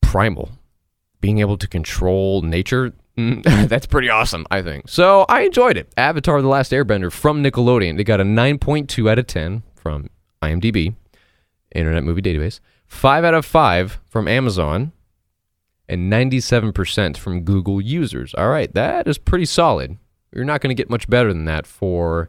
primal. 0.00 0.50
Being 1.20 1.38
able 1.38 1.56
to 1.58 1.66
control 1.66 2.42
nature, 2.42 2.92
that's 3.16 3.86
pretty 3.86 4.08
awesome, 4.08 4.46
I 4.50 4.62
think. 4.62 4.88
So 4.88 5.24
I 5.28 5.42
enjoyed 5.42 5.76
it. 5.76 5.92
Avatar 5.96 6.40
The 6.40 6.48
Last 6.48 6.72
Airbender 6.72 7.10
from 7.10 7.42
Nickelodeon. 7.42 7.96
They 7.96 8.04
got 8.04 8.20
a 8.20 8.24
9.2 8.24 9.10
out 9.10 9.18
of 9.18 9.26
10 9.26 9.62
from 9.74 10.08
IMDb, 10.42 10.94
Internet 11.74 12.04
Movie 12.04 12.22
Database, 12.22 12.60
5 12.88 13.24
out 13.24 13.34
of 13.34 13.46
5 13.46 14.00
from 14.08 14.26
Amazon, 14.26 14.92
and 15.88 16.12
97% 16.12 17.16
from 17.16 17.42
Google 17.44 17.80
users. 17.80 18.34
All 18.34 18.48
right, 18.48 18.72
that 18.74 19.06
is 19.06 19.16
pretty 19.16 19.46
solid. 19.46 19.96
You're 20.32 20.44
not 20.44 20.60
going 20.60 20.74
to 20.74 20.80
get 20.80 20.90
much 20.90 21.08
better 21.08 21.32
than 21.32 21.46
that 21.46 21.66
for 21.66 22.28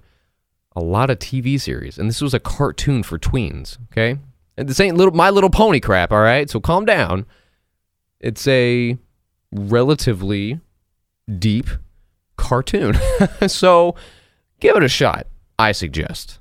a 0.76 0.82
lot 0.82 1.10
of 1.10 1.20
TV 1.20 1.60
series. 1.60 1.98
And 1.98 2.10
this 2.10 2.22
was 2.22 2.34
a 2.34 2.40
cartoon 2.40 3.04
for 3.04 3.20
tweens, 3.20 3.78
okay? 3.92 4.18
And 4.58 4.70
this 4.70 4.80
ain't 4.80 4.98
little 4.98 5.14
My 5.14 5.30
Little 5.30 5.50
Pony 5.50 5.80
crap, 5.80 6.12
all 6.12 6.22
right? 6.22 6.50
So 6.50 6.60
calm 6.60 6.86
down. 6.86 7.26
It's 8.20 8.48
a 8.48 8.98
relatively 9.52 10.60
deep 11.38 11.68
cartoon. 12.38 12.98
so 13.48 13.96
give 14.60 14.76
it 14.78 14.84
a 14.84 14.90
shot, 14.90 15.28
I 15.58 15.74
suggest. 15.74 16.39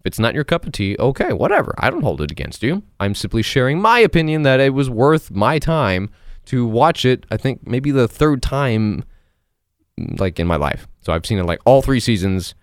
If 0.00 0.06
it's 0.06 0.18
not 0.18 0.34
your 0.34 0.44
cup 0.44 0.66
of 0.66 0.72
tea, 0.72 0.96
okay, 0.98 1.32
whatever. 1.32 1.74
I 1.78 1.90
don't 1.90 2.02
hold 2.02 2.20
it 2.22 2.30
against 2.30 2.62
you. 2.62 2.82
I'm 2.98 3.14
simply 3.14 3.42
sharing 3.42 3.80
my 3.80 3.98
opinion 3.98 4.42
that 4.42 4.60
it 4.60 4.74
was 4.74 4.88
worth 4.88 5.30
my 5.30 5.58
time 5.58 6.10
to 6.46 6.66
watch 6.66 7.04
it. 7.04 7.26
I 7.30 7.36
think 7.36 7.66
maybe 7.66 7.90
the 7.90 8.08
third 8.08 8.42
time 8.42 9.04
like 10.18 10.40
in 10.40 10.46
my 10.46 10.56
life. 10.56 10.88
So 11.02 11.12
I've 11.12 11.26
seen 11.26 11.38
it 11.38 11.44
like 11.44 11.60
all 11.64 11.82
three 11.82 12.00
seasons 12.00 12.54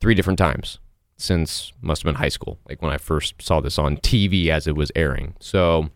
three 0.00 0.14
different 0.14 0.38
times 0.38 0.78
since 1.16 1.72
must 1.82 2.02
have 2.02 2.08
been 2.08 2.20
high 2.20 2.28
school, 2.28 2.58
like 2.68 2.80
when 2.80 2.92
I 2.92 2.96
first 2.96 3.42
saw 3.42 3.60
this 3.60 3.78
on 3.78 3.96
TV 3.98 4.48
as 4.48 4.66
it 4.66 4.76
was 4.76 4.92
airing. 4.94 5.34
So 5.40 5.90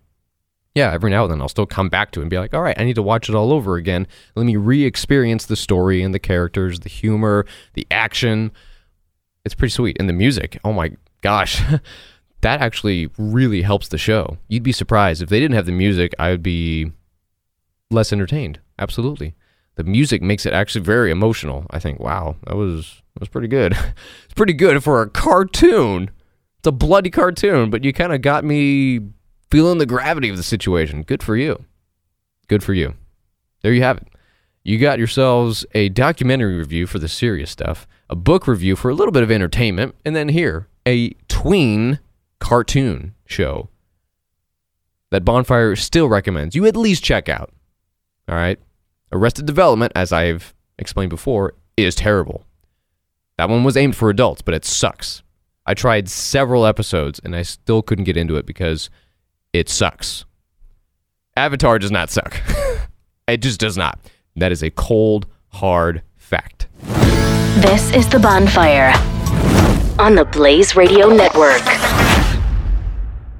yeah, 0.74 0.92
every 0.92 1.10
now 1.10 1.24
and 1.24 1.32
then 1.32 1.40
I'll 1.40 1.48
still 1.48 1.66
come 1.66 1.88
back 1.88 2.10
to 2.12 2.20
it 2.20 2.24
and 2.24 2.30
be 2.30 2.38
like, 2.38 2.54
all 2.54 2.62
right, 2.62 2.78
I 2.78 2.84
need 2.84 2.94
to 2.94 3.02
watch 3.02 3.28
it 3.28 3.34
all 3.34 3.52
over 3.52 3.76
again. 3.76 4.06
Let 4.34 4.46
me 4.46 4.56
re 4.56 4.84
experience 4.84 5.46
the 5.46 5.56
story 5.56 6.02
and 6.02 6.14
the 6.14 6.18
characters, 6.18 6.80
the 6.80 6.88
humor, 6.88 7.46
the 7.74 7.86
action. 7.90 8.52
It's 9.44 9.54
pretty 9.54 9.72
sweet. 9.72 9.96
And 9.98 10.08
the 10.08 10.12
music, 10.12 10.58
oh 10.64 10.72
my 10.72 10.92
gosh, 11.20 11.62
that 12.42 12.60
actually 12.60 13.10
really 13.18 13.62
helps 13.62 13.88
the 13.88 13.98
show. 13.98 14.38
You'd 14.48 14.62
be 14.62 14.72
surprised. 14.72 15.22
If 15.22 15.28
they 15.28 15.40
didn't 15.40 15.54
have 15.54 15.66
the 15.66 15.72
music, 15.72 16.14
I 16.18 16.30
would 16.30 16.42
be 16.42 16.92
less 17.90 18.12
entertained. 18.12 18.60
Absolutely. 18.78 19.34
The 19.76 19.84
music 19.84 20.22
makes 20.22 20.44
it 20.44 20.52
actually 20.52 20.82
very 20.82 21.10
emotional. 21.10 21.66
I 21.70 21.78
think, 21.78 21.98
wow, 21.98 22.36
that 22.46 22.56
was 22.56 23.02
that 23.14 23.20
was 23.20 23.28
pretty 23.28 23.48
good. 23.48 23.72
it's 24.24 24.34
pretty 24.34 24.52
good 24.52 24.82
for 24.84 25.02
a 25.02 25.08
cartoon. 25.08 26.10
It's 26.58 26.66
a 26.66 26.72
bloody 26.72 27.10
cartoon, 27.10 27.70
but 27.70 27.82
you 27.82 27.92
kind 27.92 28.12
of 28.12 28.22
got 28.22 28.44
me 28.44 29.00
feeling 29.50 29.78
the 29.78 29.86
gravity 29.86 30.28
of 30.28 30.36
the 30.36 30.42
situation. 30.42 31.02
Good 31.02 31.22
for 31.22 31.36
you. 31.36 31.64
Good 32.48 32.62
for 32.62 32.74
you. 32.74 32.94
There 33.62 33.72
you 33.72 33.82
have 33.82 33.98
it. 33.98 34.08
You 34.64 34.78
got 34.78 34.98
yourselves 34.98 35.66
a 35.72 35.88
documentary 35.88 36.56
review 36.56 36.86
for 36.86 36.98
the 36.98 37.08
serious 37.08 37.50
stuff, 37.50 37.86
a 38.08 38.14
book 38.14 38.46
review 38.46 38.76
for 38.76 38.90
a 38.90 38.94
little 38.94 39.12
bit 39.12 39.24
of 39.24 39.30
entertainment, 39.30 39.96
and 40.04 40.14
then 40.14 40.28
here, 40.28 40.68
a 40.86 41.10
tween 41.28 41.98
cartoon 42.38 43.14
show 43.26 43.68
that 45.10 45.24
Bonfire 45.24 45.76
still 45.76 46.08
recommends 46.08 46.54
you 46.54 46.64
at 46.66 46.76
least 46.76 47.02
check 47.02 47.28
out. 47.28 47.52
All 48.28 48.36
right? 48.36 48.58
Arrested 49.10 49.46
Development, 49.46 49.92
as 49.94 50.12
I've 50.12 50.54
explained 50.78 51.10
before, 51.10 51.54
is 51.76 51.94
terrible. 51.94 52.44
That 53.38 53.50
one 53.50 53.64
was 53.64 53.76
aimed 53.76 53.96
for 53.96 54.10
adults, 54.10 54.42
but 54.42 54.54
it 54.54 54.64
sucks. 54.64 55.22
I 55.66 55.74
tried 55.74 56.08
several 56.08 56.66
episodes 56.66 57.20
and 57.22 57.34
I 57.34 57.42
still 57.42 57.82
couldn't 57.82 58.04
get 58.04 58.16
into 58.16 58.36
it 58.36 58.46
because 58.46 58.90
it 59.52 59.68
sucks. 59.68 60.24
Avatar 61.36 61.78
does 61.78 61.90
not 61.90 62.10
suck. 62.10 62.40
it 63.28 63.38
just 63.38 63.60
does 63.60 63.76
not. 63.76 63.98
That 64.36 64.52
is 64.52 64.62
a 64.62 64.70
cold, 64.70 65.26
hard 65.48 66.02
fact. 66.16 66.68
This 67.60 67.92
is 67.92 68.08
The 68.08 68.18
Bonfire 68.18 68.92
on 69.98 70.14
the 70.14 70.24
Blaze 70.24 70.74
Radio 70.74 71.08
Network. 71.08 71.60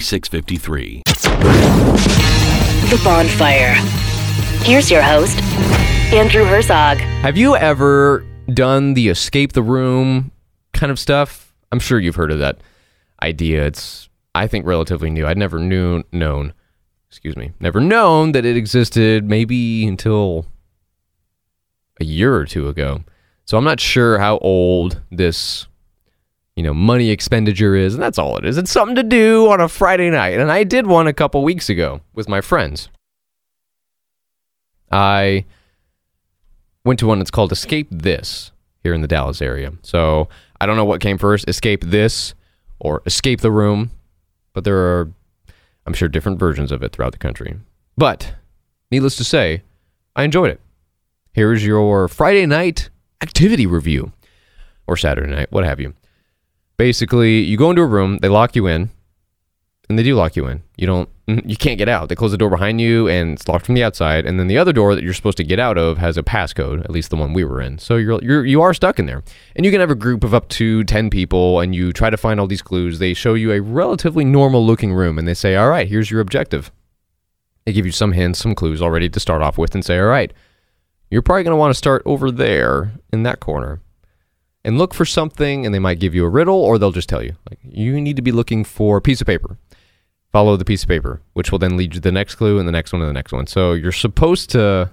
4653. 0.00 1.02
The 2.90 3.00
Bonfire. 3.04 3.74
Here's 4.64 4.90
your 4.90 5.02
host, 5.02 5.38
Andrew 6.12 6.44
Herzog. 6.44 6.98
Have 6.98 7.36
you 7.36 7.54
ever 7.54 8.26
done 8.52 8.94
the 8.94 9.08
escape 9.08 9.52
the 9.52 9.62
room 9.62 10.32
kind 10.72 10.90
of 10.90 10.98
stuff? 10.98 11.54
I'm 11.70 11.78
sure 11.78 12.00
you've 12.00 12.16
heard 12.16 12.32
of 12.32 12.40
that 12.40 12.58
idea. 13.22 13.66
It's, 13.66 14.08
I 14.34 14.48
think, 14.48 14.66
relatively 14.66 15.10
new. 15.10 15.26
I'd 15.26 15.38
never 15.38 15.60
knew, 15.60 16.02
known, 16.10 16.54
excuse 17.08 17.36
me, 17.36 17.52
never 17.60 17.80
known 17.80 18.32
that 18.32 18.44
it 18.44 18.56
existed 18.56 19.22
maybe 19.24 19.86
until 19.86 20.46
a 22.00 22.04
year 22.04 22.34
or 22.34 22.46
two 22.46 22.68
ago. 22.68 23.04
So 23.44 23.56
I'm 23.56 23.64
not 23.64 23.78
sure 23.78 24.18
how 24.18 24.38
old 24.38 25.02
this 25.12 25.68
you 26.56 26.62
know, 26.62 26.74
money 26.74 27.10
expenditure 27.10 27.74
is, 27.74 27.94
and 27.94 28.02
that's 28.02 28.18
all 28.18 28.36
it 28.36 28.44
is. 28.44 28.56
It's 28.56 28.70
something 28.70 28.94
to 28.96 29.02
do 29.02 29.50
on 29.50 29.60
a 29.60 29.68
Friday 29.68 30.10
night. 30.10 30.38
And 30.38 30.52
I 30.52 30.64
did 30.64 30.86
one 30.86 31.06
a 31.06 31.12
couple 31.12 31.42
weeks 31.42 31.68
ago 31.68 32.00
with 32.14 32.28
my 32.28 32.40
friends. 32.40 32.88
I 34.90 35.44
went 36.84 37.00
to 37.00 37.06
one 37.06 37.18
that's 37.18 37.30
called 37.30 37.50
Escape 37.50 37.88
This 37.90 38.52
here 38.84 38.94
in 38.94 39.00
the 39.00 39.08
Dallas 39.08 39.42
area. 39.42 39.72
So 39.82 40.28
I 40.60 40.66
don't 40.66 40.76
know 40.76 40.84
what 40.84 41.00
came 41.00 41.18
first, 41.18 41.48
Escape 41.48 41.82
This 41.84 42.34
or 42.78 43.02
Escape 43.06 43.40
the 43.40 43.50
Room, 43.50 43.90
but 44.52 44.62
there 44.62 44.76
are, 44.76 45.10
I'm 45.86 45.94
sure, 45.94 46.08
different 46.08 46.38
versions 46.38 46.70
of 46.70 46.82
it 46.84 46.92
throughout 46.92 47.12
the 47.12 47.18
country. 47.18 47.56
But 47.96 48.34
needless 48.92 49.16
to 49.16 49.24
say, 49.24 49.62
I 50.14 50.22
enjoyed 50.22 50.50
it. 50.50 50.60
Here 51.32 51.52
is 51.52 51.66
your 51.66 52.06
Friday 52.06 52.46
night 52.46 52.90
activity 53.20 53.66
review 53.66 54.12
or 54.86 54.96
Saturday 54.96 55.32
night, 55.34 55.50
what 55.50 55.64
have 55.64 55.80
you. 55.80 55.94
Basically, 56.76 57.40
you 57.40 57.56
go 57.56 57.70
into 57.70 57.82
a 57.82 57.86
room, 57.86 58.18
they 58.18 58.28
lock 58.28 58.56
you 58.56 58.66
in, 58.66 58.90
and 59.88 59.98
they 59.98 60.02
do 60.02 60.14
lock 60.14 60.36
you 60.36 60.46
in. 60.46 60.62
You 60.76 60.86
don't 60.86 61.08
you 61.26 61.56
can't 61.56 61.78
get 61.78 61.88
out. 61.88 62.08
They 62.08 62.14
close 62.14 62.32
the 62.32 62.38
door 62.38 62.50
behind 62.50 62.80
you 62.80 63.08
and 63.08 63.32
it's 63.32 63.48
locked 63.48 63.66
from 63.66 63.74
the 63.74 63.82
outside. 63.82 64.26
And 64.26 64.38
then 64.38 64.46
the 64.46 64.58
other 64.58 64.72
door 64.72 64.94
that 64.94 65.02
you're 65.02 65.14
supposed 65.14 65.38
to 65.38 65.44
get 65.44 65.58
out 65.58 65.78
of 65.78 65.98
has 65.98 66.18
a 66.18 66.22
passcode, 66.22 66.84
at 66.84 66.90
least 66.90 67.10
the 67.10 67.16
one 67.16 67.32
we 67.32 67.44
were 67.44 67.60
in. 67.60 67.78
So 67.78 67.96
you're 67.96 68.22
you're 68.22 68.44
you 68.44 68.60
are 68.62 68.74
stuck 68.74 68.98
in 68.98 69.06
there. 69.06 69.22
And 69.56 69.64
you 69.64 69.72
can 69.72 69.80
have 69.80 69.90
a 69.90 69.94
group 69.94 70.24
of 70.24 70.34
up 70.34 70.48
to 70.50 70.84
10 70.84 71.10
people 71.10 71.60
and 71.60 71.74
you 71.74 71.92
try 71.92 72.10
to 72.10 72.16
find 72.16 72.38
all 72.38 72.46
these 72.46 72.62
clues. 72.62 72.98
They 72.98 73.14
show 73.14 73.34
you 73.34 73.52
a 73.52 73.60
relatively 73.60 74.24
normal 74.24 74.64
looking 74.64 74.92
room 74.92 75.18
and 75.18 75.26
they 75.26 75.34
say, 75.34 75.56
"All 75.56 75.68
right, 75.68 75.88
here's 75.88 76.10
your 76.10 76.20
objective." 76.20 76.70
They 77.64 77.72
give 77.72 77.86
you 77.86 77.92
some 77.92 78.12
hints, 78.12 78.40
some 78.40 78.54
clues 78.54 78.82
already 78.82 79.08
to 79.08 79.20
start 79.20 79.40
off 79.40 79.56
with 79.56 79.74
and 79.74 79.84
say, 79.84 79.98
"All 79.98 80.06
right, 80.06 80.32
you're 81.10 81.22
probably 81.22 81.44
going 81.44 81.52
to 81.52 81.58
want 81.58 81.70
to 81.70 81.78
start 81.78 82.02
over 82.04 82.30
there 82.30 82.92
in 83.12 83.22
that 83.22 83.40
corner." 83.40 83.80
And 84.64 84.78
look 84.78 84.94
for 84.94 85.04
something, 85.04 85.66
and 85.66 85.74
they 85.74 85.78
might 85.78 86.00
give 86.00 86.14
you 86.14 86.24
a 86.24 86.28
riddle, 86.28 86.56
or 86.56 86.78
they'll 86.78 86.90
just 86.90 87.08
tell 87.08 87.22
you, 87.22 87.36
like, 87.50 87.58
you 87.62 88.00
need 88.00 88.16
to 88.16 88.22
be 88.22 88.32
looking 88.32 88.64
for 88.64 88.96
a 88.96 89.02
piece 89.02 89.20
of 89.20 89.26
paper 89.26 89.58
follow 90.34 90.56
the 90.56 90.64
piece 90.64 90.82
of 90.82 90.88
paper, 90.88 91.22
which 91.34 91.52
will 91.52 91.60
then 91.60 91.76
lead 91.76 91.94
you 91.94 92.00
to 92.00 92.08
the 92.08 92.10
next 92.10 92.34
clue 92.34 92.58
and 92.58 92.66
the 92.66 92.72
next 92.72 92.92
one 92.92 93.00
and 93.00 93.08
the 93.08 93.14
next 93.14 93.32
one. 93.32 93.46
So 93.46 93.72
you're 93.72 93.92
supposed 93.92 94.50
to 94.50 94.90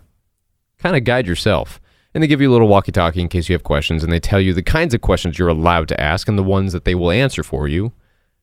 kind 0.78 0.96
of 0.96 1.04
guide 1.04 1.26
yourself. 1.26 1.82
And 2.14 2.22
they 2.22 2.28
give 2.28 2.42
you 2.42 2.52
a 2.52 2.54
little 2.54 2.68
walkie 2.68 2.92
talkie 2.92 3.22
in 3.22 3.28
case 3.28 3.50
you 3.50 3.54
have 3.54 3.64
questions, 3.64 4.04
and 4.04 4.14
they 4.14 4.20
tell 4.20 4.40
you 4.40 4.54
the 4.54 4.62
kinds 4.62 4.94
of 4.94 5.02
questions 5.02 5.40
you're 5.40 5.48
allowed 5.48 5.88
to 5.88 6.00
ask 6.00 6.28
and 6.28 6.38
the 6.38 6.44
ones 6.44 6.74
that 6.74 6.86
they 6.86 6.94
will 6.94 7.10
answer 7.10 7.42
for 7.42 7.68
you. 7.68 7.92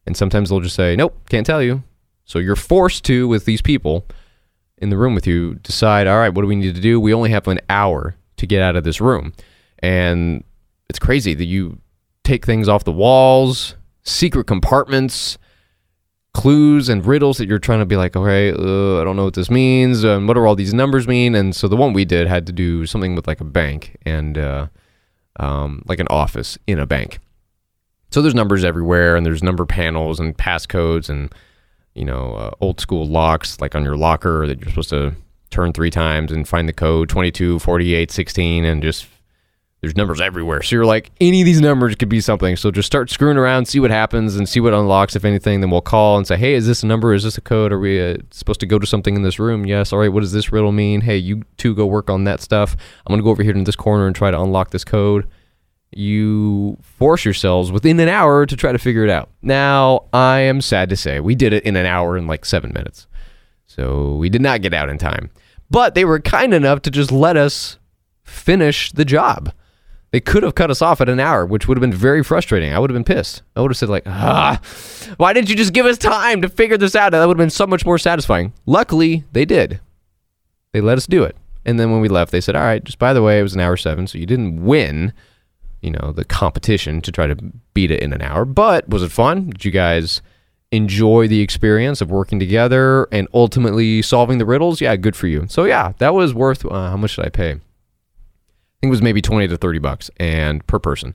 And 0.06 0.16
sometimes 0.16 0.50
they'll 0.50 0.58
just 0.58 0.74
say, 0.74 0.96
nope, 0.96 1.16
can't 1.28 1.46
tell 1.46 1.62
you. 1.62 1.84
So 2.24 2.40
you're 2.40 2.56
forced 2.56 3.04
to, 3.04 3.28
with 3.28 3.44
these 3.44 3.62
people 3.62 4.04
in 4.78 4.90
the 4.90 4.96
room 4.96 5.14
with 5.14 5.26
you, 5.26 5.54
decide, 5.54 6.08
all 6.08 6.18
right, 6.18 6.34
what 6.34 6.42
do 6.42 6.48
we 6.48 6.56
need 6.56 6.74
to 6.74 6.80
do? 6.80 6.98
We 6.98 7.14
only 7.14 7.30
have 7.30 7.46
an 7.46 7.60
hour 7.70 8.16
to 8.38 8.46
get 8.46 8.60
out 8.60 8.74
of 8.74 8.82
this 8.82 9.00
room. 9.00 9.34
And 9.78 10.42
it's 10.88 10.98
crazy 10.98 11.34
that 11.34 11.44
you 11.44 11.78
take 12.24 12.44
things 12.44 12.68
off 12.68 12.84
the 12.84 12.92
walls, 12.92 13.74
secret 14.02 14.46
compartments, 14.46 15.38
clues 16.34 16.88
and 16.88 17.04
riddles 17.04 17.38
that 17.38 17.48
you're 17.48 17.58
trying 17.58 17.80
to 17.80 17.86
be 17.86 17.96
like, 17.96 18.14
okay, 18.14 18.50
uh, 18.50 19.00
I 19.00 19.04
don't 19.04 19.16
know 19.16 19.24
what 19.24 19.34
this 19.34 19.50
means. 19.50 20.04
Um, 20.04 20.26
what 20.26 20.34
do 20.34 20.44
all 20.44 20.54
these 20.54 20.74
numbers 20.74 21.08
mean? 21.08 21.34
And 21.34 21.54
so 21.54 21.68
the 21.68 21.76
one 21.76 21.92
we 21.92 22.04
did 22.04 22.28
had 22.28 22.46
to 22.46 22.52
do 22.52 22.86
something 22.86 23.14
with 23.14 23.26
like 23.26 23.40
a 23.40 23.44
bank 23.44 23.96
and 24.04 24.38
uh, 24.38 24.68
um, 25.40 25.82
like 25.86 25.98
an 25.98 26.06
office 26.10 26.58
in 26.66 26.78
a 26.78 26.86
bank. 26.86 27.18
So 28.10 28.22
there's 28.22 28.34
numbers 28.34 28.64
everywhere, 28.64 29.16
and 29.16 29.26
there's 29.26 29.42
number 29.42 29.66
panels 29.66 30.18
and 30.18 30.36
passcodes 30.36 31.10
and 31.10 31.32
you 31.94 32.04
know 32.04 32.34
uh, 32.34 32.50
old 32.60 32.80
school 32.80 33.06
locks 33.06 33.60
like 33.60 33.74
on 33.74 33.82
your 33.82 33.96
locker 33.96 34.46
that 34.46 34.60
you're 34.60 34.68
supposed 34.70 34.90
to 34.90 35.14
turn 35.50 35.72
three 35.72 35.90
times 35.90 36.30
and 36.30 36.46
find 36.46 36.68
the 36.68 36.72
code 36.72 37.08
22, 37.08 37.58
48, 37.58 38.10
16, 38.10 38.64
and 38.64 38.82
just 38.82 39.06
there's 39.80 39.96
numbers 39.96 40.20
everywhere. 40.20 40.62
So 40.62 40.74
you're 40.74 40.84
like, 40.84 41.12
any 41.20 41.40
of 41.40 41.44
these 41.44 41.60
numbers 41.60 41.94
could 41.94 42.08
be 42.08 42.20
something. 42.20 42.56
So 42.56 42.72
just 42.72 42.86
start 42.86 43.10
screwing 43.10 43.36
around, 43.36 43.66
see 43.66 43.78
what 43.78 43.92
happens, 43.92 44.34
and 44.34 44.48
see 44.48 44.58
what 44.58 44.74
unlocks, 44.74 45.14
if 45.14 45.24
anything. 45.24 45.60
Then 45.60 45.70
we'll 45.70 45.82
call 45.82 46.18
and 46.18 46.26
say, 46.26 46.36
hey, 46.36 46.54
is 46.54 46.66
this 46.66 46.82
a 46.82 46.86
number? 46.86 47.14
Is 47.14 47.22
this 47.22 47.38
a 47.38 47.40
code? 47.40 47.72
Are 47.72 47.78
we 47.78 48.00
uh, 48.00 48.16
supposed 48.32 48.58
to 48.60 48.66
go 48.66 48.80
to 48.80 48.86
something 48.86 49.14
in 49.14 49.22
this 49.22 49.38
room? 49.38 49.66
Yes. 49.66 49.92
All 49.92 50.00
right. 50.00 50.12
What 50.12 50.20
does 50.20 50.32
this 50.32 50.50
riddle 50.50 50.72
mean? 50.72 51.02
Hey, 51.02 51.16
you 51.16 51.44
two 51.58 51.76
go 51.76 51.86
work 51.86 52.10
on 52.10 52.24
that 52.24 52.40
stuff. 52.40 52.76
I'm 53.06 53.10
going 53.12 53.20
to 53.20 53.24
go 53.24 53.30
over 53.30 53.44
here 53.44 53.52
in 53.52 53.64
this 53.64 53.76
corner 53.76 54.08
and 54.08 54.16
try 54.16 54.32
to 54.32 54.40
unlock 54.40 54.70
this 54.70 54.84
code. 54.84 55.28
You 55.92 56.76
force 56.82 57.24
yourselves 57.24 57.70
within 57.70 58.00
an 58.00 58.08
hour 58.08 58.46
to 58.46 58.56
try 58.56 58.72
to 58.72 58.78
figure 58.78 59.04
it 59.04 59.10
out. 59.10 59.30
Now, 59.42 60.06
I 60.12 60.40
am 60.40 60.60
sad 60.60 60.90
to 60.90 60.96
say 60.96 61.20
we 61.20 61.34
did 61.34 61.52
it 61.52 61.64
in 61.64 61.76
an 61.76 61.86
hour 61.86 62.16
and 62.16 62.26
like 62.26 62.44
seven 62.44 62.72
minutes. 62.74 63.06
So 63.66 64.16
we 64.16 64.28
did 64.28 64.42
not 64.42 64.60
get 64.60 64.74
out 64.74 64.88
in 64.88 64.98
time. 64.98 65.30
But 65.70 65.94
they 65.94 66.04
were 66.04 66.18
kind 66.18 66.52
enough 66.52 66.82
to 66.82 66.90
just 66.90 67.12
let 67.12 67.36
us 67.36 67.78
finish 68.24 68.90
the 68.92 69.04
job. 69.04 69.52
They 70.10 70.20
could 70.20 70.42
have 70.42 70.54
cut 70.54 70.70
us 70.70 70.80
off 70.80 71.00
at 71.02 71.08
an 71.08 71.20
hour, 71.20 71.44
which 71.44 71.68
would 71.68 71.76
have 71.76 71.82
been 71.82 71.92
very 71.92 72.24
frustrating. 72.24 72.72
I 72.72 72.78
would 72.78 72.88
have 72.90 72.94
been 72.94 73.04
pissed. 73.04 73.42
I 73.54 73.60
would 73.60 73.70
have 73.70 73.76
said 73.76 73.90
like, 73.90 74.04
"Ah, 74.06 74.60
why 75.18 75.32
didn't 75.32 75.50
you 75.50 75.56
just 75.56 75.74
give 75.74 75.84
us 75.84 75.98
time 75.98 76.40
to 76.42 76.48
figure 76.48 76.78
this 76.78 76.96
out?" 76.96 77.12
That 77.12 77.26
would 77.26 77.36
have 77.36 77.44
been 77.44 77.50
so 77.50 77.66
much 77.66 77.84
more 77.84 77.98
satisfying. 77.98 78.52
Luckily, 78.64 79.24
they 79.32 79.44
did. 79.44 79.80
They 80.72 80.80
let 80.80 80.96
us 80.98 81.06
do 81.06 81.24
it. 81.24 81.36
And 81.66 81.78
then 81.78 81.90
when 81.90 82.00
we 82.00 82.08
left, 82.08 82.32
they 82.32 82.40
said, 82.40 82.56
"All 82.56 82.62
right, 82.62 82.82
just 82.82 82.98
by 82.98 83.12
the 83.12 83.22
way, 83.22 83.38
it 83.38 83.42
was 83.42 83.54
an 83.54 83.60
hour 83.60 83.76
7, 83.76 84.06
so 84.06 84.16
you 84.16 84.24
didn't 84.24 84.64
win, 84.64 85.12
you 85.82 85.90
know, 85.90 86.12
the 86.12 86.24
competition 86.24 87.02
to 87.02 87.12
try 87.12 87.26
to 87.26 87.36
beat 87.74 87.90
it 87.90 88.00
in 88.00 88.14
an 88.14 88.22
hour, 88.22 88.46
but 88.46 88.88
was 88.88 89.02
it 89.02 89.12
fun? 89.12 89.50
Did 89.50 89.64
you 89.66 89.70
guys 89.70 90.22
enjoy 90.72 91.28
the 91.28 91.40
experience 91.40 92.00
of 92.00 92.10
working 92.10 92.38
together 92.38 93.08
and 93.12 93.28
ultimately 93.34 94.00
solving 94.00 94.38
the 94.38 94.46
riddles? 94.46 94.80
Yeah, 94.80 94.96
good 94.96 95.16
for 95.16 95.26
you. 95.26 95.46
So 95.48 95.64
yeah, 95.64 95.92
that 95.98 96.14
was 96.14 96.32
worth 96.32 96.64
uh, 96.64 96.90
how 96.90 96.96
much 96.96 97.16
did 97.16 97.26
I 97.26 97.28
pay? 97.28 97.60
I 98.78 98.86
think 98.86 98.90
it 98.90 98.96
was 98.96 99.02
maybe 99.02 99.20
20 99.20 99.48
to 99.48 99.56
30 99.56 99.78
bucks 99.80 100.08
and 100.18 100.64
per 100.68 100.78
person. 100.78 101.14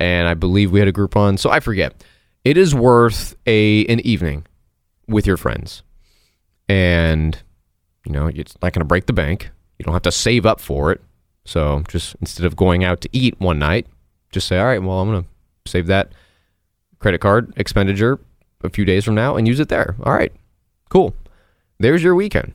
And 0.00 0.26
I 0.26 0.34
believe 0.34 0.72
we 0.72 0.78
had 0.78 0.88
a 0.88 0.92
Groupon, 0.92 1.38
so 1.38 1.50
I 1.50 1.60
forget. 1.60 2.02
It 2.42 2.56
is 2.56 2.74
worth 2.74 3.36
a 3.46 3.84
an 3.86 4.00
evening 4.00 4.46
with 5.06 5.26
your 5.26 5.36
friends. 5.36 5.82
And 6.68 7.42
you 8.06 8.12
know, 8.12 8.28
it's 8.28 8.54
not 8.62 8.72
going 8.72 8.80
to 8.80 8.86
break 8.86 9.06
the 9.06 9.12
bank. 9.12 9.50
You 9.78 9.84
don't 9.84 9.92
have 9.92 10.02
to 10.02 10.12
save 10.12 10.46
up 10.46 10.60
for 10.60 10.90
it. 10.90 11.02
So, 11.44 11.82
just 11.88 12.16
instead 12.20 12.46
of 12.46 12.56
going 12.56 12.82
out 12.82 13.00
to 13.02 13.08
eat 13.12 13.38
one 13.40 13.58
night, 13.58 13.86
just 14.32 14.46
say, 14.46 14.58
"All 14.58 14.66
right, 14.66 14.82
well, 14.82 15.00
I'm 15.00 15.10
going 15.10 15.22
to 15.22 15.70
save 15.70 15.86
that 15.88 16.12
credit 16.98 17.20
card 17.20 17.52
expenditure 17.56 18.18
a 18.62 18.70
few 18.70 18.84
days 18.84 19.04
from 19.04 19.14
now 19.14 19.36
and 19.36 19.46
use 19.46 19.60
it 19.60 19.68
there." 19.68 19.96
All 20.02 20.14
right. 20.14 20.32
Cool. 20.88 21.14
There's 21.78 22.02
your 22.02 22.14
weekend. 22.14 22.54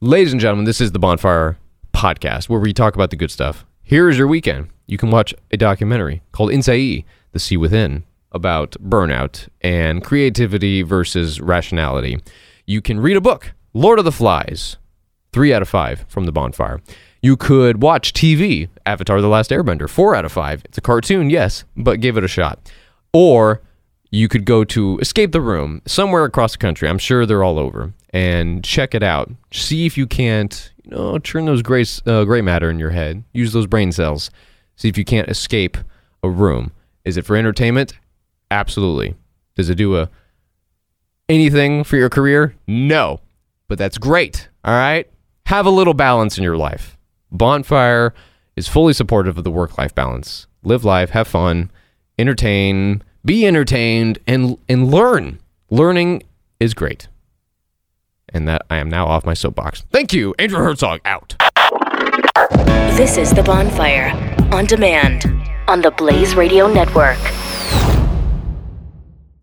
Ladies 0.00 0.32
and 0.32 0.40
gentlemen, 0.40 0.64
this 0.64 0.80
is 0.80 0.92
the 0.92 0.98
Bonfire 0.98 1.58
podcast 2.00 2.48
where 2.48 2.58
we 2.58 2.72
talk 2.72 2.94
about 2.94 3.10
the 3.10 3.16
good 3.16 3.30
stuff. 3.30 3.66
Here 3.82 4.08
is 4.08 4.16
your 4.16 4.26
weekend. 4.26 4.68
You 4.86 4.96
can 4.96 5.10
watch 5.10 5.34
a 5.50 5.58
documentary 5.58 6.22
called 6.32 6.50
Innsæi 6.50 7.04
The 7.32 7.38
Sea 7.38 7.58
Within 7.58 8.04
about 8.32 8.70
burnout 8.82 9.48
and 9.60 10.02
creativity 10.02 10.80
versus 10.80 11.42
rationality. 11.42 12.18
You 12.64 12.80
can 12.80 13.00
read 13.00 13.18
a 13.18 13.20
book, 13.20 13.52
Lord 13.74 13.98
of 13.98 14.06
the 14.06 14.12
Flies, 14.12 14.78
three 15.34 15.52
out 15.52 15.60
of 15.60 15.68
five 15.68 16.06
from 16.08 16.24
the 16.24 16.32
bonfire. 16.32 16.80
You 17.20 17.36
could 17.36 17.82
watch 17.82 18.14
TV, 18.14 18.70
Avatar 18.86 19.20
The 19.20 19.28
Last 19.28 19.50
Airbender, 19.50 19.86
four 19.86 20.14
out 20.14 20.24
of 20.24 20.32
five. 20.32 20.62
It's 20.64 20.78
a 20.78 20.80
cartoon, 20.80 21.28
yes, 21.28 21.64
but 21.76 22.00
give 22.00 22.16
it 22.16 22.24
a 22.24 22.28
shot. 22.28 22.72
Or 23.12 23.60
you 24.10 24.28
could 24.28 24.44
go 24.44 24.64
to 24.64 24.98
Escape 24.98 25.32
the 25.32 25.40
Room 25.40 25.82
somewhere 25.86 26.24
across 26.24 26.52
the 26.52 26.58
country. 26.58 26.88
I'm 26.88 26.98
sure 26.98 27.26
they're 27.26 27.44
all 27.44 27.58
over. 27.58 27.92
And 28.12 28.64
check 28.64 28.94
it 28.94 29.02
out. 29.02 29.30
See 29.52 29.86
if 29.86 29.96
you 29.96 30.06
can't 30.06 30.72
you 30.84 30.90
know, 30.90 31.18
turn 31.18 31.44
those 31.44 31.62
gray, 31.62 31.84
uh, 32.06 32.24
gray 32.24 32.40
matter 32.40 32.68
in 32.70 32.80
your 32.80 32.90
head. 32.90 33.22
Use 33.32 33.52
those 33.52 33.68
brain 33.68 33.92
cells. 33.92 34.30
See 34.74 34.88
if 34.88 34.98
you 34.98 35.04
can't 35.04 35.28
escape 35.28 35.78
a 36.22 36.28
room. 36.28 36.72
Is 37.04 37.16
it 37.16 37.24
for 37.24 37.36
entertainment? 37.36 37.94
Absolutely. 38.50 39.14
Does 39.54 39.70
it 39.70 39.76
do 39.76 39.96
a 39.96 40.10
anything 41.28 41.84
for 41.84 41.96
your 41.96 42.10
career? 42.10 42.56
No. 42.66 43.20
But 43.68 43.78
that's 43.78 43.98
great. 43.98 44.48
All 44.64 44.74
right? 44.74 45.08
Have 45.46 45.66
a 45.66 45.70
little 45.70 45.94
balance 45.94 46.36
in 46.36 46.42
your 46.42 46.56
life. 46.56 46.98
Bonfire 47.30 48.12
is 48.56 48.66
fully 48.66 48.92
supportive 48.92 49.38
of 49.38 49.44
the 49.44 49.50
work 49.50 49.78
life 49.78 49.94
balance. 49.94 50.48
Live 50.64 50.84
life, 50.84 51.10
have 51.10 51.28
fun, 51.28 51.70
entertain, 52.18 53.02
be 53.24 53.46
entertained, 53.46 54.18
and, 54.26 54.58
and 54.68 54.90
learn. 54.90 55.38
Learning 55.70 56.22
is 56.58 56.74
great 56.74 57.08
and 58.32 58.48
that 58.48 58.62
I 58.70 58.76
am 58.76 58.88
now 58.88 59.06
off 59.06 59.24
my 59.24 59.34
soapbox. 59.34 59.84
Thank 59.90 60.12
you, 60.12 60.34
Andrew 60.38 60.58
Herzog, 60.58 61.00
out. 61.04 61.36
This 62.96 63.16
is 63.16 63.30
The 63.32 63.42
Bonfire 63.42 64.10
on 64.52 64.66
demand 64.66 65.26
on 65.68 65.80
the 65.80 65.90
Blaze 65.90 66.34
Radio 66.34 66.72
Network. 66.72 67.18